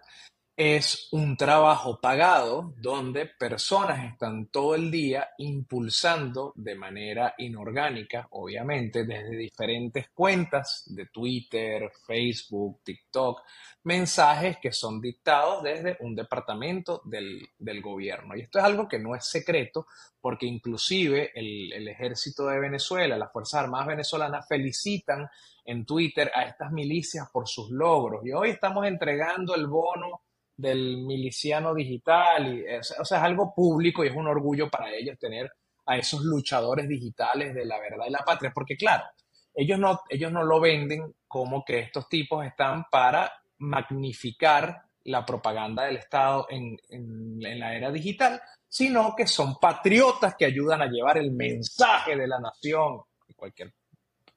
Es 0.62 1.08
un 1.13 1.38
trabajo 1.38 2.02
pagado 2.02 2.74
donde 2.76 3.28
personas 3.28 4.12
están 4.12 4.48
todo 4.48 4.76
el 4.76 4.91
día 4.91 5.30
impulsando 5.38 6.52
de 6.54 6.76
manera 6.76 7.34
inorgánica, 7.38 8.28
obviamente, 8.32 9.06
desde 9.06 9.38
diferentes 9.38 10.10
cuentas 10.10 10.84
de 10.93 11.06
Twitter, 11.06 11.89
Facebook, 12.06 12.82
TikTok, 12.84 13.41
mensajes 13.84 14.58
que 14.58 14.74
son 14.74 15.00
dictados 15.00 15.63
desde 15.63 15.95
un 16.02 16.13
departamento 16.13 17.04
del, 17.06 17.48
gobierno. 17.82 18.36
Y 18.36 18.41
esto 18.41 18.60
es 18.60 18.65
algo 18.65 18.86
que 18.86 19.00
no 19.00 19.15
es 19.15 19.24
secreto 19.24 19.88
porque 20.19 20.45
inclusive 20.45 21.32
el, 21.36 21.72
el 21.72 21.88
ejército 21.88 22.45
de 22.48 22.60
Venezuela, 22.60 23.17
las 23.17 23.32
Fuerzas 23.32 23.63
Armadas 23.63 23.88
venezolanas 23.88 24.45
felicitan 24.45 25.26
en 25.63 25.86
Twitter 25.86 26.30
a 26.36 26.43
estas 26.43 26.69
milicias 26.74 27.30
por 27.32 27.48
sus 27.48 27.72
logros. 27.72 28.26
Y 28.26 28.34
hoy 28.34 28.50
estamos 28.50 28.86
entregando 28.86 29.56
el 29.56 29.65
bono 29.65 30.24
del 30.60 30.98
miliciano 30.98 31.74
digital. 31.74 32.54
Y, 32.54 32.65
o 32.76 33.06
sea, 33.06 33.17
es 33.17 33.24
algo 33.24 33.54
público 33.54 34.04
y 34.04 34.08
es 34.08 34.15
un 34.15 34.28
orgullo 34.28 34.69
para 34.69 34.93
ellos 34.93 35.17
tener 35.17 35.50
a 35.86 35.98
esos 35.98 36.22
luchadores 36.22 36.88
digitales 36.88 37.54
de 37.56 37.65
la 37.65 37.80
verdad 37.80 38.06
y 38.08 38.12
la 38.12 38.26
patria. 38.26 38.52
Porque 38.54 38.76
claro, 38.76 39.06
ellos 39.54 39.80
no, 39.80 40.02
ellos 40.10 40.32
no 40.32 40.43
lo 40.43 40.60
venden 40.60 41.15
como 41.28 41.63
que 41.63 41.80
estos 41.80 42.10
tipos 42.10 42.45
están 42.45 42.86
para 42.91 43.32
magnificar 43.60 44.84
la 45.06 45.26
propaganda 45.26 45.86
del 45.86 45.98
Estado 45.98 46.45
en, 46.50 46.78
en, 46.89 47.60
la 47.60 47.74
era 47.74 47.89
digital, 47.89 48.41
sino 48.67 49.15
que 49.15 49.26
son 49.26 49.58
patriotas 49.60 50.36
que 50.38 50.45
ayudan 50.45 50.82
a 50.82 50.88
llevar 50.88 51.17
el 51.17 51.32
mensaje 51.32 52.15
de 52.15 52.28
la 52.28 52.39
nación 52.39 53.02
y 53.28 53.34
cualquier 53.34 53.74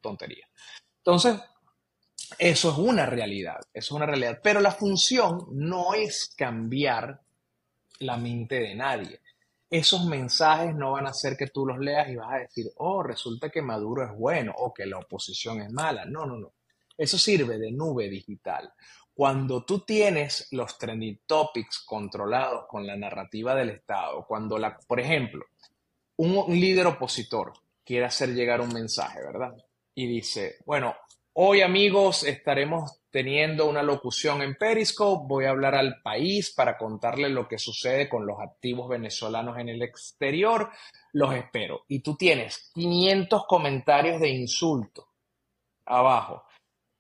tontería. 0.01 0.47
Entonces, 0.99 1.39
eso 2.39 2.71
es 2.71 2.79
una 2.79 3.07
realidad, 3.07 3.61
eso 3.73 3.87
es 3.87 3.91
una 3.93 4.07
realidad, 4.07 4.41
pero 4.43 4.61
la 4.61 4.73
función 4.73 5.47
no 5.53 5.95
es 5.95 6.35
cambiar 6.37 7.21
la 8.01 8.17
mente 8.17 8.57
de 8.61 8.75
nadie. 8.75 9.21
Esos 9.71 10.05
mensajes 10.05 10.75
no 10.75 10.93
van 10.93 11.07
a 11.07 11.11
hacer 11.11 11.37
que 11.37 11.47
tú 11.47 11.65
los 11.65 11.79
leas 11.79 12.09
y 12.11 12.17
vas 12.17 12.33
a 12.35 12.39
decir, 12.39 12.67
oh, 12.77 13.03
resulta 13.03 13.49
que 13.49 13.63
Maduro 13.63 14.05
es 14.05 14.13
bueno 14.13 14.53
o 14.57 14.73
que 14.73 14.85
la 14.85 14.99
oposición 14.99 15.63
es 15.63 15.71
mala. 15.73 16.05
No, 16.05 16.27
no, 16.27 16.37
no. 16.37 16.53
Eso 16.97 17.17
sirve 17.17 17.59
de 17.59 17.73
nube 17.73 18.09
digital. 18.09 18.71
Cuando 19.15 19.65
tú 19.65 19.81
tienes 19.81 20.49
los 20.51 20.77
trending 20.77 21.21
topics 21.27 21.81
controlados 21.81 22.67
con 22.69 22.87
la 22.87 22.97
narrativa 22.97 23.55
del 23.55 23.71
Estado, 23.71 24.27
cuando, 24.27 24.59
la, 24.59 24.77
por 24.79 25.01
ejemplo, 25.01 25.47
un 26.17 26.47
líder 26.49 26.87
opositor 26.87 27.53
quiere 27.85 28.07
hacer 28.07 28.35
llegar 28.35 28.61
un 28.61 28.73
mensaje, 28.73 29.21
¿verdad? 29.21 29.55
y 29.95 30.07
dice, 30.07 30.57
bueno, 30.65 30.95
hoy 31.35 31.63
amigos 31.63 32.25
estaremos 32.25 33.01
teniendo 33.11 33.69
una 33.69 33.83
locución 33.83 34.43
en 34.43 34.57
Periscope, 34.57 35.27
voy 35.27 35.45
a 35.45 35.51
hablar 35.51 35.75
al 35.75 36.01
país 36.03 36.53
para 36.53 36.79
contarle 36.79 37.29
lo 37.29 37.47
que 37.47 37.59
sucede 37.59 38.09
con 38.09 38.27
los 38.27 38.41
activos 38.41 38.89
venezolanos 38.89 39.59
en 39.59 39.69
el 39.69 39.83
exterior, 39.83 40.71
los 41.13 41.35
espero. 41.35 41.85
Y 41.89 42.01
tú 42.01 42.17
tienes 42.17 42.71
500 42.75 43.45
comentarios 43.47 44.21
de 44.21 44.31
insulto 44.31 45.09
abajo, 45.85 46.45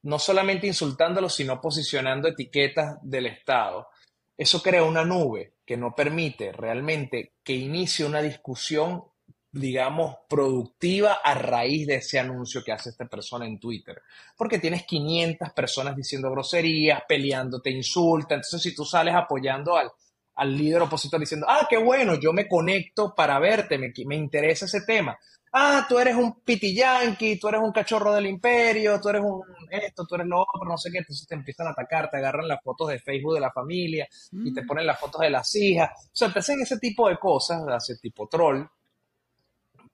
no 0.02 0.18
solamente 0.18 0.66
insultándolos, 0.66 1.34
sino 1.34 1.60
posicionando 1.60 2.28
etiquetas 2.28 2.98
del 3.02 3.26
Estado. 3.26 3.88
Eso 4.36 4.62
crea 4.62 4.84
una 4.84 5.04
nube 5.04 5.54
que 5.64 5.76
no 5.76 5.94
permite 5.94 6.52
realmente 6.52 7.36
que 7.42 7.54
inicie 7.54 8.04
una 8.04 8.20
discusión 8.20 9.04
digamos, 9.52 10.16
productiva 10.28 11.18
a 11.22 11.34
raíz 11.34 11.86
de 11.86 11.96
ese 11.96 12.18
anuncio 12.18 12.64
que 12.64 12.72
hace 12.72 12.88
esta 12.88 13.04
persona 13.04 13.46
en 13.46 13.60
Twitter. 13.60 14.00
Porque 14.36 14.58
tienes 14.58 14.84
500 14.84 15.52
personas 15.52 15.94
diciendo 15.94 16.30
groserías, 16.30 17.02
peleando, 17.06 17.60
te 17.60 17.70
insultan. 17.70 18.38
Entonces, 18.38 18.62
si 18.62 18.74
tú 18.74 18.86
sales 18.86 19.14
apoyando 19.14 19.76
al, 19.76 19.90
al 20.36 20.56
líder 20.56 20.82
opositor 20.82 21.20
diciendo, 21.20 21.46
ah, 21.48 21.66
qué 21.68 21.76
bueno, 21.76 22.14
yo 22.14 22.32
me 22.32 22.48
conecto 22.48 23.14
para 23.14 23.38
verte, 23.38 23.76
me, 23.76 23.92
me 24.06 24.16
interesa 24.16 24.64
ese 24.64 24.80
tema. 24.86 25.18
Ah, 25.54 25.84
tú 25.86 25.98
eres 25.98 26.16
un 26.16 26.42
yankee, 26.46 27.38
tú 27.38 27.48
eres 27.48 27.60
un 27.60 27.72
cachorro 27.72 28.14
del 28.14 28.24
imperio, 28.24 28.98
tú 28.98 29.10
eres 29.10 29.20
un 29.22 29.42
esto, 29.68 30.06
tú 30.06 30.14
eres 30.14 30.26
lo 30.26 30.40
otro, 30.40 30.66
no 30.66 30.78
sé 30.78 30.90
qué. 30.90 30.98
Entonces 30.98 31.26
te 31.26 31.34
empiezan 31.34 31.66
a 31.66 31.72
atacar, 31.72 32.08
te 32.08 32.16
agarran 32.16 32.48
las 32.48 32.62
fotos 32.62 32.88
de 32.88 32.98
Facebook 32.98 33.34
de 33.34 33.40
la 33.40 33.52
familia 33.52 34.08
y 34.32 34.54
te 34.54 34.62
mm. 34.62 34.66
ponen 34.66 34.86
las 34.86 34.98
fotos 34.98 35.20
de 35.20 35.28
las 35.28 35.54
hijas. 35.56 35.90
O 36.06 36.10
sea, 36.10 36.32
te 36.32 36.38
hacen 36.38 36.62
ese 36.62 36.78
tipo 36.78 37.06
de 37.06 37.18
cosas, 37.18 37.62
ese 37.76 38.00
tipo 38.00 38.26
troll, 38.28 38.64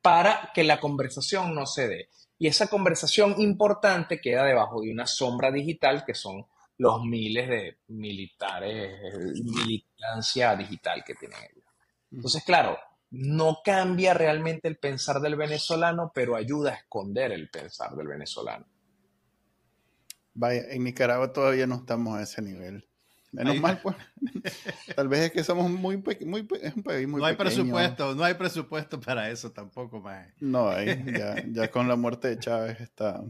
para 0.03 0.51
que 0.55 0.65
la 0.65 0.81
conversación 0.81 1.55
no 1.55 1.67
se 1.67 1.89
dé. 1.89 2.09
Y 2.39 2.47
esa 2.47 2.69
conversación 2.69 3.41
importante 3.41 4.21
queda 4.21 4.45
debajo 4.45 4.81
de 4.81 4.93
una 4.93 5.07
sombra 5.07 5.51
digital 5.51 6.05
que 6.07 6.15
son 6.15 6.47
los 6.79 7.03
miles 7.05 7.49
de 7.49 7.79
militares, 7.89 9.01
militancia 9.43 10.55
digital 10.55 11.03
que 11.05 11.15
tienen 11.15 11.39
ellos. 11.51 11.65
Entonces, 12.13 12.45
claro, 12.45 12.79
no 13.11 13.59
cambia 13.65 14.15
realmente 14.15 14.69
el 14.69 14.79
pensar 14.79 15.21
del 15.21 15.37
venezolano, 15.37 16.13
pero 16.15 16.37
ayuda 16.37 16.71
a 16.71 16.75
esconder 16.75 17.33
el 17.33 17.51
pensar 17.51 17.97
del 17.97 18.07
venezolano. 18.07 18.67
Vaya, 20.35 20.63
en 20.71 20.85
Nicaragua 20.85 21.33
todavía 21.33 21.67
no 21.67 21.77
estamos 21.77 22.17
a 22.17 22.23
ese 22.23 22.41
nivel. 22.43 22.89
Menos 23.33 23.61
mal, 23.61 23.81
pues. 23.83 23.97
Tal 24.97 25.09
vez 25.09 25.21
es 25.21 25.33
que 25.33 25.45
somos 25.45 25.71
muy, 25.71 25.97
muy 25.99 26.49
es 26.63 26.75
un 26.75 26.83
país 26.83 27.07
muy 27.07 27.21
No 27.21 27.27
hay 27.27 27.37
presupuesto, 27.37 28.15
no 28.15 28.25
hay 28.25 28.35
presupuesto 28.35 29.01
para 29.01 29.31
eso 29.31 29.53
tampoco, 29.53 30.01
más. 30.01 30.27
No 30.41 30.71
hay, 30.71 30.87
ya, 31.19 31.45
ya 31.47 31.71
con 31.71 31.89
la 31.89 31.97
muerte 31.97 32.29
de 32.29 32.39
Chávez 32.39 32.81
está. 32.81 33.23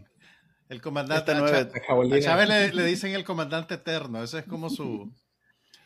El 0.68 0.80
comandante 0.82 1.32
a, 1.32 2.20
Chávez 2.20 2.74
le, 2.74 2.84
dicen 2.84 3.14
el 3.14 3.24
comandante 3.24 3.74
eterno, 3.74 4.22
ese 4.22 4.40
es 4.40 4.44
como 4.44 4.68
su, 4.68 5.11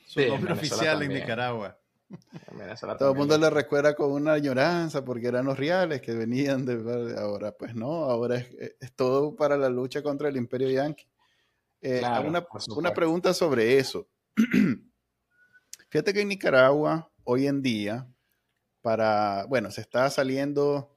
su 0.06 0.20
nombre 0.26 0.52
oficial 0.52 1.02
en 1.02 1.12
Nicaragua. 1.12 1.78
Todo 2.98 3.12
el 3.12 3.16
mundo 3.16 3.38
le 3.38 3.48
recuerda 3.48 3.94
con 3.94 4.10
una 4.10 4.34
añoranza 4.34 5.04
porque 5.04 5.28
eran 5.28 5.46
los 5.46 5.56
reales 5.56 6.02
que 6.02 6.12
venían 6.12 6.66
de 6.66 7.14
ahora, 7.18 7.52
pues 7.52 7.74
no, 7.74 8.04
ahora 8.04 8.36
es, 8.36 8.76
es 8.80 8.92
todo 8.92 9.34
para 9.34 9.56
la 9.56 9.70
lucha 9.70 10.02
contra 10.02 10.28
el 10.28 10.36
imperio 10.36 10.68
yanqui. 10.68 11.06
Eh, 11.82 12.00
una, 12.76 12.94
pregunta 12.94 13.34
sobre 13.34 13.78
eso. 13.78 14.08
Fíjate 15.90 16.14
que 16.14 16.20
en 16.20 16.28
Nicaragua, 16.28 17.12
hoy 17.24 17.48
en 17.48 17.60
día, 17.60 18.08
para, 18.80 19.44
bueno, 19.46 19.70
se 19.70 19.80
está 19.80 20.08
saliendo, 20.08 20.96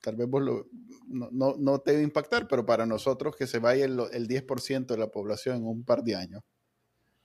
tal 0.00 0.16
vez 0.16 0.28
vos 0.28 0.42
lo, 0.42 0.68
no, 1.08 1.56
no, 1.58 1.80
te 1.80 1.92
va 1.92 1.98
a 1.98 2.02
impactar, 2.02 2.46
pero 2.46 2.64
para 2.64 2.86
nosotros 2.86 3.34
que 3.36 3.46
se 3.46 3.58
vaya 3.58 3.84
el, 3.84 3.98
el 4.12 4.28
10% 4.28 4.86
de 4.86 4.98
la 4.98 5.08
población 5.08 5.56
en 5.56 5.66
un 5.66 5.84
par 5.84 6.04
de 6.04 6.14
años, 6.14 6.42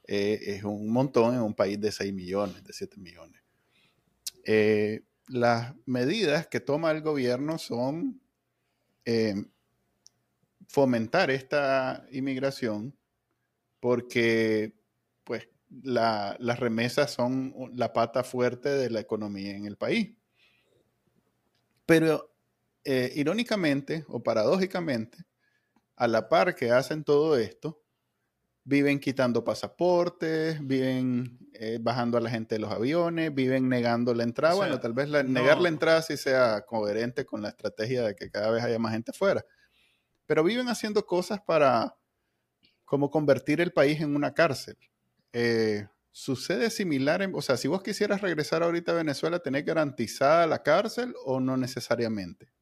eh, 0.05 0.39
es 0.47 0.63
un 0.63 0.91
montón 0.91 1.36
en 1.36 1.41
un 1.41 1.53
país 1.53 1.80
de 1.80 1.91
6 1.91 2.13
millones, 2.13 2.63
de 2.63 2.74
7 2.74 2.99
millones. 2.99 3.41
Eh, 4.45 5.03
las 5.28 5.76
medidas 5.86 6.47
que 6.47 6.59
toma 6.59 6.91
el 6.91 7.01
gobierno 7.01 7.57
son 7.57 8.21
fomentar 10.74 11.30
esta 11.30 12.03
inmigración 12.11 12.97
porque 13.80 14.74
pues 15.24 15.47
las 15.84 16.59
remesas 16.59 17.11
son 17.11 17.53
la 17.76 17.93
pata 17.93 18.24
fuerte 18.24 18.69
de 18.69 18.89
la 18.89 18.99
economía 18.99 19.55
en 19.55 19.67
el 19.67 19.78
país. 19.78 20.15
Pero 21.86 22.34
eh, 22.84 23.11
irónicamente 23.15 24.03
o 24.07 24.24
paradójicamente, 24.24 25.19
a 25.95 26.07
la 26.07 26.28
par 26.28 26.55
que 26.55 26.71
hacen 26.71 27.03
todo 27.03 27.38
esto, 27.38 27.84
viven 28.63 28.99
quitando 28.99 29.43
pasaportes, 29.43 30.57
viven 30.65 31.38
eh, 31.53 31.78
bajando 31.80 32.17
a 32.17 32.21
la 32.21 32.32
gente 32.32 32.55
de 32.55 32.59
los 32.59 32.71
aviones, 32.71 33.32
viven 33.32 33.69
negando 33.69 34.15
la 34.15 34.24
entrada. 34.24 34.55
bueno, 34.55 34.80
tal 34.80 34.93
vez 34.93 35.07
negar 35.07 35.61
la 35.61 35.69
entrada 35.69 36.01
sí 36.01 36.17
sea 36.17 36.65
coherente 36.65 37.28
con 37.28 37.43
la 37.43 37.49
estrategia 37.49 38.01
de 38.01 38.15
que 38.15 38.32
cada 38.32 38.49
vez 38.49 38.63
haya 38.63 38.80
más 38.80 38.93
gente 38.93 39.13
fuera 39.13 39.45
pero 40.26 40.43
viven 40.43 40.69
haciendo 40.69 41.05
cosas 41.05 41.41
para 41.41 41.95
como 42.86 43.09
convertir 43.09 43.59
el 43.59 43.74
país 43.74 44.01
en 44.01 44.15
una 44.15 44.34
cárcel. 44.34 44.78
Eh, 45.34 45.88
¿Sucede 46.11 46.69
similar? 46.69 47.28
o 47.34 47.41
sea, 47.41 47.57
si 47.57 47.67
vos 47.67 47.82
quisieras 47.82 48.21
regresar 48.21 48.61
ahorita 48.61 48.91
a 48.91 48.95
Venezuela, 48.95 49.39
¿tenés 49.39 49.65
garantizada 49.65 50.45
la 50.45 50.61
cárcel 50.61 51.15
o 51.26 51.39
no 51.39 51.57
necesariamente? 51.57 52.53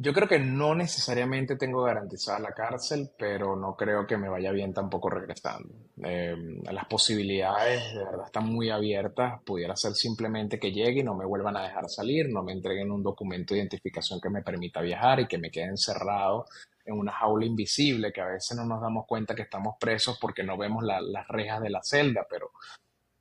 Yo 0.00 0.12
creo 0.12 0.28
que 0.28 0.38
no 0.38 0.76
necesariamente 0.76 1.56
tengo 1.56 1.82
garantizada 1.82 2.38
la 2.38 2.52
cárcel, 2.52 3.10
pero 3.18 3.56
no 3.56 3.74
creo 3.74 4.06
que 4.06 4.16
me 4.16 4.28
vaya 4.28 4.52
bien 4.52 4.72
tampoco 4.72 5.10
regresando. 5.10 5.74
Em, 6.00 6.62
las 6.70 6.84
posibilidades 6.84 7.82
de 7.94 8.04
verdad 8.04 8.26
están 8.26 8.46
muy 8.46 8.70
abiertas. 8.70 9.42
Pudiera 9.42 9.74
ser 9.74 9.94
simplemente 9.94 10.60
que 10.60 10.70
llegue 10.70 11.00
y 11.00 11.02
no 11.02 11.16
me 11.16 11.26
vuelvan 11.26 11.56
a 11.56 11.64
dejar 11.64 11.88
salir, 11.88 12.28
no 12.28 12.44
me 12.44 12.52
entreguen 12.52 12.92
un 12.92 13.02
documento 13.02 13.54
de 13.54 13.58
identificación 13.58 14.20
que 14.20 14.30
me 14.30 14.42
permita 14.42 14.80
viajar 14.80 15.18
y 15.18 15.26
que 15.26 15.38
me 15.38 15.50
quede 15.50 15.64
encerrado 15.64 16.46
en 16.84 16.96
una 16.96 17.10
jaula 17.10 17.46
invisible, 17.46 18.12
que 18.12 18.20
a 18.20 18.26
veces 18.26 18.56
no 18.56 18.64
nos 18.66 18.80
damos 18.80 19.04
cuenta 19.04 19.34
que 19.34 19.42
estamos 19.42 19.74
presos 19.80 20.16
porque 20.20 20.44
no 20.44 20.56
vemos 20.56 20.84
las 20.84 21.26
rejas 21.26 21.60
de 21.60 21.70
la 21.70 21.82
celda, 21.82 22.24
pero 22.30 22.52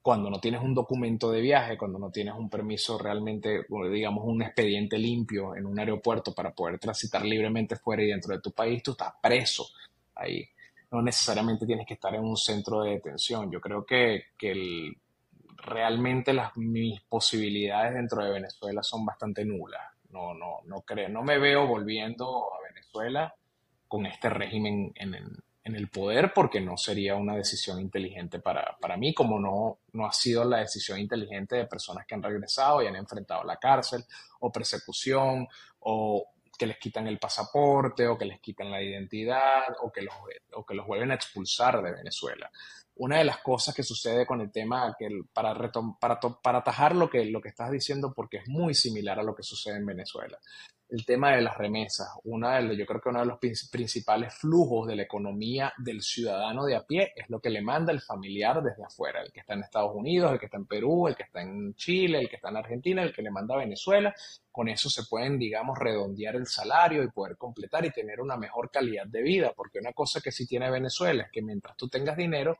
cuando 0.08 0.30
no 0.30 0.40
tienes 0.40 0.62
un 0.62 0.74
documento 0.74 1.30
de 1.32 1.42
viaje, 1.42 1.78
cuando 1.78 2.00
no 2.00 2.10
tienes 2.10 2.34
un 2.34 2.50
permiso 2.50 2.98
realmente, 2.98 3.66
digamos, 3.92 4.24
un 4.24 4.42
expediente 4.42 4.98
limpio 4.98 5.54
en 5.54 5.66
un 5.66 5.78
aeropuerto 5.78 6.34
para 6.34 6.52
poder 6.52 6.80
transitar 6.80 7.26
libremente 7.26 7.76
fuera 7.76 8.02
y 8.02 8.08
dentro 8.08 8.34
de 8.34 8.40
tu 8.40 8.54
país, 8.54 8.82
tú 8.82 8.92
estás 8.92 9.16
preso 9.22 9.66
ahí. 10.16 10.48
No 10.92 11.02
necesariamente 11.02 11.66
tienes 11.66 11.86
que 11.86 11.96
estar 11.96 12.16
en 12.16 12.24
un 12.24 12.38
centro 12.38 12.84
de 12.84 12.92
detención. 12.92 13.52
Yo 13.52 13.60
creo 13.60 13.86
que, 13.86 14.28
que 14.38 14.94
realmente 15.58 16.32
las, 16.32 16.56
mis 16.56 17.02
posibilidades 17.02 17.96
dentro 17.96 18.24
de 18.24 18.32
Venezuela 18.32 18.84
son 18.84 19.06
bastante 19.06 19.44
nulas. 19.44 19.82
No, 20.12 20.34
no, 20.34 20.62
no 20.68 20.84
creo, 20.84 21.10
no 21.10 21.22
me 21.22 21.38
veo 21.38 21.68
volviendo 21.68 22.46
a 22.54 22.62
Venezuela 22.66 23.36
con 23.90 24.06
este 24.06 24.30
régimen 24.30 24.94
en, 24.96 25.16
en 25.16 25.26
el 25.76 25.90
poder 25.90 26.32
porque 26.34 26.62
no 26.62 26.78
sería 26.78 27.16
una 27.16 27.36
decisión 27.36 27.80
inteligente 27.80 28.40
para, 28.40 28.78
para, 28.80 28.98
mí, 28.98 29.14
como 29.14 29.40
no, 29.40 29.80
no 29.94 30.06
ha 30.06 30.12
sido 30.12 30.44
la 30.46 30.60
decisión 30.60 31.00
inteligente 31.00 31.56
de 31.56 31.66
personas 31.66 32.06
que 32.06 32.16
han 32.16 32.24
regresado 32.24 32.82
y 32.82 32.88
han 32.88 32.96
enfrentado 32.96 33.44
la 33.44 33.58
cárcel 33.58 34.06
o 34.40 34.52
persecución 34.52 35.48
o 35.80 36.32
que 36.58 36.66
les 36.66 36.78
quitan 36.78 37.08
el 37.08 37.20
pasaporte 37.20 38.08
o 38.08 38.18
que 38.18 38.26
les 38.26 38.40
quitan 38.40 38.72
la 38.72 38.82
identidad 38.82 39.76
o 39.82 39.92
que 39.92 40.02
los, 40.02 40.16
o 40.54 40.66
que 40.66 40.74
los 40.74 40.88
vuelven 40.88 41.12
a 41.12 41.16
expulsar 41.16 41.82
de 41.82 41.92
Venezuela. 41.92 42.52
Una 42.96 43.20
de 43.20 43.26
las 43.26 43.38
cosas 43.38 43.76
que 43.76 43.84
sucede 43.84 44.26
con 44.26 44.42
el 44.42 44.52
tema, 44.52 44.96
que 44.98 45.08
para, 45.32 45.54
para, 46.00 46.20
para 46.20 46.58
atajar 46.58 46.96
lo 46.96 47.10
que, 47.10 47.26
lo 47.26 47.42
que 47.42 47.50
estás 47.50 47.70
diciendo, 47.70 48.12
porque 48.16 48.38
es 48.38 48.48
muy 48.48 48.74
similar 48.74 49.20
a 49.20 49.24
lo 49.24 49.36
que 49.36 49.44
sucede 49.44 49.78
en 49.78 49.86
Venezuela, 49.86 50.40
el 50.90 51.06
tema 51.06 51.36
de 51.36 51.42
las 51.42 51.58
remesas. 51.58 52.08
Una 52.24 52.60
de, 52.60 52.78
yo 52.78 52.86
creo 52.86 53.02
que 53.02 53.10
uno 53.10 53.20
de 53.20 53.26
los 53.26 53.40
principales 53.40 54.34
flujos 54.34 54.88
de 54.88 54.96
la 54.96 55.04
economía 55.04 55.74
del 55.78 56.02
ciudadano 56.02 56.66
de 56.66 56.76
a 56.76 56.86
pie 56.86 57.12
es 57.16 57.30
lo 57.30 57.40
que 57.40 57.50
le 57.50 57.62
manda 57.62 57.92
el 57.92 58.02
familiar 58.02 58.62
desde 58.64 58.86
afuera, 58.86 59.22
el 59.22 59.32
que 59.32 59.42
está 59.42 59.54
en 59.54 59.64
Estados 59.64 59.92
Unidos, 59.94 60.32
el 60.32 60.40
que 60.40 60.46
está 60.46 60.58
en 60.58 60.66
Perú, 60.66 61.08
el 61.08 61.16
que 61.16 61.24
está 61.24 61.42
en 61.42 61.76
Chile, 61.76 62.20
el 62.20 62.30
que 62.30 62.38
está 62.38 62.50
en 62.50 62.58
Argentina, 62.58 63.04
el 63.04 63.14
que 63.14 63.22
le 63.22 63.32
manda 63.32 63.56
a 63.56 63.60
Venezuela. 63.60 64.14
Con 64.52 64.70
eso 64.70 64.90
se 64.90 65.04
pueden, 65.04 65.38
digamos, 65.38 65.78
redondear 65.78 66.36
el 66.36 66.48
salario 66.48 67.04
y 67.04 67.10
poder 67.10 67.38
completar 67.38 67.86
y 67.86 67.92
tener 67.92 68.22
una 68.22 68.38
mejor 68.38 68.72
calidad 68.72 69.06
de 69.08 69.22
vida, 69.22 69.54
porque 69.56 69.80
una 69.80 69.94
cosa 69.94 70.22
que 70.22 70.32
sí 70.32 70.48
tiene 70.48 70.72
Venezuela 70.72 71.24
es 71.24 71.32
que 71.32 71.42
mientras 71.42 71.76
tú 71.76 71.88
tengas 71.90 72.18
dinero, 72.18 72.58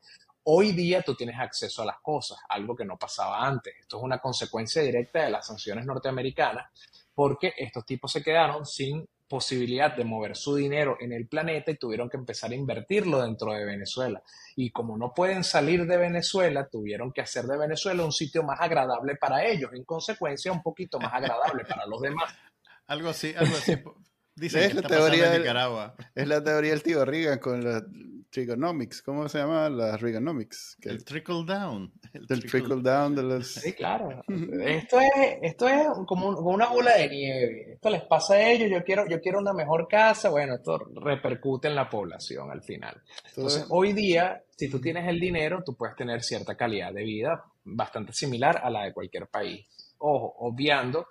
Hoy 0.50 0.72
día 0.72 1.02
tú 1.02 1.14
tienes 1.14 1.38
acceso 1.38 1.82
a 1.82 1.84
las 1.84 2.00
cosas, 2.00 2.38
algo 2.48 2.74
que 2.74 2.86
no 2.86 2.96
pasaba 2.96 3.46
antes. 3.46 3.74
Esto 3.80 3.98
es 3.98 4.02
una 4.02 4.18
consecuencia 4.18 4.80
directa 4.80 5.22
de 5.22 5.30
las 5.30 5.46
sanciones 5.46 5.84
norteamericanas 5.84 6.70
porque 7.18 7.52
estos 7.56 7.84
tipos 7.84 8.12
se 8.12 8.22
quedaron 8.22 8.64
sin 8.64 9.04
posibilidad 9.26 9.96
de 9.96 10.04
mover 10.04 10.36
su 10.36 10.54
dinero 10.54 10.96
en 11.00 11.12
el 11.12 11.26
planeta 11.26 11.72
y 11.72 11.76
tuvieron 11.76 12.08
que 12.08 12.16
empezar 12.16 12.52
a 12.52 12.54
invertirlo 12.54 13.22
dentro 13.22 13.54
de 13.54 13.64
Venezuela. 13.64 14.22
Y 14.54 14.70
como 14.70 14.96
no 14.96 15.12
pueden 15.12 15.42
salir 15.42 15.84
de 15.86 15.96
Venezuela, 15.96 16.68
tuvieron 16.70 17.10
que 17.10 17.20
hacer 17.20 17.46
de 17.46 17.58
Venezuela 17.58 18.04
un 18.04 18.12
sitio 18.12 18.44
más 18.44 18.60
agradable 18.60 19.16
para 19.16 19.44
ellos, 19.44 19.72
en 19.74 19.82
consecuencia 19.82 20.52
un 20.52 20.62
poquito 20.62 21.00
más 21.00 21.12
agradable 21.12 21.64
para 21.64 21.86
los 21.86 22.00
demás. 22.00 22.32
Algo 22.86 23.08
así, 23.08 23.34
algo 23.36 23.56
así. 23.56 23.74
Dice 24.36 24.66
es, 24.66 24.74
la 24.74 24.82
teoría 24.82 25.36
Nicaragua. 25.36 25.96
es 26.14 26.28
la 26.28 26.44
teoría 26.44 26.70
del 26.70 26.84
tío 26.84 27.04
Riga 27.04 27.40
con 27.40 27.64
la 27.64 27.82
trigonomics, 28.30 29.02
¿cómo 29.02 29.28
se 29.28 29.38
llama? 29.38 29.68
Las 29.68 29.98
trigonomics. 29.98 30.76
el 30.82 31.04
trickle 31.04 31.44
down. 31.46 31.92
El 32.12 32.26
trickle, 32.26 32.82
down 32.82 33.14
de 33.14 33.22
los... 33.22 33.46
Sí, 33.54 33.72
claro. 33.72 34.22
esto 34.64 35.00
es, 35.00 35.38
esto 35.42 35.68
es 35.68 35.86
como, 36.06 36.28
una 36.28 36.68
bola 36.68 36.96
de 36.96 37.08
nieve. 37.08 37.72
Esto 37.74 37.90
les 37.90 38.02
pasa 38.02 38.34
a 38.34 38.50
ellos, 38.50 38.70
yo 38.70 38.84
quiero, 38.84 39.08
yo 39.08 39.20
quiero 39.20 39.38
una 39.38 39.52
mejor 39.52 39.88
casa, 39.88 40.30
bueno, 40.30 40.54
esto 40.54 40.78
repercute 40.94 41.68
en 41.68 41.74
la 41.74 41.88
población 41.88 42.50
al 42.50 42.62
final. 42.62 43.02
Entonces, 43.28 43.66
hoy 43.70 43.92
día, 43.92 44.42
si 44.56 44.68
tú 44.68 44.80
tienes 44.80 45.08
el 45.08 45.18
dinero, 45.20 45.62
tú 45.64 45.76
puedes 45.76 45.96
tener 45.96 46.22
cierta 46.22 46.56
calidad 46.56 46.92
de 46.92 47.04
vida 47.04 47.44
bastante 47.64 48.12
similar 48.12 48.60
a 48.62 48.70
la 48.70 48.84
de 48.84 48.92
cualquier 48.92 49.26
país. 49.26 49.66
Ojo, 49.98 50.34
obviando 50.38 51.06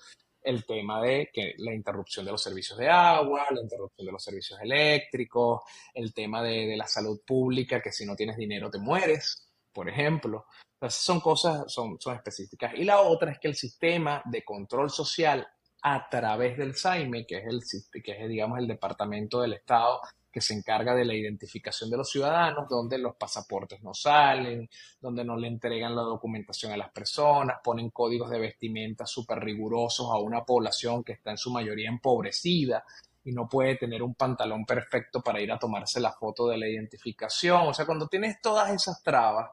el 0.48 0.66
tema 0.66 1.02
de 1.02 1.30
que 1.34 1.56
la 1.58 1.74
interrupción 1.74 2.26
de 2.26 2.32
los 2.32 2.42
servicios 2.42 2.80
de 2.80 2.90
agua, 2.90 3.48
la 3.52 3.62
interrupción 3.62 4.06
de 4.06 4.12
los 4.14 4.24
servicios 4.24 4.58
eléctricos, 4.62 5.62
el 5.94 6.14
tema 6.14 6.42
de, 6.42 6.78
la 6.78 6.88
salud 6.88 7.20
pública, 7.26 7.82
que 7.82 7.92
si 7.92 8.06
no 8.06 8.16
tienes 8.16 8.38
dinero 8.38 8.72
te 8.72 8.80
mueres, 8.80 9.50
por 9.74 9.90
ejemplo. 9.90 10.46
Entonces 10.76 11.02
son 11.02 11.20
cosas, 11.20 11.66
son, 11.68 12.00
son 12.00 12.16
específicas. 12.16 12.74
Y 12.76 12.86
la 12.86 13.02
otra 13.02 13.32
es 13.32 13.40
que 13.40 13.50
el 13.50 13.56
sistema 13.56 14.22
de 14.24 14.46
control 14.46 14.90
social 14.90 15.46
a 15.82 16.08
través 16.10 16.58
del 16.58 16.76
SAIME, 16.76 17.26
que 17.26 17.40
es, 17.40 17.46
el, 17.46 18.02
que 18.02 18.12
es 18.12 18.30
digamos, 18.30 18.58
el 18.60 18.68
Departamento 18.68 19.42
del 19.42 19.54
Estado 19.54 20.00
que 20.38 20.42
se 20.42 20.54
encarga 20.54 20.94
de 20.94 21.04
la 21.04 21.16
identificación 21.16 21.90
de 21.90 21.98
los 21.98 22.12
ciudadanos, 22.12 22.70
donde 22.70 23.00
los 23.00 23.16
pasaportes 23.16 23.82
no 23.82 23.96
salen, 23.96 24.70
donde 25.02 25.26
no 25.26 25.36
le 25.36 25.48
entregan 25.48 25.96
la 25.96 26.04
documentación 26.04 26.72
a 26.72 26.78
las 26.78 26.92
personas, 26.92 27.58
ponen 27.64 27.90
códigos 27.90 28.30
de 28.30 28.38
vestimenta 28.38 29.08
súper 29.08 29.40
rigurosos 29.40 30.06
a 30.12 30.20
una 30.20 30.46
población 30.46 31.04
que 31.04 31.14
está 31.14 31.32
en 31.32 31.40
su 31.40 31.50
mayoría 31.50 31.90
empobrecida. 31.90 32.86
y 33.24 33.32
no 33.32 33.50
puede 33.50 33.78
tener 33.78 34.04
un 34.04 34.14
pantalón 34.14 34.64
perfecto 34.64 35.22
para 35.22 35.42
ir 35.42 35.52
a 35.52 35.58
tomarse 35.58 36.00
la 36.00 36.14
foto 36.14 36.48
de 36.48 36.60
la 36.60 36.68
identificación. 36.68 37.68
O 37.68 37.74
sea, 37.74 37.88
cuando 37.88 38.08
tienes 38.08 38.40
todas 38.40 38.70
esas 38.70 39.02
trabas, 39.02 39.50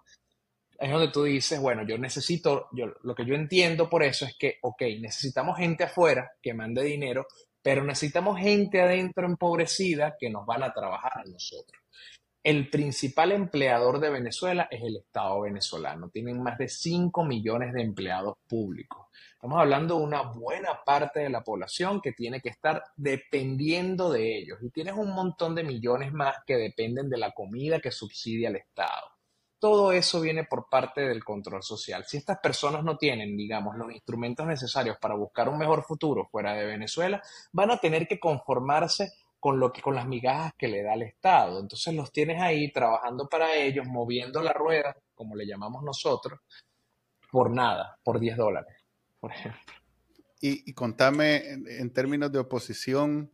es 0.78 0.91
donde 0.91 1.09
tú 1.09 1.22
dices, 1.24 1.59
bueno, 1.61 1.82
yo 1.87 1.97
necesito, 1.97 2.68
yo, 2.72 2.93
lo 3.03 3.14
que 3.14 3.24
yo 3.24 3.35
entiendo 3.35 3.89
por 3.89 4.03
eso 4.03 4.26
es 4.26 4.37
que, 4.37 4.59
ok, 4.61 4.82
necesitamos 5.01 5.57
gente 5.57 5.85
afuera 5.85 6.32
que 6.43 6.53
mande 6.53 6.85
dinero, 6.85 7.26
pero 7.65 7.83
necesitamos 7.83 8.39
gente 8.39 8.83
adentro 8.83 9.27
empobrecida 9.27 10.17
que 10.21 10.29
nos 10.29 10.45
van 10.45 10.62
a 10.62 10.75
trabajar 10.75 11.12
a 11.17 11.25
nosotros. 11.25 11.83
El 12.43 12.69
principal 12.69 13.33
empleador 13.33 14.01
de 14.01 14.11
Venezuela 14.11 14.69
es 14.71 14.83
el 14.83 14.99
Estado 14.99 15.41
venezolano. 15.41 16.11
Tienen 16.11 16.43
más 16.43 16.59
de 16.59 16.69
5 16.69 17.25
millones 17.25 17.73
de 17.73 17.81
empleados 17.81 18.35
públicos. 18.47 19.07
Estamos 19.33 19.59
hablando 19.59 19.97
de 19.97 20.05
una 20.05 20.21
buena 20.21 20.85
parte 20.85 21.21
de 21.21 21.31
la 21.31 21.43
población 21.43 22.03
que 22.03 22.12
tiene 22.12 22.43
que 22.43 22.51
estar 22.51 22.85
dependiendo 22.97 24.12
de 24.12 24.37
ellos. 24.37 24.59
Y 24.61 24.69
tienes 24.69 24.93
un 24.95 25.15
montón 25.15 25.55
de 25.55 25.65
millones 25.65 26.12
más 26.12 26.37
que 26.47 26.57
dependen 26.57 27.09
de 27.09 27.17
la 27.17 27.33
comida 27.33 27.81
que 27.81 27.91
subsidia 27.91 28.51
el 28.51 28.57
Estado 28.57 29.14
todo 29.65 29.93
eso 29.93 30.21
viene 30.21 30.45
por 30.45 30.69
parte 30.69 31.01
del 31.01 31.25
control 31.25 31.62
social. 31.62 32.05
Si 32.05 32.19
estas 32.19 32.39
personas 32.39 32.85
no 32.85 32.99
tienen, 32.99 33.35
digamos, 33.35 33.75
los 33.79 33.91
instrumentos 33.91 34.47
necesarios 34.47 34.99
para 35.01 35.15
buscar 35.15 35.49
un 35.49 35.57
mejor 35.57 35.85
futuro 35.85 36.29
fuera 36.31 36.53
de 36.53 36.67
Venezuela, 36.67 37.23
van 37.51 37.71
a 37.71 37.79
tener 37.79 38.07
que 38.07 38.21
conformarse 38.21 39.12
con 39.41 39.59
lo 39.59 39.73
que 39.73 39.81
con 39.81 39.95
las 39.95 40.07
migajas 40.07 40.53
que 40.59 40.69
le 40.69 40.83
da 40.83 40.93
el 40.93 41.05
Estado. 41.05 41.61
Entonces 41.61 41.95
los 41.95 42.12
tienes 42.12 42.43
ahí 42.43 42.71
trabajando 42.73 43.27
para 43.27 43.55
ellos, 43.55 43.87
moviendo 43.87 44.43
la 44.43 44.53
rueda, 44.53 44.95
como 45.15 45.35
le 45.35 45.47
llamamos 45.47 45.83
nosotros, 45.83 46.41
por 47.33 47.51
nada, 47.51 47.99
por 48.05 48.21
10 48.21 48.37
dólares, 48.37 48.77
por 49.19 49.33
ejemplo. 49.33 49.62
Y, 50.43 50.75
contame, 50.75 51.37
en, 51.49 51.91
términos 51.91 52.31
de 52.31 52.39
oposición, 52.39 53.33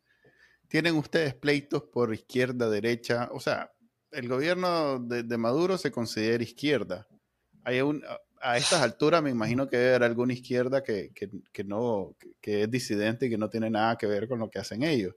¿tienen 0.68 0.94
ustedes 0.94 1.34
pleitos 1.34 1.82
por 1.92 2.14
izquierda, 2.14 2.70
derecha? 2.70 3.30
O 3.32 3.40
sea, 3.40 3.72
el 4.12 4.28
gobierno 4.28 4.98
de, 4.98 5.38
Maduro 5.38 5.78
se 5.78 5.90
considera 5.90 6.42
izquierda. 6.42 7.06
Hay 7.64 7.80
un, 7.80 8.02
a 8.40 8.56
estas 8.56 8.80
alturas 8.82 9.22
me 9.22 9.30
imagino 9.30 9.68
que 9.68 9.76
debe 9.76 9.90
haber 9.90 10.04
alguna 10.04 10.32
izquierda 10.32 10.82
que, 10.82 11.12
no, 11.64 12.16
que 12.40 12.62
es 12.62 12.70
disidente 12.70 13.26
y 13.26 13.30
que 13.30 13.38
no 13.38 13.50
tiene 13.50 13.70
nada 13.70 13.96
que 13.96 14.06
ver 14.06 14.28
con 14.28 14.38
lo 14.38 14.50
que 14.50 14.58
hacen 14.58 14.82
ellos. 14.82 15.14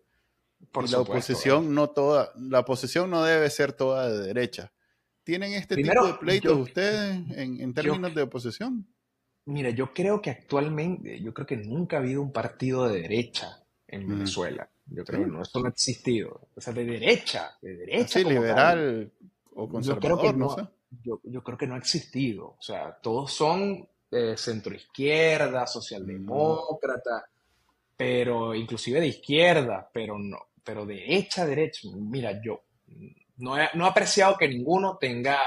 Por 0.72 0.89
la 0.89 1.00
oposición 1.00 1.74
no 1.74 1.89
toda, 1.89 2.32
la 2.38 2.60
oposición 2.60 3.10
no 3.10 3.24
debe 3.24 3.50
ser 3.50 3.74
toda 3.74 4.10
de 4.10 4.28
derecha. 4.28 4.72
¿Tienen 5.24 5.54
este 5.54 5.76
tipo 5.76 6.06
de 6.06 6.14
pleitos 6.16 6.58
ustedes 6.58 7.22
en, 7.38 7.74
términos 7.74 8.14
de 8.14 8.24
oposición? 8.24 8.86
Mira, 9.46 9.70
yo 9.70 9.94
creo 9.94 10.22
que 10.22 10.30
actualmente, 10.30 11.22
yo 11.22 11.34
creo 11.34 11.48
que 11.48 11.58
nunca 11.58 11.98
ha 11.98 12.00
habido 12.00 12.22
un 12.22 12.32
partido 12.32 12.88
de 12.88 13.02
derecha 13.02 13.64
en 13.88 14.08
Venezuela. 14.08 14.70
Yo 14.88 15.03
creo 15.03 15.21
que 15.21 15.31
no, 15.31 15.41
eso 15.41 15.59
no 15.59 15.67
ha 15.67 15.69
existido. 15.69 16.47
O 16.55 16.61
sea, 16.61 16.73
de 16.73 16.86
derecha, 16.86 17.57
de 17.61 17.75
derecha. 17.75 18.19
Sí, 18.19 18.23
liberal 18.23 19.11
o 19.55 19.69
conservador, 19.69 20.36
no, 20.36 20.49
sé. 20.49 20.67
Yo, 21.03 21.43
creo 21.43 21.57
que 21.57 21.67
no 21.67 21.75
ha 21.75 21.79
existido. 21.79 22.55
O 22.57 22.61
sea, 22.61 22.97
todos 23.01 23.31
son 23.34 23.88
eh, 24.11 24.36
centroizquierda, 24.38 25.65
socialdemócrata, 25.65 27.25
pero 27.95 28.53
inclusive 28.53 28.99
de 28.99 29.07
izquierda, 29.07 29.89
pero 29.91 30.17
no, 30.19 30.38
pero 30.63 30.86
derecha, 30.86 31.45
derecha. 31.45 31.88
Mira, 31.95 32.41
yo 32.43 32.61
no 33.38 33.57
he, 33.57 33.69
no 33.73 33.86
he 33.86 33.89
apreciado 33.89 34.38
que 34.38 34.47
ninguno 34.47 34.97
tenga 34.97 35.39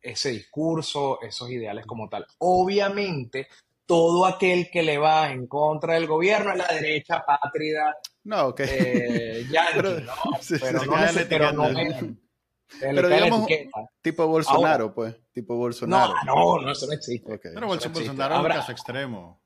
ese 0.00 0.30
discurso, 0.30 1.20
esos 1.20 1.50
ideales 1.50 1.84
como 1.84 2.08
tal. 2.08 2.26
Obviamente, 2.38 3.48
todo 3.86 4.26
aquel 4.26 4.70
que 4.70 4.82
le 4.82 4.98
va 4.98 5.30
en 5.30 5.46
contra 5.46 5.94
del 5.94 6.06
gobierno 6.06 6.52
es 6.52 6.58
la 6.58 6.68
derecha 6.68 7.24
pátrida. 7.24 7.96
No, 8.26 8.48
ok. 8.48 8.60
Eh, 8.60 9.46
ya, 9.50 9.66
pero, 9.72 10.00
no, 10.00 10.12
pero, 10.60 10.84
no, 10.84 10.92
pero 11.28 11.52
no 11.52 12.16
pero 12.80 13.08
digamos, 13.08 13.46
tipo 14.02 14.26
Bolsonaro, 14.26 14.92
pues, 14.92 15.14
tipo 15.32 15.54
Bolsonaro. 15.54 16.14
No, 16.24 16.60
no, 16.60 16.72
eso 16.72 16.86
no 16.86 16.92
existe. 16.92 17.38
Pero 17.38 17.66
Bolsonaro 17.68 18.34
es 18.34 18.40
un 18.40 18.48
caso 18.48 18.72
extremo. 18.72 19.42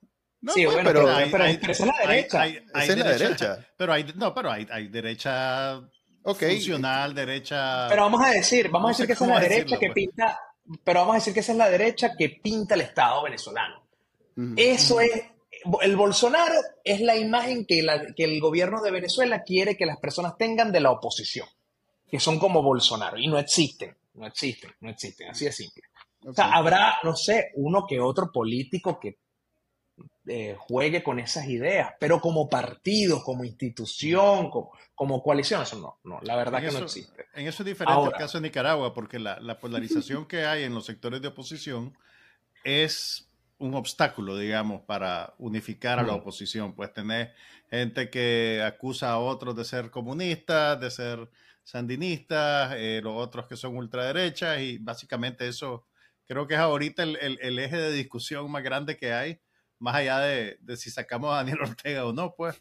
sí, 0.55 0.65
pues, 0.65 0.67
bueno, 0.67 0.91
pero, 0.91 1.07
pero, 1.31 1.45
esa 1.45 1.71
es 1.71 1.81
la 1.81 1.99
derecha. 2.07 2.41
Hay, 2.41 2.65
esa 2.75 2.93
es 2.93 2.99
la 2.99 3.11
derecha. 3.11 3.67
Pero 3.77 3.93
hay, 3.93 4.13
no, 4.17 4.35
pero 4.35 4.51
hay, 4.51 4.67
hay 4.71 4.89
derecha 4.89 5.83
funcional, 6.25 7.15
derecha... 7.15 7.87
Pero 7.89 8.03
vamos 8.03 8.23
a 8.25 8.31
decir, 8.31 8.71
vamos 8.71 8.89
a 8.89 8.93
decir 8.93 9.07
que 9.07 9.13
esa 9.13 9.25
es 9.25 9.31
la 9.31 9.41
derecha 9.41 9.79
que 9.79 9.87
pues. 9.89 9.95
pinta, 9.95 10.41
pero 10.85 11.01
vamos 11.01 11.15
a 11.15 11.19
decir 11.19 11.35
que 11.35 11.41
esa 11.41 11.53
es 11.53 11.59
la 11.59 11.69
derecha 11.69 12.13
que 12.17 12.41
pinta 12.43 12.75
el 12.75 12.83
Estado 12.83 13.23
venezolano. 13.23 13.83
Eso 14.57 15.01
es, 15.01 15.23
el 15.83 15.97
Bolsonaro 15.97 16.55
es 16.85 17.01
la 17.01 17.17
imagen 17.17 17.65
que, 17.65 17.81
el 18.17 18.41
gobierno 18.41 18.83
de 18.83 18.91
Venezuela 18.91 19.43
quiere 19.43 19.77
que 19.77 19.87
las 19.87 19.99
personas 19.99 20.37
tengan 20.37 20.73
de 20.73 20.81
la 20.81 20.91
oposición, 20.91 21.47
que 22.11 22.21
son 22.21 22.39
como 22.39 22.63
Bolsonaro, 22.63 23.19
y 23.19 23.27
no 23.27 23.39
existen, 23.39 23.97
no 24.15 24.27
existen, 24.27 24.73
no 24.81 24.91
existen, 24.91 25.31
así 25.31 25.45
de 25.47 25.53
simple. 25.53 25.85
O 26.27 26.33
sea, 26.33 26.53
habrá, 26.53 26.99
no 27.03 27.17
sé, 27.17 27.51
uno 27.55 27.87
que 27.87 28.01
otro 28.01 28.31
político 28.31 29.01
que 29.01 29.19
eh, 30.27 30.57
juegue 30.59 31.03
con 31.03 31.19
esas 31.19 31.47
ideas, 31.47 31.95
pero 31.99 32.21
como 32.21 32.49
partido, 32.49 33.23
como 33.23 33.45
institución, 33.45 34.51
como, 34.95 35.23
coalición, 35.23 35.63
eso 35.63 35.79
no, 35.79 35.99
no, 36.05 36.21
la 36.23 36.37
verdad 36.37 36.61
que 36.61 36.71
no 36.71 36.81
existe. 36.81 37.27
En 37.35 37.47
eso 37.47 37.63
es 37.63 37.67
diferente 37.67 38.05
el 38.05 38.13
caso 38.13 38.39
de 38.39 38.43
Nicaragua, 38.43 38.93
porque 38.93 39.19
la, 39.19 39.41
la 39.41 39.59
polarización 39.59 40.27
que 40.27 40.45
hay 40.45 40.65
en 40.65 40.75
los 40.75 40.85
sectores 40.85 41.23
de 41.23 41.29
oposición 41.29 41.97
es 42.65 43.30
un 43.61 43.75
obstáculo, 43.75 44.37
digamos, 44.37 44.83
para 44.83 45.35
unificar 45.39 45.99
a 45.99 46.03
la 46.03 46.15
oposición. 46.15 46.75
Pues 46.75 46.93
tener 46.93 47.35
gente 47.71 48.11
que 48.11 48.63
acusa 48.67 49.11
a 49.13 49.19
otros 49.19 49.55
de 49.55 49.65
ser 49.65 49.91
comunistas, 49.91 50.81
de 50.81 50.91
ser 50.91 51.31
sandinistas, 51.63 52.75
eh, 52.77 53.01
los 53.03 53.17
otros 53.17 53.47
que 53.47 53.57
son 53.57 53.77
ultraderechas, 53.77 54.61
y 54.61 54.79
básicamente 54.79 55.47
eso 55.47 55.87
creo 56.27 56.47
que 56.47 56.55
es 56.55 56.61
ahorita 56.61 57.03
el, 57.03 57.59
eje 57.59 57.77
de 57.77 57.93
discusión 57.93 58.51
más 58.51 58.63
grande 58.63 58.97
que 58.97 59.13
hay, 59.13 59.41
más 59.79 59.95
allá 59.95 60.19
de, 60.21 60.59
si 60.77 60.91
sacamos 60.91 61.33
a 61.33 61.37
Daniel 61.37 61.61
Ortega 61.63 62.07
o 62.07 62.13
no, 62.13 62.35
pues. 62.35 62.61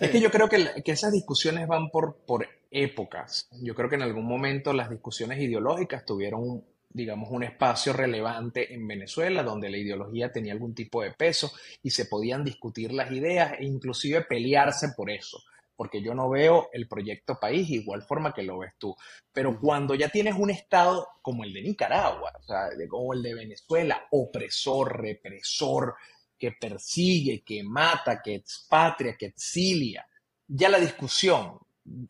Es 0.00 0.10
que 0.10 0.20
yo 0.20 0.30
creo 0.30 0.48
que, 0.48 0.82
que, 0.82 0.92
esas 0.92 1.12
discusiones 1.12 1.68
van 1.68 1.90
por, 1.90 2.16
por 2.24 2.48
épocas. 2.70 3.50
Yo 3.60 3.74
creo 3.74 3.90
que 3.90 3.96
en 3.96 4.02
algún 4.02 4.24
momento 4.24 4.72
las 4.72 4.88
discusiones 4.88 5.38
ideológicas 5.40 6.06
tuvieron 6.06 6.64
digamos, 6.92 7.30
un 7.30 7.44
espacio 7.44 7.92
relevante 7.92 8.74
en 8.74 8.86
Venezuela 8.86 9.42
donde 9.42 9.70
la 9.70 9.78
ideología 9.78 10.32
tenía 10.32 10.52
algún 10.52 10.74
tipo 10.74 11.02
de 11.02 11.12
peso 11.12 11.52
y 11.82 11.90
se 11.90 12.06
podían 12.06 12.44
discutir 12.44 12.92
las 12.92 13.12
ideas 13.12 13.54
e 13.58 13.64
inclusive 13.64 14.22
pelearse 14.22 14.88
por 14.96 15.08
eso, 15.08 15.38
porque 15.76 16.02
yo 16.02 16.14
no 16.14 16.28
veo 16.28 16.68
el 16.72 16.88
proyecto 16.88 17.38
país 17.38 17.70
igual 17.70 18.02
forma 18.02 18.34
que 18.34 18.42
lo 18.42 18.58
ves 18.58 18.72
tú. 18.76 18.96
Pero 19.32 19.58
cuando 19.60 19.94
ya 19.94 20.08
tienes 20.08 20.34
un 20.36 20.50
Estado 20.50 21.06
como 21.22 21.44
el 21.44 21.52
de 21.52 21.62
Nicaragua, 21.62 22.32
o 22.36 22.42
sea, 22.42 22.70
como 22.88 23.14
el 23.14 23.22
de 23.22 23.34
Venezuela, 23.34 24.08
opresor, 24.10 25.00
represor, 25.00 25.94
que 26.36 26.52
persigue, 26.52 27.42
que 27.44 27.62
mata, 27.62 28.20
que 28.20 28.34
expatria, 28.34 29.16
que 29.16 29.26
exilia, 29.26 30.06
ya 30.48 30.68
la 30.68 30.80
discusión 30.80 31.58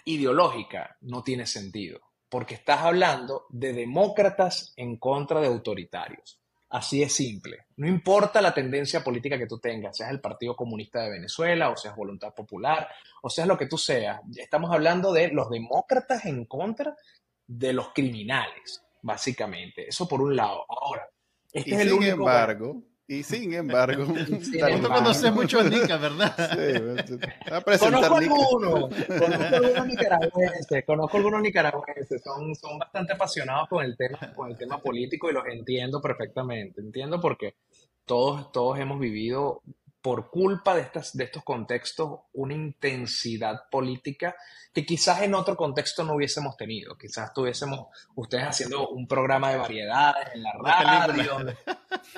ideológica 0.05 0.97
no 1.03 1.23
tiene 1.23 1.47
sentido 1.47 2.10
porque 2.31 2.55
estás 2.55 2.81
hablando 2.81 3.47
de 3.51 3.73
demócratas 3.73 4.73
en 4.77 4.97
contra 4.97 5.41
de 5.41 5.49
autoritarios. 5.49 6.41
Así 6.71 7.03
es 7.03 7.13
simple. 7.13 7.67
No 7.77 7.89
importa 7.89 8.41
la 8.41 8.55
tendencia 8.55 9.03
política 9.03 9.37
que 9.37 9.49
tú 9.49 9.59
tengas, 9.59 9.97
seas 9.97 10.11
el 10.11 10.21
Partido 10.21 10.55
Comunista 10.55 11.03
de 11.03 11.11
Venezuela 11.11 11.69
o 11.69 11.77
seas 11.77 11.97
Voluntad 11.97 12.33
Popular 12.33 12.89
o 13.23 13.29
seas 13.29 13.49
lo 13.49 13.59
que 13.59 13.67
tú 13.67 13.77
seas. 13.77 14.21
Estamos 14.37 14.71
hablando 14.71 15.13
de 15.13 15.29
los 15.33 15.51
demócratas 15.51 16.25
en 16.27 16.45
contra 16.45 16.97
de 17.45 17.73
los 17.73 17.89
criminales, 17.93 18.85
básicamente. 19.03 19.89
Eso 19.89 20.07
por 20.07 20.23
un 20.23 20.37
lado. 20.37 20.65
Ahora, 20.69 21.09
este 21.53 21.75
es 21.75 21.81
el 21.81 21.93
único 21.93 22.13
embargo, 22.13 22.81
y 23.11 23.25
sin 23.25 23.53
embargo, 23.55 24.05
no 24.81 24.89
conoces 24.89 25.33
mucho 25.33 25.59
a 25.59 25.65
Nica, 25.65 25.97
¿verdad? 25.97 26.33
Sí, 26.53 27.81
conozco 27.81 28.15
algunos, 28.15 28.95
conozco 29.09 29.55
algunos 29.57 29.87
nicaragüenses, 29.89 30.85
conozco 30.87 31.17
algunos 31.17 31.43
nicaragüenses, 31.43 32.23
son, 32.23 32.55
son 32.55 32.79
bastante 32.79 33.15
apasionados 33.15 33.69
con 33.69 33.85
el 33.85 33.97
tema, 33.97 34.33
con 34.33 34.49
el 34.49 34.57
tema 34.57 34.81
político 34.81 35.29
y 35.29 35.33
los 35.33 35.45
entiendo 35.49 36.01
perfectamente. 36.01 36.81
Entiendo 36.81 37.21
porque 37.21 37.57
todos, 38.05 38.53
todos 38.53 38.79
hemos 38.79 39.01
vivido 39.01 39.61
por 40.01 40.31
culpa 40.31 40.77
de, 40.77 40.83
estas, 40.83 41.17
de 41.17 41.25
estos 41.25 41.43
contextos, 41.43 42.21
una 42.35 42.55
intensidad 42.55 43.63
política 43.73 44.37
que 44.73 44.87
quizás 44.87 45.23
en 45.23 45.35
otro 45.35 45.57
contexto 45.57 46.05
no 46.05 46.15
hubiésemos 46.15 46.57
tenido. 46.57 46.97
Quizás 46.97 47.31
estuviésemos 47.31 47.89
ustedes 48.15 48.45
haciendo 48.45 48.89
un 48.89 49.09
programa 49.09 49.51
de 49.51 49.57
variedades 49.57 50.29
en 50.33 50.43
la 50.45 50.53
radio, 50.53 51.39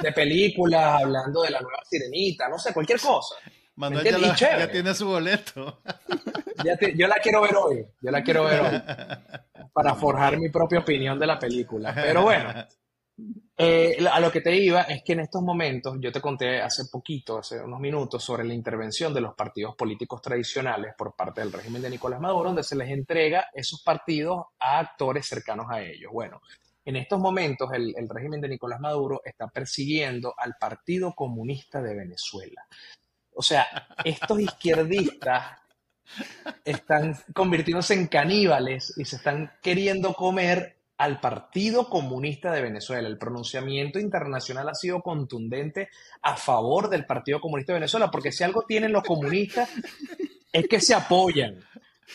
de 0.00 0.12
películas, 0.12 1.02
hablando 1.02 1.42
de 1.42 1.50
la 1.50 1.60
nueva 1.60 1.78
sirenita, 1.88 2.48
no 2.48 2.58
sé, 2.58 2.72
cualquier 2.72 3.00
cosa. 3.00 3.36
Manuel 3.76 4.04
ya, 4.36 4.70
tiene 4.70 4.94
su 4.94 5.06
boleto. 5.06 5.80
yo 6.94 7.08
la 7.08 7.16
quiero 7.16 7.42
ver 7.42 7.56
hoy, 7.56 7.86
yo 8.00 8.10
la 8.10 8.22
quiero 8.22 8.44
ver 8.44 8.60
hoy, 8.60 8.82
para 9.72 9.94
forjar 9.94 10.38
mi 10.38 10.50
propia 10.50 10.80
opinión 10.80 11.18
de 11.18 11.26
la 11.26 11.38
película. 11.38 11.94
Pero 11.94 12.22
bueno, 12.22 12.52
Eh, 13.56 14.04
a 14.10 14.18
lo 14.18 14.32
que 14.32 14.40
te 14.40 14.56
iba 14.56 14.82
es 14.82 15.02
que 15.04 15.12
en 15.12 15.20
estos 15.20 15.42
momentos, 15.42 15.96
yo 16.00 16.10
te 16.10 16.20
conté 16.20 16.60
hace 16.60 16.86
poquito, 16.90 17.38
hace 17.38 17.60
unos 17.60 17.78
minutos, 17.78 18.24
sobre 18.24 18.44
la 18.44 18.54
intervención 18.54 19.14
de 19.14 19.20
los 19.20 19.34
partidos 19.34 19.76
políticos 19.76 20.20
tradicionales 20.20 20.94
por 20.96 21.14
parte 21.14 21.42
del 21.42 21.52
régimen 21.52 21.82
de 21.82 21.90
Nicolás 21.90 22.20
Maduro, 22.20 22.48
donde 22.48 22.64
se 22.64 22.74
les 22.74 22.90
entrega 22.90 23.46
esos 23.52 23.82
partidos 23.82 24.46
a 24.58 24.80
actores 24.80 25.26
cercanos 25.26 25.66
a 25.70 25.80
ellos. 25.80 26.10
Bueno, 26.12 26.40
en 26.84 26.96
estos 26.96 27.20
momentos 27.20 27.70
el, 27.72 27.94
el 27.96 28.08
régimen 28.08 28.40
de 28.40 28.48
Nicolás 28.48 28.80
Maduro 28.80 29.22
está 29.24 29.48
persiguiendo 29.48 30.34
al 30.36 30.54
Partido 30.58 31.14
Comunista 31.14 31.80
de 31.80 31.94
Venezuela. 31.94 32.66
O 33.34 33.42
sea, 33.42 33.66
estos 34.04 34.40
izquierdistas 34.40 35.58
están 36.64 37.16
convirtiéndose 37.32 37.94
en 37.94 38.06
caníbales 38.06 38.92
y 38.96 39.04
se 39.04 39.16
están 39.16 39.52
queriendo 39.62 40.12
comer 40.14 40.76
al 40.98 41.20
Partido 41.20 41.88
Comunista 41.88 42.52
de 42.52 42.62
Venezuela. 42.62 43.08
El 43.08 43.18
pronunciamiento 43.18 43.98
internacional 43.98 44.68
ha 44.68 44.74
sido 44.74 45.00
contundente 45.00 45.88
a 46.22 46.36
favor 46.36 46.88
del 46.88 47.06
Partido 47.06 47.40
Comunista 47.40 47.72
de 47.72 47.80
Venezuela, 47.80 48.10
porque 48.10 48.30
si 48.30 48.44
algo 48.44 48.64
tienen 48.66 48.92
los 48.92 49.02
comunistas 49.02 49.68
es 50.52 50.68
que 50.68 50.80
se 50.80 50.94
apoyan. 50.94 51.58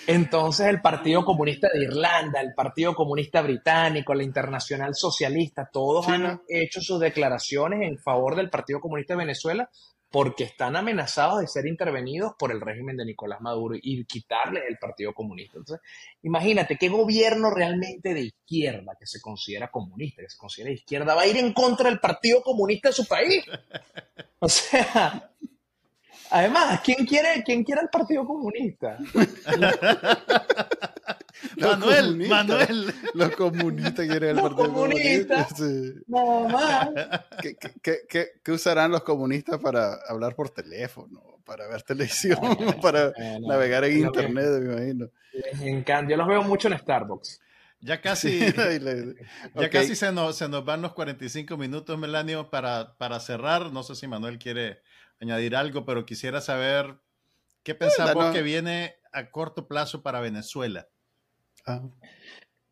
Entonces 0.06 0.68
el 0.68 0.82
Partido 0.82 1.26
Comunista 1.26 1.68
de 1.74 1.84
Irlanda, 1.84 2.40
el 2.40 2.54
Partido 2.54 2.94
Comunista 2.94 3.42
Británico, 3.42 4.14
la 4.14 4.24
Internacional 4.24 4.96
Socialista, 4.96 5.70
todos 5.72 6.08
han 6.08 6.42
hecho 6.48 6.82
sus 6.82 7.00
declaraciones 7.00 7.82
en 7.82 7.98
favor 7.98 8.36
del 8.36 8.50
Partido 8.50 8.80
Comunista 8.80 9.14
de 9.14 9.20
Venezuela 9.20 9.70
porque 10.10 10.46
están 10.46 10.76
amenazados 10.76 11.42
de 11.42 11.48
ser 11.48 11.68
intervenidos 11.68 12.34
por 12.40 12.52
el 12.52 12.62
régimen 12.62 12.96
de 12.96 13.06
Nicolás 13.06 13.42
Maduro 13.42 13.76
y 13.82 14.06
quitarles 14.06 14.64
el 14.70 14.78
Partido 14.78 15.14
Comunista. 15.14 15.58
Entonces, 15.58 15.86
imagínate 16.22 16.78
qué 16.78 16.88
gobierno 16.88 17.52
realmente 17.52 18.14
de 18.14 18.22
izquierda, 18.22 18.94
que 18.98 19.06
se 19.06 19.20
considera 19.20 19.70
comunista, 19.70 20.22
que 20.22 20.30
se 20.30 20.38
considera 20.38 20.70
de 20.70 20.76
izquierda, 20.76 21.14
va 21.14 21.24
a 21.24 21.28
ir 21.28 21.38
en 21.38 21.54
contra 21.54 21.90
del 21.90 22.00
Partido 22.00 22.42
Comunista 22.42 22.90
de 22.90 22.94
su 22.94 23.06
país. 23.06 23.44
O 24.40 24.48
sea, 24.48 25.32
además, 26.32 26.82
¿quién 26.84 27.06
quiere, 27.06 27.44
quién 27.44 27.64
quiere 27.64 27.82
el 27.82 27.90
Partido 27.90 28.26
Comunista? 28.26 28.98
Manuel, 31.58 32.28
Manuel. 32.28 32.94
Los 33.14 33.32
comunistas 33.36 34.08
quieren 34.08 34.30
el 34.32 34.36
Los 34.38 34.50
Partido 34.54 34.74
comunistas. 34.74 35.54
Comunista. 35.54 35.94
sí. 35.96 36.04
No, 36.08 36.50
más. 36.50 36.90
¿Qué, 37.42 37.56
qué- 38.10 38.32
qué- 38.44 38.52
usarán 38.52 38.92
los 38.92 39.04
comunistas 39.04 39.60
para 39.60 39.96
hablar 40.08 40.36
por 40.36 40.50
teléfono? 40.50 41.22
Para 41.46 41.68
ver 41.68 41.82
televisión, 41.84 42.40
para 42.82 43.14
no, 43.40 43.48
navegar 43.48 43.86
en 43.86 44.00
internet, 44.00 44.46
me 44.62 44.74
imagino. 44.74 45.10
Les 45.34 45.62
encanta. 45.62 46.12
Yo 46.12 46.18
los 46.18 46.28
veo 46.28 46.44
mucho 46.44 46.68
en 46.68 46.78
Starbucks. 46.78 47.40
Ya 47.80 48.02
casi, 48.02 48.40
ya 48.40 49.70
casi 49.70 49.96
se, 49.96 50.12
nos, 50.12 50.36
se 50.36 50.50
nos 50.50 50.66
van 50.66 50.82
los 50.82 50.94
45 50.94 51.56
minutos, 51.58 51.98
Melanio, 51.98 52.50
para, 52.50 52.98
para 52.98 53.20
cerrar. 53.20 53.72
No 53.72 53.84
sé 53.84 53.96
si 53.96 54.08
Manuel 54.08 54.40
quiere 54.40 54.82
añadir 55.22 55.56
algo, 55.56 55.86
pero 55.86 56.06
quisiera 56.06 56.42
saber 56.42 57.00
qué 57.64 57.78
no. 58.14 58.32
que 58.32 58.42
viene 58.42 58.96
a 59.12 59.32
corto 59.32 59.68
plazo 59.68 60.04
para 60.04 60.20
Venezuela. 60.20 60.88
Ah, 61.66 61.82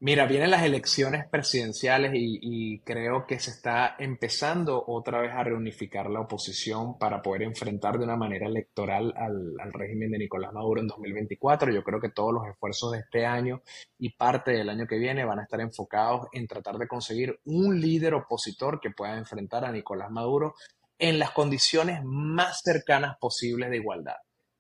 Mira, 0.06 0.28
vienen 0.28 0.52
las 0.52 0.64
elecciones 0.64 1.26
presidenciales 1.32 2.12
y, 2.14 2.38
y 2.42 2.80
creo 2.82 3.26
que 3.26 3.40
se 3.40 3.52
está 3.52 3.96
empezando 3.98 4.84
otra 4.86 5.22
vez 5.22 5.32
a 5.32 5.44
reunificar 5.44 6.10
la 6.10 6.20
oposición 6.20 6.98
para 7.00 7.22
poder 7.22 7.44
enfrentar 7.44 7.98
de 7.98 8.04
una 8.04 8.18
manera 8.18 8.46
electoral 8.46 9.14
al, 9.16 9.54
al 9.58 9.72
régimen 9.72 10.12
de 10.12 10.18
Nicolás 10.18 10.52
Maduro 10.52 10.82
en 10.82 10.88
2024. 10.88 11.72
Yo 11.72 11.82
creo 11.82 12.02
que 12.02 12.10
todos 12.10 12.34
los 12.34 12.46
esfuerzos 12.46 12.92
de 12.92 13.00
este 13.00 13.26
año 13.26 13.62
y 13.98 14.10
parte 14.10 14.52
del 14.52 14.70
año 14.70 14.86
que 14.86 15.00
viene 15.00 15.24
van 15.24 15.40
a 15.40 15.44
estar 15.44 15.62
enfocados 15.62 16.28
en 16.34 16.46
tratar 16.46 16.78
de 16.78 16.90
conseguir 16.90 17.40
un 17.46 17.80
líder 17.80 18.16
opositor 18.16 18.82
que 18.82 18.92
pueda 18.92 19.18
enfrentar 19.18 19.64
a 19.64 19.72
Nicolás 19.72 20.12
Maduro 20.12 20.56
en 21.00 21.20
las 21.20 21.32
condiciones 21.32 22.02
más 22.04 22.62
cercanas 22.64 23.18
posibles 23.18 23.70
de 23.70 23.78
igualdad 23.78 24.16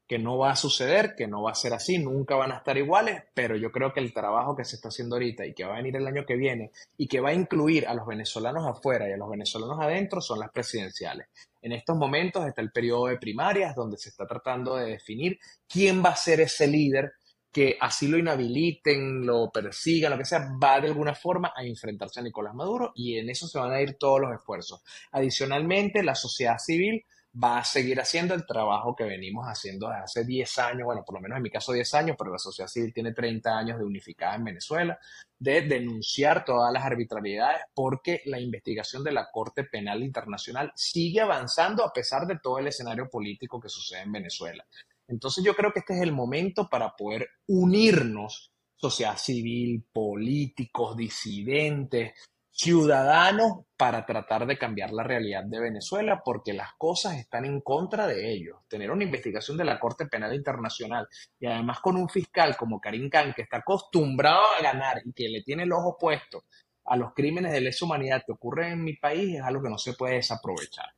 que 0.08 0.20
no 0.20 0.38
va 0.38 0.52
a 0.52 0.56
suceder, 0.56 1.16
que 1.16 1.28
no 1.28 1.42
va 1.42 1.52
a 1.52 1.56
ser 1.56 1.74
así, 1.74 1.98
nunca 1.98 2.36
van 2.36 2.52
a 2.52 2.58
estar 2.58 2.78
iguales, 2.78 3.24
pero 3.34 3.56
yo 3.56 3.72
creo 3.72 3.92
que 3.92 4.00
el 4.00 4.14
trabajo 4.14 4.56
que 4.56 4.64
se 4.64 4.76
está 4.76 4.90
haciendo 4.90 5.16
ahorita 5.16 5.46
y 5.46 5.54
que 5.54 5.66
va 5.66 5.74
a 5.74 5.78
venir 5.78 5.96
el 5.96 6.06
año 6.06 6.26
que 6.26 6.36
viene 6.36 6.72
y 6.98 7.08
que 7.08 7.20
va 7.20 7.30
a 7.30 7.34
incluir 7.34 7.88
a 7.88 7.94
los 7.96 8.06
venezolanos 8.06 8.68
afuera 8.68 9.10
y 9.10 9.14
a 9.14 9.18
los 9.18 9.30
venezolanos 9.30 9.80
adentro 9.82 10.22
son 10.22 10.40
las 10.40 10.52
presidenciales. 10.52 11.28
En 11.62 11.72
estos 11.72 11.98
momentos 11.98 12.46
está 12.46 12.62
el 12.62 12.72
periodo 12.72 13.08
de 13.08 13.18
primarias 13.18 13.76
donde 13.76 13.98
se 13.98 14.10
está 14.10 14.28
tratando 14.28 14.76
de 14.76 14.92
definir 14.92 15.40
quién 15.68 16.04
va 16.06 16.10
a 16.10 16.16
ser 16.16 16.40
ese 16.40 16.68
líder 16.68 17.14
que 17.56 17.78
así 17.80 18.10
lo 18.10 18.18
inhabiliten, 18.18 19.26
lo 19.26 19.49
persigan, 19.49 20.12
lo 20.12 20.18
que 20.18 20.26
sea, 20.26 20.49
va 20.62 20.82
de 20.82 20.89
alguna 20.89 21.16
forma 21.16 21.53
a 21.56 21.64
enfrentarse 21.64 22.20
a 22.20 22.24
Nicolás 22.24 22.53
Maduro 22.53 22.91
y 22.93 23.18
en 23.18 23.30
eso 23.30 23.47
se 23.47 23.58
van 23.58 23.72
a 23.72 23.80
ir 23.80 23.93
todos 23.93 24.20
los 24.20 24.34
esfuerzos. 24.34 24.84
Adicionalmente, 25.14 26.03
la 26.03 26.16
sociedad 26.16 26.58
civil 26.58 27.06
va 27.41 27.60
a 27.60 27.64
seguir 27.64 27.97
haciendo 28.01 28.34
el 28.34 28.45
trabajo 28.45 28.93
que 28.93 29.06
venimos 29.06 29.45
haciendo 29.47 29.88
desde 29.88 30.03
hace 30.03 30.26
10 30.26 30.60
años, 30.60 30.84
bueno, 30.84 31.06
por 31.06 31.16
lo 31.16 31.22
menos 31.22 31.38
en 31.38 31.43
mi 31.43 31.49
caso 31.49 31.72
10 31.72 31.93
años, 31.93 32.18
pero 32.20 32.30
la 32.30 32.39
sociedad 32.39 32.68
civil 32.68 32.93
tiene 32.93 33.14
30 33.14 33.58
años 33.58 33.80
de 33.80 33.86
unificada 33.86 34.36
en 34.36 34.43
Venezuela, 34.43 34.99
de 35.39 35.62
denunciar 35.62 36.43
todas 36.43 36.74
las 36.74 36.84
arbitrariedades 36.84 37.62
porque 37.74 38.22
la 38.26 38.38
investigación 38.38 39.01
de 39.01 39.14
la 39.14 39.32
Corte 39.32 39.64
Penal 39.64 40.03
Internacional 40.03 40.74
sigue 40.76 41.22
avanzando 41.22 41.86
a 41.86 41.93
pesar 41.93 42.28
de 42.28 42.38
todo 42.38 42.60
el 42.60 42.68
escenario 42.68 43.10
político 43.10 43.62
que 43.62 43.70
sucede 43.70 44.01
en 44.01 44.12
Venezuela. 44.12 44.66
Entonces 45.08 45.43
yo 45.43 45.56
creo 45.56 45.72
que 45.72 45.80
este 45.80 45.93
es 45.93 46.01
el 46.01 46.12
momento 46.12 46.68
para 46.70 46.95
poder 46.95 47.28
unirnos, 47.47 48.51
sociedad 48.76 49.18
civil, 49.18 49.86
políticos, 49.91 50.97
disidentes, 50.97 52.14
ciudadanos 52.56 53.66
para 53.76 54.06
tratar 54.06 54.45
de 54.47 54.58
cambiar 54.58 54.91
la 54.91 55.03
realidad 55.03 55.43
de 55.43 55.60
Venezuela 55.60 56.22
porque 56.24 56.53
las 56.53 56.74
cosas 56.78 57.18
están 57.18 57.43
en 57.43 57.60
contra 57.60 58.08
de 58.08 58.32
ellos. 58.32 58.60
Tener 58.70 58.91
una 58.91 59.03
investigación 59.03 59.58
de 59.58 59.66
la 59.66 59.78
Corte 59.78 60.06
Penal 60.06 60.34
Internacional 60.34 61.08
y 61.38 61.47
además 61.47 61.82
con 61.82 61.97
un 61.97 62.08
fiscal 62.08 62.56
como 62.56 62.80
Karim 62.80 63.10
Khan 63.10 63.34
que 63.36 63.41
está 63.41 63.58
acostumbrado 63.58 64.41
a 64.58 64.64
ganar 64.64 65.01
y 65.03 65.12
que 65.12 65.28
le 65.28 65.43
tiene 65.43 65.64
el 65.64 65.74
ojo 65.74 65.97
puesto 65.99 66.45
a 66.86 66.95
los 66.95 67.14
crímenes 67.14 67.51
de 67.51 67.62
lesa 67.62 67.84
humanidad 67.84 68.24
que 68.26 68.32
ocurren 68.32 68.72
en 68.72 68.84
mi 68.84 68.93
país 68.95 69.36
es 69.36 69.41
algo 69.41 69.62
que 69.62 69.70
no 69.70 69.78
se 69.78 69.93
puede 69.93 70.16
desaprovechar. 70.16 70.93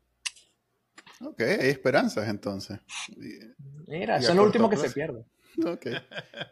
Ok, 1.22 1.42
hay 1.42 1.70
esperanzas 1.70 2.28
entonces. 2.28 2.80
Mira, 3.88 4.18
eso 4.18 4.30
es 4.32 4.36
lo 4.36 4.44
último 4.44 4.70
que 4.70 4.78
se 4.78 4.90
pierde. 4.92 5.26
Ok. 5.66 5.88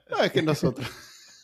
No, 0.10 0.24
es 0.24 0.32
que 0.32 0.42
nosotros. 0.42 0.88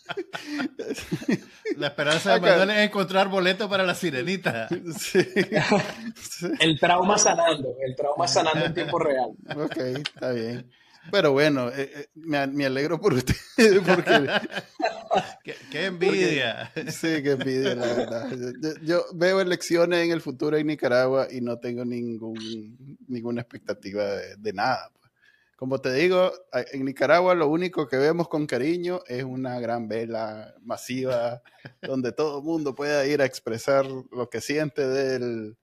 La 1.78 1.88
esperanza 1.88 2.34
de. 2.34 2.41
Manuel 2.41 2.69
es 2.72 2.89
encontrar 2.89 3.30
boleto 3.30 3.69
para 3.69 3.84
la 3.84 3.95
sirenita. 3.95 4.67
Sí. 4.97 5.19
El 6.59 6.80
trauma 6.80 7.17
sanando, 7.17 7.76
el 7.82 7.95
trauma 7.95 8.28
sanando 8.28 8.65
en 8.65 8.74
tiempo 8.74 8.99
real. 8.99 9.32
Ok, 9.55 9.78
está 9.78 10.32
bien. 10.32 10.69
Pero 11.10 11.32
bueno, 11.32 11.70
eh, 11.70 11.91
eh, 11.95 12.08
me, 12.16 12.45
me 12.47 12.66
alegro 12.66 12.99
por 12.99 13.14
ustedes 13.14 13.39
porque 13.86 14.30
¡Qué, 15.43 15.56
qué 15.72 15.86
envidia! 15.86 16.72
sí, 16.89 17.22
que 17.24 17.32
envidia, 17.32 17.76
la 17.76 17.88
verdad. 17.93 18.30
Yo, 18.62 18.70
yo 18.84 19.06
veo 19.14 19.41
elecciones 19.41 20.06
en 20.06 20.12
el 20.12 20.22
futuro 20.22 20.58
en 20.58 20.68
Nicaragua 20.68 21.28
y 21.32 21.41
no 21.41 21.60
tengo 21.60 21.84
ningún, 21.86 22.97
ninguna 23.08 23.41
expectativa 23.41 24.04
de, 24.06 24.36
de 24.38 24.54
nada. 24.54 24.89
pues. 24.99 25.12
Como 25.56 25.80
te 25.80 25.93
digo, 25.93 26.32
en 26.54 26.86
Nicaragua 26.86 27.36
lo 27.36 27.47
único 27.47 27.88
que 27.88 27.97
vemos 27.97 28.28
con 28.28 28.47
cariño 28.47 29.02
es 29.08 29.24
una 29.24 29.60
gran 29.60 29.88
vela 29.88 30.56
masiva 30.64 31.41
donde 31.84 32.12
todo 32.14 32.39
el 32.39 32.43
mundo 32.43 32.74
pueda 32.74 33.06
ir 33.06 33.22
a 33.22 33.26
expresar 33.26 33.86
lo 33.86 34.30
que 34.30 34.41
siente 34.41 34.88
del 34.88 35.58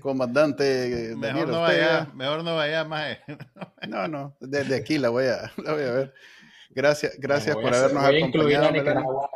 comandante 0.00 0.64
Mejor 1.16 1.20
Daniel 1.20 1.48
no 1.50 1.62
Ortega. 1.62 1.86
vaya, 1.98 2.10
mejor 2.14 2.44
no 2.44 2.56
vaya 2.56 2.84
más. 2.84 3.18
No, 3.88 4.06
no, 4.08 4.36
desde 4.40 4.76
aquí 4.76 4.96
la 4.98 5.08
voy 5.08 5.24
a, 5.26 5.50
la 5.62 5.72
voy 5.72 5.82
a 5.82 5.90
ver. 5.92 6.14
Gracias, 6.70 7.14
gracias 7.18 7.54
por 7.56 7.66
a 7.66 7.68
hacer- 7.70 7.80
habernos 7.84 8.04
voy 8.04 8.16
a 8.16 8.18
incluir 8.26 8.56
a 8.56 8.60
acompañado 8.60 8.72
Melanie, 8.72 8.80
Nicaragua 8.80 9.30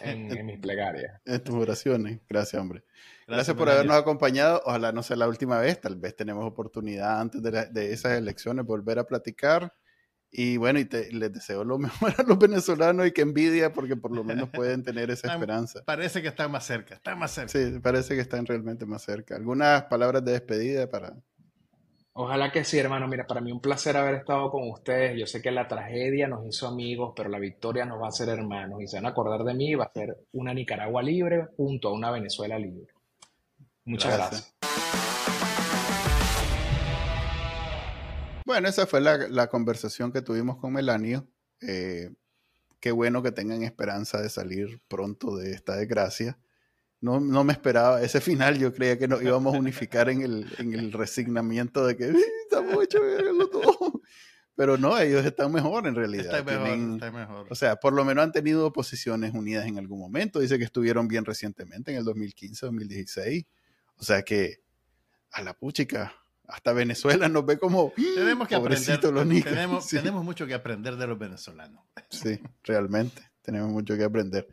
en, 0.00 0.30
en- 0.30 0.38
en 0.38 0.46
mis 0.46 0.58
plegarias. 0.60 1.20
en 1.24 1.42
tus 1.44 1.54
oraciones. 1.56 2.20
Gracias, 2.28 2.60
hombre. 2.60 2.84
Gracias, 3.26 3.56
por 3.56 3.66
Melania. 3.66 3.80
habernos 3.80 3.96
acompañado. 4.02 4.62
Ojalá 4.66 4.92
no 4.92 5.02
sea 5.02 5.16
la 5.16 5.26
última 5.28 5.58
vez. 5.58 5.80
Tal 5.80 5.96
vez 5.96 6.14
tenemos 6.14 6.44
oportunidad 6.44 7.20
antes 7.20 7.42
de, 7.42 7.50
la- 7.50 7.64
de 7.66 7.92
esas 7.92 8.12
elecciones 8.12 8.64
volver 8.66 8.98
a 8.98 9.04
platicar. 9.04 9.72
Y 10.34 10.56
bueno, 10.56 10.78
y 10.78 10.86
te- 10.86 11.12
les 11.12 11.30
deseo 11.32 11.62
lo 11.62 11.78
mejor 11.78 12.14
a 12.18 12.22
los 12.22 12.38
venezolanos 12.38 13.06
y 13.06 13.12
que 13.12 13.20
envidia 13.20 13.72
porque 13.74 13.96
por 13.96 14.12
lo 14.12 14.24
menos 14.24 14.48
pueden 14.48 14.82
tener 14.82 15.10
esa 15.10 15.32
esperanza. 15.34 15.82
Parece 15.84 16.22
que 16.22 16.28
están 16.28 16.50
más 16.50 16.64
cerca, 16.64 16.94
están 16.94 17.18
más 17.18 17.32
cerca. 17.32 17.50
Sí, 17.50 17.78
parece 17.80 18.14
que 18.14 18.22
están 18.22 18.46
realmente 18.46 18.86
más 18.86 19.02
cerca. 19.02 19.36
¿Algunas 19.36 19.82
palabras 19.84 20.24
de 20.24 20.32
despedida 20.32 20.88
para... 20.88 21.14
Ojalá 22.14 22.50
que 22.52 22.62
sí, 22.64 22.78
hermano. 22.78 23.08
Mira, 23.08 23.26
para 23.26 23.40
mí 23.40 23.52
un 23.52 23.60
placer 23.60 23.96
haber 23.96 24.14
estado 24.16 24.50
con 24.50 24.68
ustedes. 24.70 25.18
Yo 25.18 25.26
sé 25.26 25.40
que 25.42 25.50
la 25.50 25.66
tragedia 25.68 26.28
nos 26.28 26.46
hizo 26.46 26.66
amigos, 26.66 27.12
pero 27.16 27.28
la 27.30 27.38
victoria 27.38 27.84
nos 27.86 28.00
va 28.00 28.06
a 28.06 28.08
hacer 28.08 28.28
hermanos 28.30 28.82
y 28.82 28.86
se 28.86 28.96
van 28.96 29.06
a 29.06 29.10
acordar 29.10 29.44
de 29.44 29.54
mí. 29.54 29.70
y 29.70 29.74
Va 29.74 29.84
a 29.84 29.92
ser 29.92 30.16
una 30.32 30.52
Nicaragua 30.54 31.02
libre 31.02 31.48
junto 31.56 31.88
a 31.88 31.92
una 31.92 32.10
Venezuela 32.10 32.58
libre. 32.58 32.88
Muchas 33.84 34.14
Gracias. 34.14 34.54
gracias. 34.60 35.61
Bueno, 38.44 38.68
esa 38.68 38.86
fue 38.86 39.00
la, 39.00 39.28
la 39.28 39.48
conversación 39.48 40.12
que 40.12 40.22
tuvimos 40.22 40.56
con 40.58 40.72
Melanio. 40.72 41.28
Eh, 41.60 42.10
qué 42.80 42.90
bueno 42.90 43.22
que 43.22 43.32
tengan 43.32 43.62
esperanza 43.62 44.20
de 44.20 44.28
salir 44.28 44.80
pronto 44.88 45.36
de 45.36 45.52
esta 45.52 45.76
desgracia. 45.76 46.38
no, 47.00 47.20
no 47.20 47.44
me 47.44 47.52
esperaba 47.52 48.02
ese 48.02 48.20
final. 48.20 48.58
Yo 48.58 48.72
creía 48.72 48.98
que 48.98 49.08
nos 49.08 49.22
íbamos 49.22 49.54
a 49.54 49.58
unificar 49.58 50.08
en 50.08 50.22
el, 50.22 50.52
en 50.58 50.74
el 50.74 50.92
resignamiento 50.92 51.86
de 51.86 51.96
que 51.96 52.12
estamos 52.42 52.82
hechos 52.82 53.02
todo. 53.50 54.02
Pero 54.54 54.76
no, 54.76 54.98
ellos 54.98 55.24
están 55.24 55.50
mejor 55.50 55.86
en 55.86 55.94
realidad. 55.94 56.38
Está 56.38 56.44
mejor, 56.44 56.94
está 56.94 57.10
mejor. 57.10 57.46
O 57.50 57.54
sea, 57.54 57.76
por 57.76 57.92
lo 57.94 58.04
menos 58.04 58.22
han 58.24 58.32
tenido 58.32 58.72
posiciones 58.72 59.32
unidas 59.32 59.66
en 59.66 59.78
algún 59.78 59.98
momento. 59.98 60.40
Dice 60.40 60.58
que 60.58 60.64
estuvieron 60.64 61.08
bien 61.08 61.24
recientemente, 61.24 61.90
en 61.90 61.98
el 61.98 62.04
2015, 62.04 62.66
2016. 62.66 63.46
O 63.96 64.04
sea 64.04 64.22
que, 64.22 64.62
a 65.30 65.42
la 65.42 65.54
puchica, 65.54 66.14
hasta 66.52 66.72
Venezuela 66.72 67.28
nos 67.28 67.44
ve 67.46 67.58
como 67.58 67.92
tenemos 67.96 68.46
que 68.46 68.54
aprender 68.54 69.02
los 69.12 69.28
tenemos, 69.42 69.86
tenemos 69.88 70.24
mucho 70.24 70.46
que 70.46 70.54
aprender 70.54 70.96
de 70.96 71.06
los 71.06 71.18
venezolanos 71.18 71.82
sí 72.08 72.40
realmente 72.62 73.30
tenemos 73.42 73.70
mucho 73.70 73.96
que 73.96 74.04
aprender 74.04 74.48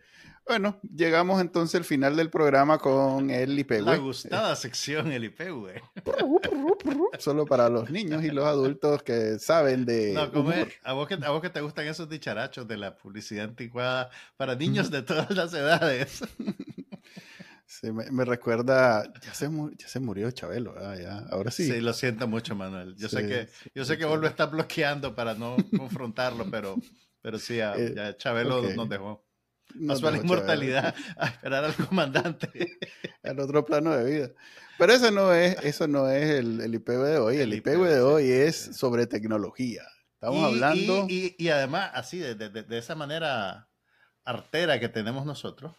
bueno, 0.50 0.80
llegamos 0.82 1.40
entonces 1.42 1.76
al 1.76 1.86
final 1.86 2.16
del 2.16 2.32
programa 2.32 2.80
con 2.80 3.30
el 3.30 3.60
IPW. 3.60 3.86
La 3.86 3.98
gustada 3.98 4.56
sección, 4.56 5.12
el 5.12 5.26
IPW. 5.26 5.68
Solo 7.20 7.46
para 7.46 7.70
los 7.70 7.92
niños 7.92 8.24
y 8.24 8.32
los 8.32 8.46
adultos 8.46 9.04
que 9.04 9.38
saben 9.38 9.86
de. 9.86 10.14
No, 10.14 10.32
¿cómo 10.32 10.52
es? 10.52 10.68
¿A, 10.84 10.94
vos 10.94 11.08
que, 11.08 11.20
a 11.24 11.30
vos 11.30 11.44
que 11.44 11.52
te 11.52 11.62
gustan 11.62 11.86
esos 11.86 12.10
dicharachos 12.10 12.68
de 12.68 12.78
la 12.78 12.98
publicidad 12.98 13.46
anticuada 13.46 14.10
para 14.38 14.56
niños 14.56 14.90
de 14.90 15.04
todas 15.04 15.30
las 15.30 15.54
edades. 15.54 16.24
Sí, 17.72 17.92
me, 17.92 18.26
recuerda, 18.26 19.04
ya 19.22 19.34
se, 19.36 19.48
ya 19.78 19.88
se 19.88 20.00
murió 20.00 20.32
Chabelo, 20.32 20.74
ya, 20.98 21.20
ahora 21.30 21.52
sí. 21.52 21.66
Sí, 21.66 21.80
lo 21.80 21.94
siento 21.94 22.28
mucho, 22.28 22.56
Manuel. 22.56 22.96
Yo 22.96 23.08
sé 23.10 23.28
que, 23.28 23.48
yo 23.76 23.86
sé 23.86 23.96
que 23.96 24.06
vos 24.06 24.20
lo 24.20 24.26
estás 24.26 24.50
bloqueando 24.50 25.14
para 25.14 25.36
no 25.36 25.56
confrontarlo, 25.78 26.50
pero, 26.50 26.78
pero 27.22 27.38
sí, 27.38 27.58
ya, 27.58 27.76
eh, 27.78 28.16
Chabelo 28.18 28.64
nos 28.74 28.90
dejó. 28.90 29.24
Pasó 29.88 30.08
a 30.08 30.12
la 30.12 30.18
inmortalidad 30.18 30.96
a 31.16 31.28
esperar 31.28 31.64
al 31.64 31.76
comandante. 31.76 32.50
al 33.24 33.40
otro 33.40 33.64
plano 33.64 33.96
de 33.96 34.12
vida. 34.12 34.32
Pero 34.80 34.94
eso 34.94 35.12
no 35.12 35.32
es, 35.32 35.56
eso 35.62 35.88
no 35.88 36.10
es 36.10 36.28
el, 36.28 36.62
el 36.62 36.74
IPV 36.74 37.04
de 37.04 37.18
hoy. 37.20 37.38
El, 37.38 37.54
IPV, 37.54 37.84
de 37.84 38.02
hoy 38.02 38.32
es 38.32 38.56
sobre 38.56 39.06
tecnología. 39.06 39.84
Estamos 40.16 40.44
hablando. 40.44 41.06
Y, 41.08 41.36
y, 41.38 41.50
además, 41.50 41.92
así, 41.94 42.18
de, 42.18 42.34
de, 42.34 42.50
de, 42.50 42.78
esa 42.80 42.96
manera 42.96 43.70
artera 44.26 44.80
que 44.80 44.90
tenemos 44.90 45.24
nosotros, 45.28 45.76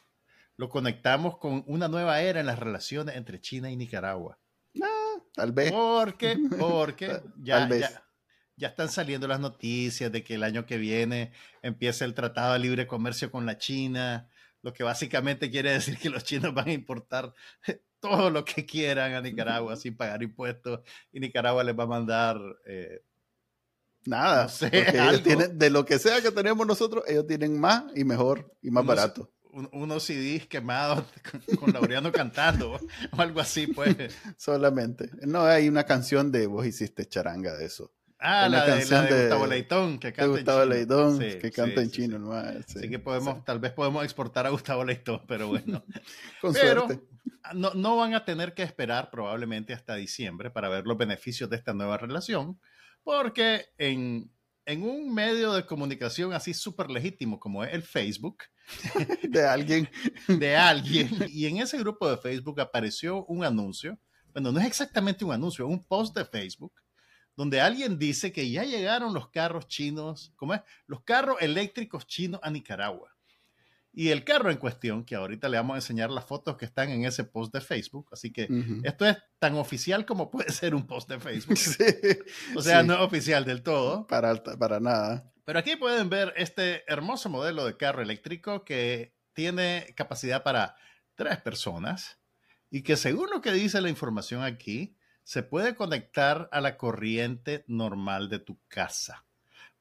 lo 0.61 0.68
conectamos 0.68 1.38
con 1.38 1.64
una 1.68 1.88
nueva 1.88 2.20
era 2.20 2.38
en 2.38 2.44
las 2.44 2.58
relaciones 2.58 3.16
entre 3.16 3.40
China 3.40 3.70
y 3.70 3.76
Nicaragua. 3.76 4.38
Ah, 4.82 5.16
tal 5.32 5.52
vez. 5.52 5.72
Porque, 5.72 6.36
porque 6.58 7.22
ya, 7.38 7.66
ya, 7.66 8.04
ya 8.56 8.68
están 8.68 8.90
saliendo 8.90 9.26
las 9.26 9.40
noticias 9.40 10.12
de 10.12 10.22
que 10.22 10.34
el 10.34 10.44
año 10.44 10.66
que 10.66 10.76
viene 10.76 11.32
empieza 11.62 12.04
el 12.04 12.12
Tratado 12.12 12.52
de 12.52 12.58
Libre 12.58 12.86
Comercio 12.86 13.30
con 13.30 13.46
la 13.46 13.56
China, 13.56 14.28
lo 14.61 14.74
que 14.74 14.84
básicamente 14.84 15.50
quiere 15.50 15.72
decir 15.72 15.96
que 15.96 16.11
los 16.11 16.24
chinos 16.24 16.52
van 16.52 16.68
a 16.68 16.72
importar 16.72 17.32
todo 17.98 18.28
lo 18.28 18.44
que 18.44 18.66
quieran 18.66 19.14
a 19.14 19.22
Nicaragua 19.22 19.76
sin 19.76 19.96
pagar 19.96 20.22
impuestos 20.22 20.80
y 21.11 21.20
Nicaragua 21.20 21.64
les 21.64 21.76
va 21.76 21.84
a 21.84 21.88
mandar... 21.88 22.38
Eh, 22.66 23.02
Nada, 24.06 24.46
de 24.46 25.68
lo 25.68 25.84
que 25.84 25.98
sea 25.98 26.22
que 26.22 26.30
tenemos 26.30 26.66
nosotros, 26.66 27.04
ellos 27.06 27.26
tienen 27.26 27.61
más 27.61 27.84
y 27.94 28.04
mejor 28.04 28.50
y 28.62 28.70
más 28.70 28.86
barato. 28.86 29.30
Unos 29.53 30.03
CDs 30.03 30.46
quemados 30.46 31.05
con, 31.59 31.72
Laureano 31.72 32.12
cantando 32.12 32.78
o 33.12 33.20
algo 33.20 33.40
así, 33.40 33.66
pues. 33.66 33.96
Solamente. 34.36 35.11
No 35.26 35.44
hay 35.44 35.68
una 35.68 35.84
canción 35.84 36.32
de 36.32 36.46
vos 36.46 36.66
hiciste 36.66 37.07
charanga 37.07 37.57
de 37.57 37.66
eso. 37.66 37.92
Ah, 38.22 38.51
la, 38.51 38.66
de, 38.66 38.82
Gustavo 38.82 39.46
Leitón, 39.46 39.98
que 39.98 40.12
canta 40.12 40.30
Gustavo 40.30 40.62
en 40.64 41.18
chino. 41.18 41.40
que 41.40 41.51
canta 41.51 41.80
en 41.80 41.90
chino. 41.90 42.32
Así 42.32 42.90
que 42.90 42.98
podemos, 42.98 43.42
tal 43.46 43.61
vez 43.61 43.72
podemos 43.72 44.05
exportar 44.05 44.44
a 44.44 44.51
Gustavo 44.51 44.84
Leitón, 44.84 45.22
pero 45.26 45.48
bueno. 45.48 45.82
Con 46.42 46.55
suerte. 46.55 47.01
No, 47.55 47.72
no 47.72 47.96
van 47.96 48.12
a 48.14 48.26
tener 48.26 48.53
que 48.53 48.62
esperar 48.62 49.11
probablemente 49.11 49.72
hasta 49.72 49.94
diciembre 49.94 50.51
para 50.51 50.68
ver 50.68 50.86
los 50.86 50.98
beneficios 50.98 51.48
de 51.48 51.57
esta 51.57 51.72
nueva 51.72 51.96
relación, 51.96 52.61
porque 53.03 53.66
en, 53.78 54.30
en 54.66 54.82
un 54.82 55.12
medio 55.12 55.52
de 55.52 55.66
comunicación 55.66 56.32
así 56.32 56.54
súper 56.54 56.90
legítimo 56.90 57.38
como 57.40 57.64
es 57.64 57.72
el 57.74 57.82
Facebook, 57.82 58.44
de 59.28 59.46
alguien. 59.46 59.88
De 60.28 60.56
alguien. 60.56 61.11
Y 61.28 61.46
en 61.46 61.58
ese 61.58 61.78
grupo 61.78 62.08
de 62.08 62.16
Facebook 62.16 62.61
apareció 62.61 63.24
un 63.26 63.44
anuncio. 63.44 63.98
Bueno, 64.32 64.52
no 64.52 64.61
es 64.61 64.66
exactamente 64.66 65.24
un 65.24 65.32
anuncio, 65.32 65.66
es 65.66 65.70
un 65.70 65.84
post 65.84 66.16
de 66.16 66.24
Facebook 66.24 66.72
donde 67.36 67.61
alguien 67.61 67.98
dice 67.98 68.32
que 68.32 68.50
ya 68.50 68.64
llegaron 68.64 69.14
los 69.14 69.30
carros 69.30 69.66
chinos, 69.66 70.32
¿cómo 70.36 70.52
es? 70.52 70.61
Los 70.86 71.02
carros 71.04 71.38
eléctricos 71.40 72.06
chinos 72.06 72.38
a 72.42 72.50
Nicaragua. 72.50 73.16
Y 73.93 74.11
el 74.11 74.22
carro 74.24 74.51
en 74.51 74.59
cuestión, 74.59 75.05
que 75.05 75.16
ahorita 75.16 75.49
le 75.49 75.57
vamos 75.57 75.74
a 75.74 75.78
enseñar 75.78 76.11
las 76.11 76.24
fotos 76.24 76.57
que 76.57 76.64
están 76.64 76.91
en 76.91 77.05
ese 77.05 77.24
post 77.24 77.53
de 77.53 77.61
Facebook, 77.61 78.09
así 78.12 78.32
que 78.32 78.49
esto 78.84 79.05
es 79.05 79.16
tan 79.41 79.57
oficial 79.57 80.07
como 80.07 80.30
puede 80.30 80.53
ser 80.53 80.74
un 80.74 80.86
post 80.86 81.09
de 81.09 81.18
Facebook. 81.18 81.59
o 82.57 82.62
sea, 82.62 82.84
no 82.84 82.95
es 82.95 83.01
oficial 83.01 83.45
del 83.45 83.62
todo. 83.62 84.07
Para, 84.07 84.34
para 84.43 84.78
nada. 84.78 85.32
Pero 85.45 85.59
aquí 85.59 85.74
pueden 85.74 86.09
ver 86.09 86.32
este 86.36 86.84
hermoso 86.86 87.28
modelo 87.28 87.64
de 87.64 87.76
carro 87.76 88.01
eléctrico 88.01 88.64
que 88.64 89.16
tiene 89.32 89.93
capacidad 89.97 90.45
para 90.45 90.76
tres 91.16 91.38
personas 91.38 92.20
y 92.70 92.82
que 92.82 92.97
según 92.97 93.30
lo 93.30 93.41
que 93.41 93.53
dice 93.53 93.80
la 93.80 93.88
información 93.88 94.45
aquí, 94.45 94.97
se 95.24 95.43
puede 95.43 95.74
conectar 95.74 96.49
a 96.53 96.61
la 96.61 96.76
corriente 96.76 97.64
normal 97.66 98.28
de 98.28 98.38
tu 98.38 98.61
casa. 98.68 99.26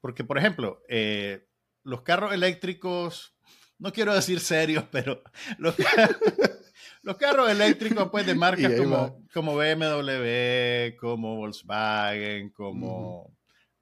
Porque, 0.02 0.24
por 0.24 0.38
ejemplo, 0.38 0.84
eh, 0.90 1.48
los 1.84 2.02
carros 2.02 2.34
eléctricos, 2.34 3.36
no 3.80 3.92
quiero 3.92 4.14
decir 4.14 4.40
serios, 4.40 4.84
pero 4.92 5.24
los, 5.58 7.18
carros 7.18 7.50
eléctricos 7.50 8.10
pues, 8.12 8.26
de 8.26 8.36
marcas 8.36 8.74
como, 8.74 9.26
como, 9.34 9.56
BMW, 9.56 10.96
como 11.00 11.38
Volkswagen, 11.38 12.50
como 12.52 13.36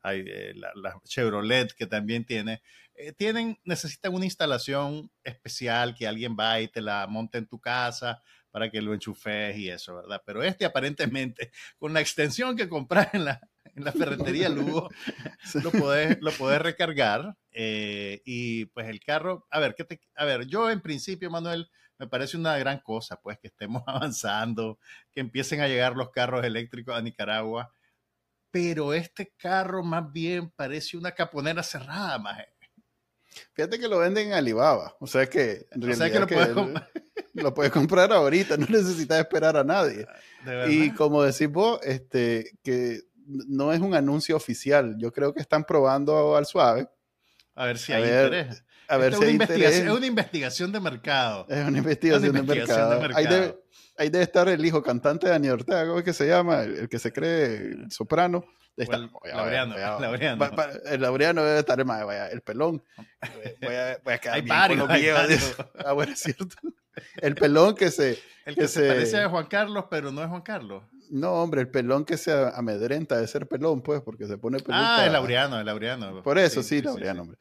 eh, 0.05 0.53
la, 0.55 1.01
Chevrolet 1.03 1.73
que 1.73 1.87
también 1.87 2.23
tiene, 2.23 2.61
eh, 2.95 3.11
tienen, 3.11 3.59
necesitan 3.65 4.13
una 4.13 4.25
instalación 4.25 5.11
especial 5.23 5.95
que 5.95 6.07
alguien 6.07 6.37
va 6.39 6.61
y 6.61 6.67
te 6.67 6.81
la 6.81 7.05
monte 7.07 7.39
en 7.39 7.47
tu 7.47 7.59
casa 7.59 8.21
para 8.51 8.71
que 8.71 8.81
lo 8.81 8.93
enchufes 8.93 9.57
y 9.57 9.69
eso, 9.69 9.95
¿verdad? 9.95 10.21
Pero 10.25 10.41
este 10.43 10.65
aparentemente, 10.65 11.51
con 11.77 11.93
la 11.93 12.01
extensión 12.01 12.55
que 12.55 12.69
compras 12.69 13.13
en 13.13 13.25
la, 13.25 13.41
en 13.77 13.83
la 13.83 13.91
ferretería 13.91 14.49
Lugo, 14.49 14.89
lo 15.63 15.71
puedes 15.71 16.17
lo 16.21 16.31
puedes 16.31 16.61
recargar 16.61 17.35
eh, 17.51 18.21
y 18.25 18.65
pues 18.65 18.87
el 18.87 18.99
carro, 18.99 19.47
a 19.49 19.59
ver, 19.59 19.75
¿qué 19.75 19.83
te, 19.83 20.01
a 20.15 20.25
ver, 20.25 20.47
yo 20.47 20.69
en 20.69 20.81
principio, 20.81 21.29
Manuel, 21.29 21.69
me 21.99 22.07
parece 22.07 22.37
una 22.37 22.57
gran 22.57 22.79
cosa, 22.79 23.19
pues 23.21 23.37
que 23.39 23.47
estemos 23.47 23.83
avanzando, 23.87 24.79
que 25.13 25.21
empiecen 25.21 25.61
a 25.61 25.67
llegar 25.67 25.95
los 25.95 26.09
carros 26.09 26.43
eléctricos 26.43 26.95
a 26.95 27.01
Nicaragua, 27.01 27.71
pero 28.51 28.93
este 28.93 29.33
carro 29.37 29.83
más 29.83 30.11
bien 30.11 30.49
parece 30.51 30.97
una 30.97 31.11
caponera 31.11 31.61
cerrada, 31.63 32.17
más. 32.17 32.43
Fíjate 33.53 33.77
que 33.77 33.87
lo 33.87 33.99
venden 33.99 34.27
en 34.27 34.33
Alibaba, 34.33 34.95
o 34.99 35.05
sea 35.05 35.27
que 35.27 35.67
en 35.71 35.81
realidad 35.81 36.11
que 36.11 36.19
lo 36.19 36.27
puedes 36.27 36.83
lo 37.33 37.53
puedes 37.53 37.71
comprar 37.71 38.11
ahorita, 38.11 38.57
no 38.57 38.65
necesitas 38.67 39.19
esperar 39.19 39.55
a 39.57 39.63
nadie. 39.63 40.07
Y 40.69 40.91
como 40.91 41.21
decís 41.21 41.49
vos, 41.49 41.79
este, 41.83 42.57
que 42.63 43.01
no 43.27 43.73
es 43.73 43.79
un 43.79 43.93
anuncio 43.93 44.35
oficial. 44.35 44.95
Yo 44.97 45.11
creo 45.11 45.33
que 45.33 45.41
están 45.41 45.63
probando 45.63 46.35
al 46.35 46.45
suave. 46.45 46.87
A 47.55 47.65
ver 47.65 47.77
si 47.77 47.93
hay 47.93 48.03
interés. 48.03 48.63
A 48.87 48.97
ver 48.97 49.15
si 49.15 49.23
hay 49.23 49.31
interés. 49.31 49.75
Es 49.77 49.89
una 49.89 50.05
investigación 50.05 50.71
de 50.71 50.79
mercado. 50.79 51.45
Es 51.49 51.67
una 51.67 51.77
investigación, 51.77 52.33
de, 52.33 52.41
mercado. 52.41 53.01
Ahí, 53.15 54.09
debe, 54.09 54.23
estar 54.23 54.47
el 54.47 54.63
hijo 54.65 54.81
cantante 54.81 55.25
de 55.25 55.33
Daniel 55.33 55.53
Ortega, 55.53 55.85
¿cómo 55.87 55.99
es 55.99 56.05
que 56.05 56.13
se 56.13 56.27
llama? 56.27 56.61
El, 56.61 56.87
que 56.87 56.99
se 56.99 57.11
cree 57.11 57.75
soprano. 57.89 58.45
El 58.77 59.09
laureano, 59.33 59.75
el 60.85 61.01
laureano 61.01 61.43
debe 61.43 61.59
estar 61.59 61.79
el, 61.79 61.87
el 62.31 62.41
pelón. 62.41 62.83
Voy 63.59 63.73
a, 63.73 63.99
voy 64.03 64.13
a 64.13 64.17
quedar 64.19 64.41
bien 64.43 64.55
con 64.67 64.77
los 64.77 65.65
Ah, 65.83 65.93
bueno, 65.93 66.13
es 66.13 66.19
cierto. 66.19 66.55
El 67.17 67.35
pelón 67.35 67.75
que 67.75 67.89
se... 67.89 68.19
El 68.45 68.55
que, 68.55 68.67
se, 68.67 68.87
parece 68.87 69.17
a 69.17 69.29
Juan 69.29 69.47
Carlos, 69.47 69.85
pero 69.89 70.11
no 70.11 70.21
es 70.21 70.29
Juan 70.29 70.41
Carlos. 70.41 70.83
No, 71.09 71.33
hombre, 71.41 71.61
el 71.61 71.69
pelón 71.69 72.05
que 72.05 72.17
se 72.17 72.31
amedrenta 72.53 73.17
de 73.17 73.27
ser 73.27 73.47
pelón, 73.47 73.81
pues, 73.81 74.01
porque 74.01 74.27
se 74.27 74.37
pone 74.37 74.59
pelón. 74.59 74.81
Ah, 74.83 75.05
el 75.05 75.13
Laureano, 75.13 75.59
el 75.59 75.65
Laureano. 75.65 76.21
Por 76.23 76.37
eso, 76.37 76.63
sí, 76.63 76.81
Laureano, 76.81 77.23
hombre. 77.23 77.37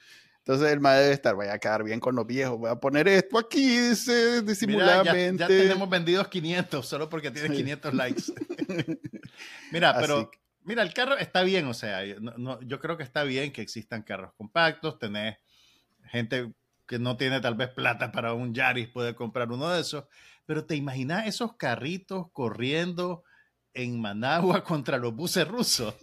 Entonces 0.46 0.72
el 0.72 0.78
madre 0.78 1.02
debe 1.02 1.14
estar, 1.14 1.34
voy 1.34 1.48
a 1.48 1.58
quedar 1.58 1.82
bien 1.82 1.98
con 1.98 2.14
los 2.14 2.24
viejos, 2.24 2.56
voy 2.56 2.70
a 2.70 2.76
poner 2.76 3.08
esto 3.08 3.36
aquí, 3.36 3.88
dice, 3.88 4.42
disimuladamente. 4.42 5.40
ya, 5.40 5.48
tenemos 5.48 5.90
vendidos 5.90 6.28
500, 6.28 6.86
solo 6.86 7.08
porque 7.08 7.32
tiene 7.32 7.52
500 7.52 7.94
likes. 7.94 8.22
mira, 9.72 9.98
pero, 9.98 10.30
mira, 10.62 10.84
el 10.84 10.94
carro 10.94 11.16
está 11.16 11.42
bien, 11.42 11.66
o 11.66 11.74
sea, 11.74 12.04
yo 12.04 12.78
creo 12.78 12.96
que 12.96 13.02
está 13.02 13.24
bien 13.24 13.52
que 13.52 13.60
existan 13.60 14.04
carros 14.04 14.34
compactos, 14.36 15.00
tenés 15.00 15.36
gente 16.04 16.52
que 16.86 17.00
no 17.00 17.16
tiene 17.16 17.40
tal 17.40 17.56
vez 17.56 17.70
plata 17.70 18.12
para 18.12 18.32
un 18.32 18.54
Yaris 18.54 18.86
puede 18.86 19.16
comprar 19.16 19.50
uno 19.50 19.68
de 19.70 19.80
esos, 19.80 20.04
pero 20.44 20.64
te 20.64 20.76
imaginas 20.76 21.26
esos 21.26 21.56
carritos 21.56 22.30
corriendo 22.32 23.24
en 23.76 24.00
Managua 24.00 24.64
contra 24.64 24.98
los 24.98 25.14
buses 25.14 25.46
rusos. 25.46 25.94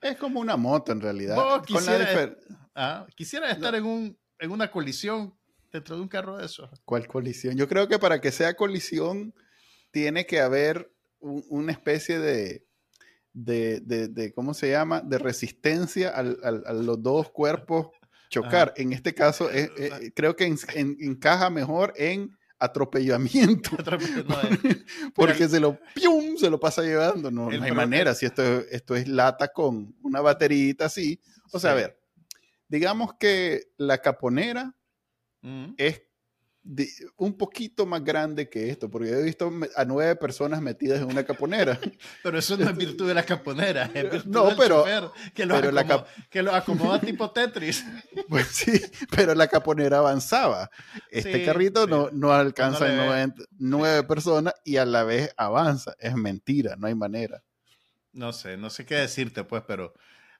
Es 0.00 0.16
como 0.16 0.40
una 0.40 0.56
moto 0.56 0.92
en 0.92 1.00
realidad. 1.00 1.62
quisiera, 1.64 2.36
ah, 2.74 3.06
quisiera 3.14 3.50
estar 3.50 3.74
en, 3.74 3.84
un, 3.84 4.18
en 4.38 4.50
una 4.50 4.70
colisión 4.70 5.34
dentro 5.72 5.96
de 5.96 6.02
un 6.02 6.08
carro 6.08 6.36
de 6.36 6.46
esos. 6.46 6.70
¿Cuál 6.84 7.06
colisión? 7.06 7.56
Yo 7.56 7.68
creo 7.68 7.88
que 7.88 7.98
para 7.98 8.20
que 8.20 8.30
sea 8.30 8.54
colisión 8.54 9.34
tiene 9.90 10.26
que 10.26 10.40
haber 10.40 10.92
una 11.20 11.72
especie 11.72 12.18
de, 12.18 12.66
de, 13.32 14.32
¿cómo 14.34 14.52
se 14.52 14.70
llama? 14.70 15.00
De 15.00 15.18
resistencia 15.18 16.10
a 16.10 16.22
los 16.22 17.02
dos 17.02 17.30
cuerpos 17.30 17.88
chocar. 18.28 18.74
En 18.76 18.92
este 18.92 19.14
caso, 19.14 19.50
eh, 19.50 20.12
creo 20.14 20.36
que 20.36 20.54
encaja 20.74 21.50
mejor 21.50 21.92
en 21.96 22.36
atropellamiento. 22.58 23.70
Porque 25.14 25.48
se 25.48 25.60
lo, 25.60 25.78
¡pium! 25.94 26.36
se 26.36 26.50
lo 26.50 26.58
pasa 26.58 26.82
llevando. 26.82 27.30
No, 27.30 27.48
hay 27.48 27.72
manera. 27.72 28.14
Si 28.14 28.26
esto, 28.26 28.42
esto 28.70 28.96
es 28.96 29.08
lata 29.08 29.48
con 29.48 29.94
una 30.02 30.20
baterita 30.20 30.86
así. 30.86 31.20
O 31.52 31.58
sea, 31.58 31.72
a 31.72 31.74
ver, 31.74 32.00
digamos 32.68 33.14
que 33.14 33.72
la 33.76 33.98
caponera 33.98 34.74
es 35.76 36.02
un 37.16 37.36
poquito 37.36 37.84
más 37.84 38.02
grande 38.02 38.48
que 38.48 38.70
esto, 38.70 38.90
porque 38.90 39.10
yo 39.10 39.16
he 39.16 39.22
visto 39.22 39.52
a 39.76 39.84
nueve 39.84 40.16
personas 40.16 40.62
metidas 40.62 41.00
en 41.00 41.06
una 41.06 41.24
caponera. 41.24 41.78
pero 42.22 42.38
eso 42.38 42.56
no 42.56 42.68
es 42.68 42.76
virtud 42.76 43.06
de 43.06 43.14
la 43.14 43.22
caponera, 43.22 43.90
es 43.92 44.10
virtud 44.10 44.30
no, 44.30 44.46
del 44.46 44.56
pero, 44.56 45.12
que, 45.34 45.44
lo 45.44 45.56
acomoda, 45.56 46.06
que 46.30 46.38
acomoda 46.40 47.00
tipo 47.00 47.30
Tetris. 47.30 47.84
Pues 48.28 48.46
sí, 48.46 48.80
pero 49.10 49.34
la 49.34 49.48
caponera 49.48 49.98
avanzaba. 49.98 50.70
Este 51.10 51.44
carrito 51.44 51.86
No, 51.86 52.08
no 52.10 52.32
alcanza 52.32 52.86
nueve, 53.58 54.02
personas 54.04 54.54
y 54.64 54.78
a 54.78 54.86
la 54.86 55.04
vez 55.04 55.34
avanza. 55.36 55.94
Es 55.98 56.14
mentira, 56.14 56.76
no 56.76 56.86
hay 56.86 56.94
manera. 56.94 57.42
No 58.12 58.32
sé, 58.32 58.56
no 58.56 58.70
sé 58.70 58.86
qué 58.86 58.94
decirte, 58.94 59.44
pues, 59.44 59.62
pero... 59.66 59.92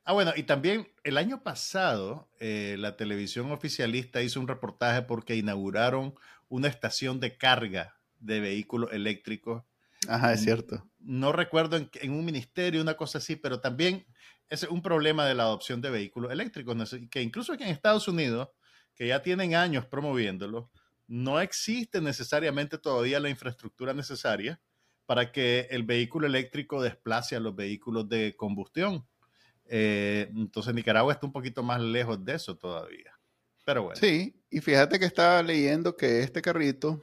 Ah, 0.05 0.13
bueno, 0.13 0.33
y 0.37 0.43
también 0.43 0.89
el 1.03 1.17
año 1.17 1.43
pasado 1.43 2.29
eh, 2.39 2.77
la 2.79 2.97
televisión 2.97 3.51
oficialista 3.53 4.21
hizo 4.21 4.39
un 4.39 4.49
reportaje 4.49 5.03
porque 5.03 5.37
inauguraron 5.37 6.15
una 6.49 6.69
estación 6.69 7.21
de 7.21 7.39
carga 7.39 7.97
de 8.21 8.41
vehículos 8.41 8.93
eléctricos. 8.93 9.65
Ajá, 10.07 10.35
es 10.35 10.43
cierto. 10.43 10.87
No 10.99 11.33
recuerdo 11.33 11.77
en, 11.77 12.13
un 12.13 12.25
ministerio, 12.25 12.83
una 12.83 12.97
cosa 12.97 13.19
así, 13.19 13.37
pero 13.37 13.61
también 13.61 14.07
es 14.51 14.65
un 14.65 14.83
problema 14.83 15.27
de 15.27 15.35
la 15.35 15.45
adopción 15.45 15.81
de 15.81 15.91
vehículos 15.91 16.31
eléctricos, 16.31 16.97
que 17.11 17.23
incluso 17.23 17.55
aquí 17.55 17.65
en 17.65 17.71
Estados 17.71 18.07
Unidos, 18.07 18.51
que 18.95 19.09
ya 19.09 19.23
tienen 19.23 19.55
años 19.55 19.87
promoviéndolo, 19.87 20.71
no 21.07 21.41
existe 21.41 22.01
necesariamente 22.01 22.79
todavía 22.79 23.21
la 23.21 23.31
infraestructura 23.31 23.95
necesaria 23.95 24.61
para 25.07 25.33
que 25.33 25.67
el 25.71 25.83
vehículo 25.83 26.27
eléctrico 26.27 26.83
desplace 26.83 27.37
a 27.37 27.41
los 27.41 27.55
vehículos 27.55 28.09
de 28.09 28.37
combustión. 28.37 29.07
Eh, 29.67 30.31
entonces 30.35 30.75
Nicaragua 30.75 31.13
está 31.13 31.27
un 31.27 31.33
poquito 31.33 31.63
más 31.63 31.81
lejos 31.81 32.25
de 32.25 32.35
eso 32.35 32.57
todavía. 32.57 33.13
Pero 33.65 33.85
bueno. 33.85 33.99
Sí, 33.99 34.35
y 34.51 34.61
fíjate 34.61 34.99
que 34.99 35.07
estaba 35.07 35.43
leyendo 35.43 35.97
que 35.97 36.21
este 36.21 36.43
carrito 36.43 37.03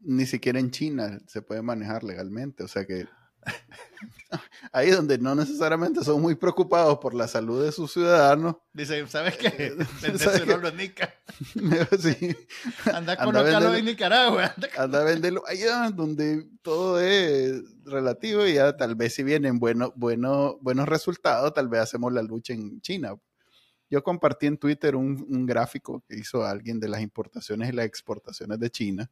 ni 0.00 0.26
siquiera 0.26 0.58
en 0.58 0.70
China 0.70 1.18
se 1.26 1.42
puede 1.42 1.62
manejar 1.62 2.04
legalmente. 2.04 2.64
O 2.64 2.68
sea 2.68 2.84
que 2.84 3.06
ahí 4.72 4.90
donde 4.90 5.18
no 5.18 5.34
necesariamente 5.34 6.04
son 6.04 6.20
muy 6.20 6.34
preocupados 6.34 6.98
por 6.98 7.14
la 7.14 7.28
salud 7.28 7.64
de 7.64 7.72
sus 7.72 7.92
ciudadanos. 7.92 8.56
Dice, 8.72 9.06
¿sabes 9.08 9.36
qué? 9.36 9.74
Vendéselo 10.02 10.66
a 10.66 10.70
Nica. 10.70 11.14
sí. 11.98 12.36
Anda 12.92 13.14
a 13.14 13.24
colocarlo 13.24 13.74
en 13.74 13.84
Nicaragua. 13.84 14.54
Anda 14.76 15.00
a 15.00 15.04
venderlo 15.04 15.42
allá 15.46 15.90
donde 15.90 16.46
todo 16.62 17.00
es 17.00 17.62
relativo 17.84 18.46
y 18.46 18.54
ya 18.54 18.76
tal 18.76 18.94
vez 18.94 19.14
si 19.14 19.22
vienen 19.22 19.58
buenos 19.58 19.92
bueno, 19.96 20.58
buenos 20.60 20.88
resultados, 20.88 21.52
tal 21.52 21.68
vez 21.68 21.80
hacemos 21.80 22.12
la 22.12 22.22
lucha 22.22 22.52
en 22.52 22.80
China. 22.80 23.16
Yo 23.88 24.04
compartí 24.04 24.46
en 24.46 24.56
Twitter 24.56 24.94
un, 24.94 25.26
un 25.28 25.46
gráfico 25.46 26.04
que 26.08 26.16
hizo 26.16 26.44
alguien 26.44 26.78
de 26.78 26.88
las 26.88 27.00
importaciones 27.00 27.70
y 27.70 27.72
las 27.72 27.86
exportaciones 27.86 28.60
de 28.60 28.70
China 28.70 29.10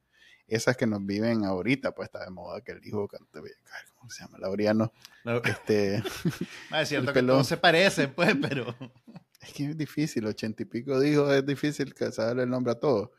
esas 0.49 0.77
que 0.77 0.87
nos 0.87 1.05
viven 1.05 1.45
ahorita, 1.45 1.93
pues 1.93 2.07
está 2.07 2.25
de 2.25 2.31
moda 2.31 2.63
que 2.63 2.73
el 2.73 2.85
hijo 2.85 3.07
cante, 3.07 3.41
¿cómo 3.99 4.11
se 4.11 4.25
llama? 4.25 4.39
Laureano. 4.39 4.93
Este, 5.45 6.03
ah, 6.71 6.83
es 6.83 6.89
cierto 6.89 7.13
que 7.13 7.23
no 7.23 7.45
se 7.45 7.57
parece, 7.57 8.09
pues, 8.09 8.35
pero... 8.41 8.75
Es 9.41 9.53
que 9.53 9.71
es 9.71 9.79
difícil, 9.79 10.27
ochenta 10.27 10.65
y 10.65 10.67
pico 10.67 10.99
dijo, 10.99 11.33
es 11.33 11.47
difícil 11.47 11.95
saberle 12.11 12.43
el 12.43 12.51
nombre 12.51 12.73
a 12.73 12.75
todos. 12.75 13.11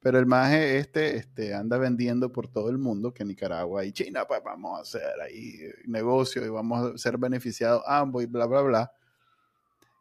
Pero 0.00 0.18
el 0.18 0.24
maje 0.24 0.78
este, 0.78 1.16
este 1.16 1.54
anda 1.54 1.76
vendiendo 1.76 2.32
por 2.32 2.48
todo 2.48 2.70
el 2.70 2.78
mundo 2.78 3.12
que 3.12 3.26
Nicaragua 3.26 3.84
y 3.84 3.92
China, 3.92 4.24
pues 4.26 4.40
vamos 4.42 4.78
a 4.78 4.82
hacer 4.82 5.20
ahí 5.20 5.58
negocio 5.84 6.44
y 6.44 6.48
vamos 6.48 6.94
a 6.94 6.98
ser 6.98 7.18
beneficiados 7.18 7.82
ambos 7.86 8.22
y 8.22 8.26
bla, 8.26 8.46
bla, 8.46 8.62
bla. 8.62 8.92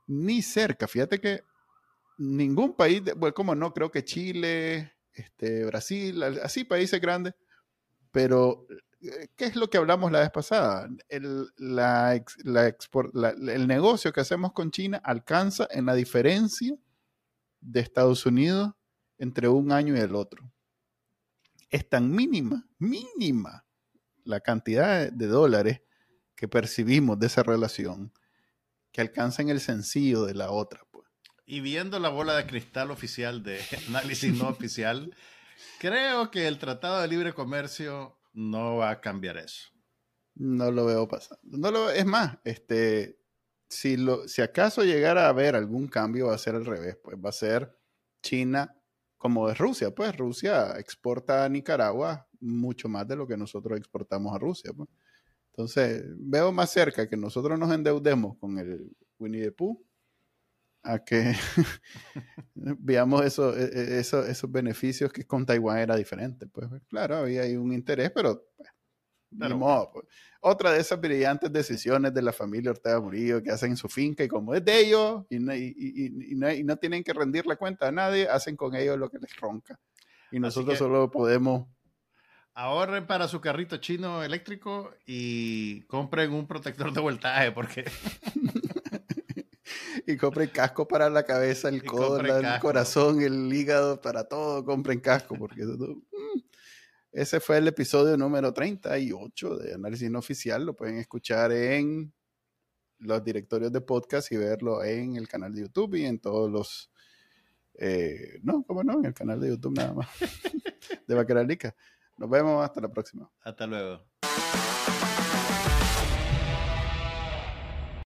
Ni 0.08 0.42
cerca, 0.42 0.88
fíjate 0.88 1.20
que 1.20 1.44
ningún 2.18 2.74
país, 2.74 3.02
bueno, 3.18 3.34
como 3.34 3.54
no, 3.54 3.74
creo 3.74 3.92
que 3.92 4.06
Chile, 4.06 4.94
este, 5.20 5.66
Brasil, 5.66 6.22
así 6.44 6.64
países 6.64 7.00
grandes, 7.00 7.36
pero 8.12 8.66
eh, 9.02 9.30
¿qué 9.36 9.46
es 9.46 9.56
lo 9.56 9.70
que 9.70 9.78
hablamos 9.78 10.12
la 10.12 10.20
vez 10.20 10.32
pasada? 10.32 10.90
El, 11.08 11.48
el 11.58 13.68
negocio 13.68 14.12
que 14.12 14.22
hacemos 14.22 14.54
con 14.54 14.72
China 14.72 15.02
alcanza 15.04 15.68
en 15.72 15.86
la 15.86 15.96
diferencia 15.96 16.76
de 17.62 17.80
Estados 17.80 18.26
Unidos 18.26 18.74
entre 19.18 19.48
un 19.48 19.72
año 19.72 19.96
y 19.96 20.00
el 20.00 20.16
otro. 20.16 20.52
Es 21.70 21.88
tan 21.88 22.12
mínima, 22.12 22.68
mínima 22.80 23.66
la 24.24 24.40
cantidad 24.40 25.12
de 25.12 25.28
dólares 25.28 25.82
que 26.36 26.48
percibimos 26.48 27.20
de 27.20 27.28
esa 27.28 27.44
relación 27.44 28.12
que 28.92 29.02
alcanza 29.02 29.42
en 29.42 29.50
el 29.50 29.60
sencillo 29.60 30.26
de 30.26 30.34
la 30.34 30.52
otra. 30.52 30.82
Y 31.52 31.62
viendo 31.62 31.98
la 31.98 32.10
bola 32.10 32.38
de 32.38 32.46
cristal 32.46 32.92
oficial 32.92 33.42
de 33.42 33.60
análisis 33.88 34.32
no 34.38 34.50
oficial, 34.50 35.16
creo 35.80 36.30
que 36.30 36.48
el 36.48 36.60
Tratado 36.60 37.02
de 37.02 37.08
Libre 37.08 37.34
Comercio 37.34 38.20
no 38.34 38.76
va 38.76 38.92
a 38.92 39.02
cambiar 39.02 39.38
eso. 39.38 39.72
No 40.36 40.70
lo 40.70 40.86
veo 40.86 41.08
pasando. 41.08 41.42
No 41.58 41.72
lo, 41.72 41.90
es 41.90 42.06
más, 42.06 42.38
este, 42.44 43.18
si, 43.68 43.98
lo, 43.98 44.28
si 44.28 44.44
acaso 44.44 44.84
llegara 44.84 45.26
a 45.26 45.30
haber 45.30 45.56
algún 45.56 45.88
cambio, 45.88 46.28
va 46.28 46.36
a 46.36 46.38
ser 46.38 46.54
al 46.54 46.68
revés. 46.68 47.00
Pues 47.04 47.18
va 47.18 47.30
a 47.30 47.34
ser 47.34 47.76
China 48.22 48.80
como 49.18 49.50
es 49.50 49.58
Rusia. 49.58 49.90
Pues 49.90 50.16
Rusia 50.16 50.78
exporta 50.78 51.46
a 51.46 51.50
Nicaragua 51.50 52.28
mucho 52.40 52.88
más 52.90 53.08
de 53.08 53.16
lo 53.16 53.26
que 53.26 53.38
nosotros 53.38 53.76
exportamos 53.76 54.36
a 54.36 54.38
Rusia. 54.38 54.72
Pues. 54.72 54.88
Entonces, 55.48 56.04
veo 56.16 56.52
más 56.52 56.70
cerca 56.70 57.10
que 57.10 57.18
nosotros 57.18 57.58
nos 57.58 57.74
endeudemos 57.74 58.38
con 58.38 58.60
el 58.60 58.96
Winnie 59.18 59.46
the 59.46 59.52
Pooh 59.52 59.89
a 60.84 61.00
que 61.00 61.34
veamos 62.56 63.26
eso, 63.26 63.56
e, 63.56 63.64
e, 63.64 64.00
eso, 64.00 64.26
esos 64.26 64.52
beneficios 64.52 65.12
que 65.12 65.26
con 65.26 65.46
Taiwán 65.46 65.80
era 65.80 65.96
diferente. 65.96 66.48
Pues 66.48 66.70
claro, 66.88 67.18
había 67.18 67.44
ahí 67.44 67.56
un 67.56 67.74
interés, 67.74 68.12
pero, 68.14 68.46
pues, 68.56 69.54
pues. 69.94 70.06
Otra 70.42 70.72
de 70.72 70.80
esas 70.80 71.00
brillantes 71.00 71.52
decisiones 71.52 72.14
de 72.14 72.22
la 72.22 72.32
familia 72.32 72.72
Ortega 72.72 73.00
Murillo 73.00 73.44
que 73.44 73.52
hacen 73.52 73.76
su 73.76 73.90
finca 73.90 74.24
y 74.24 74.28
como 74.28 74.56
es 74.56 74.64
de 74.64 74.80
ellos 74.80 75.26
y 75.30 75.40
no, 75.40 75.54
y, 75.54 76.64
no, 76.64 76.78
tienen 76.78 77.04
que 77.04 77.14
rendir 77.14 77.46
la 77.46 77.58
cuenta 77.58 77.90
a 77.90 77.92
nadie, 77.92 78.28
hacen 78.28 78.56
con 78.56 78.76
ellos 78.76 78.98
lo 78.98 79.10
que 79.10 79.20
les 79.20 79.36
ronca. 79.36 79.80
Y 80.32 80.40
nosotros 80.40 80.78
solo 80.78 81.12
podemos... 81.12 81.68
Ahorren 82.54 83.06
para 83.06 83.28
su 83.28 83.40
carrito 83.40 83.78
chino 83.78 84.24
eléctrico 84.24 84.94
y 85.06 85.82
compren 85.84 86.34
un 86.34 86.48
protector 86.48 86.92
de 86.92 87.02
voltaje 87.02 87.52
porque... 87.52 87.86
y 90.12 90.18
compren 90.18 90.50
casco 90.50 90.88
para 90.88 91.10
la 91.10 91.24
cabeza, 91.24 91.70
el 91.70 91.84
codo, 91.86 92.20
el 92.20 92.60
corazón, 92.60 93.22
el 93.22 93.52
hígado, 93.54 94.02
para 94.02 94.24
todo, 94.26 94.64
compren 94.66 95.00
casco, 95.00 95.36
porque 95.38 95.64
mm. 95.64 96.42
ese 97.12 97.40
fue 97.40 97.58
el 97.58 97.68
episodio 97.68 98.18
número 98.18 98.54
38 98.54 99.58
de 99.58 99.74
Análisis 99.74 100.10
No 100.10 100.20
Oficial. 100.20 100.66
Lo 100.66 100.76
pueden 100.76 100.98
escuchar 100.98 101.52
en 101.52 102.14
los 103.00 103.24
directorios 103.24 103.72
de 103.72 103.82
podcast 103.82 104.32
y 104.32 104.38
verlo 104.38 104.84
en 104.84 105.16
el 105.16 105.28
canal 105.28 105.54
de 105.54 105.62
YouTube 105.62 105.96
y 105.96 106.06
en 106.06 106.20
todos 106.20 106.52
los. 106.52 106.92
Eh, 107.76 108.40
no, 108.44 108.64
¿cómo 108.64 108.84
no? 108.84 109.00
En 109.00 109.06
el 109.06 109.14
canal 109.14 109.40
de 109.40 109.50
YouTube 109.50 109.78
nada 109.78 109.94
más. 109.94 110.10
de 111.08 111.16
Bacaralica. 111.16 111.76
Nos 112.18 112.30
vemos 112.30 112.64
hasta 112.64 112.82
la 112.82 112.90
próxima. 112.90 113.32
Hasta 113.42 113.66
luego. 113.66 114.06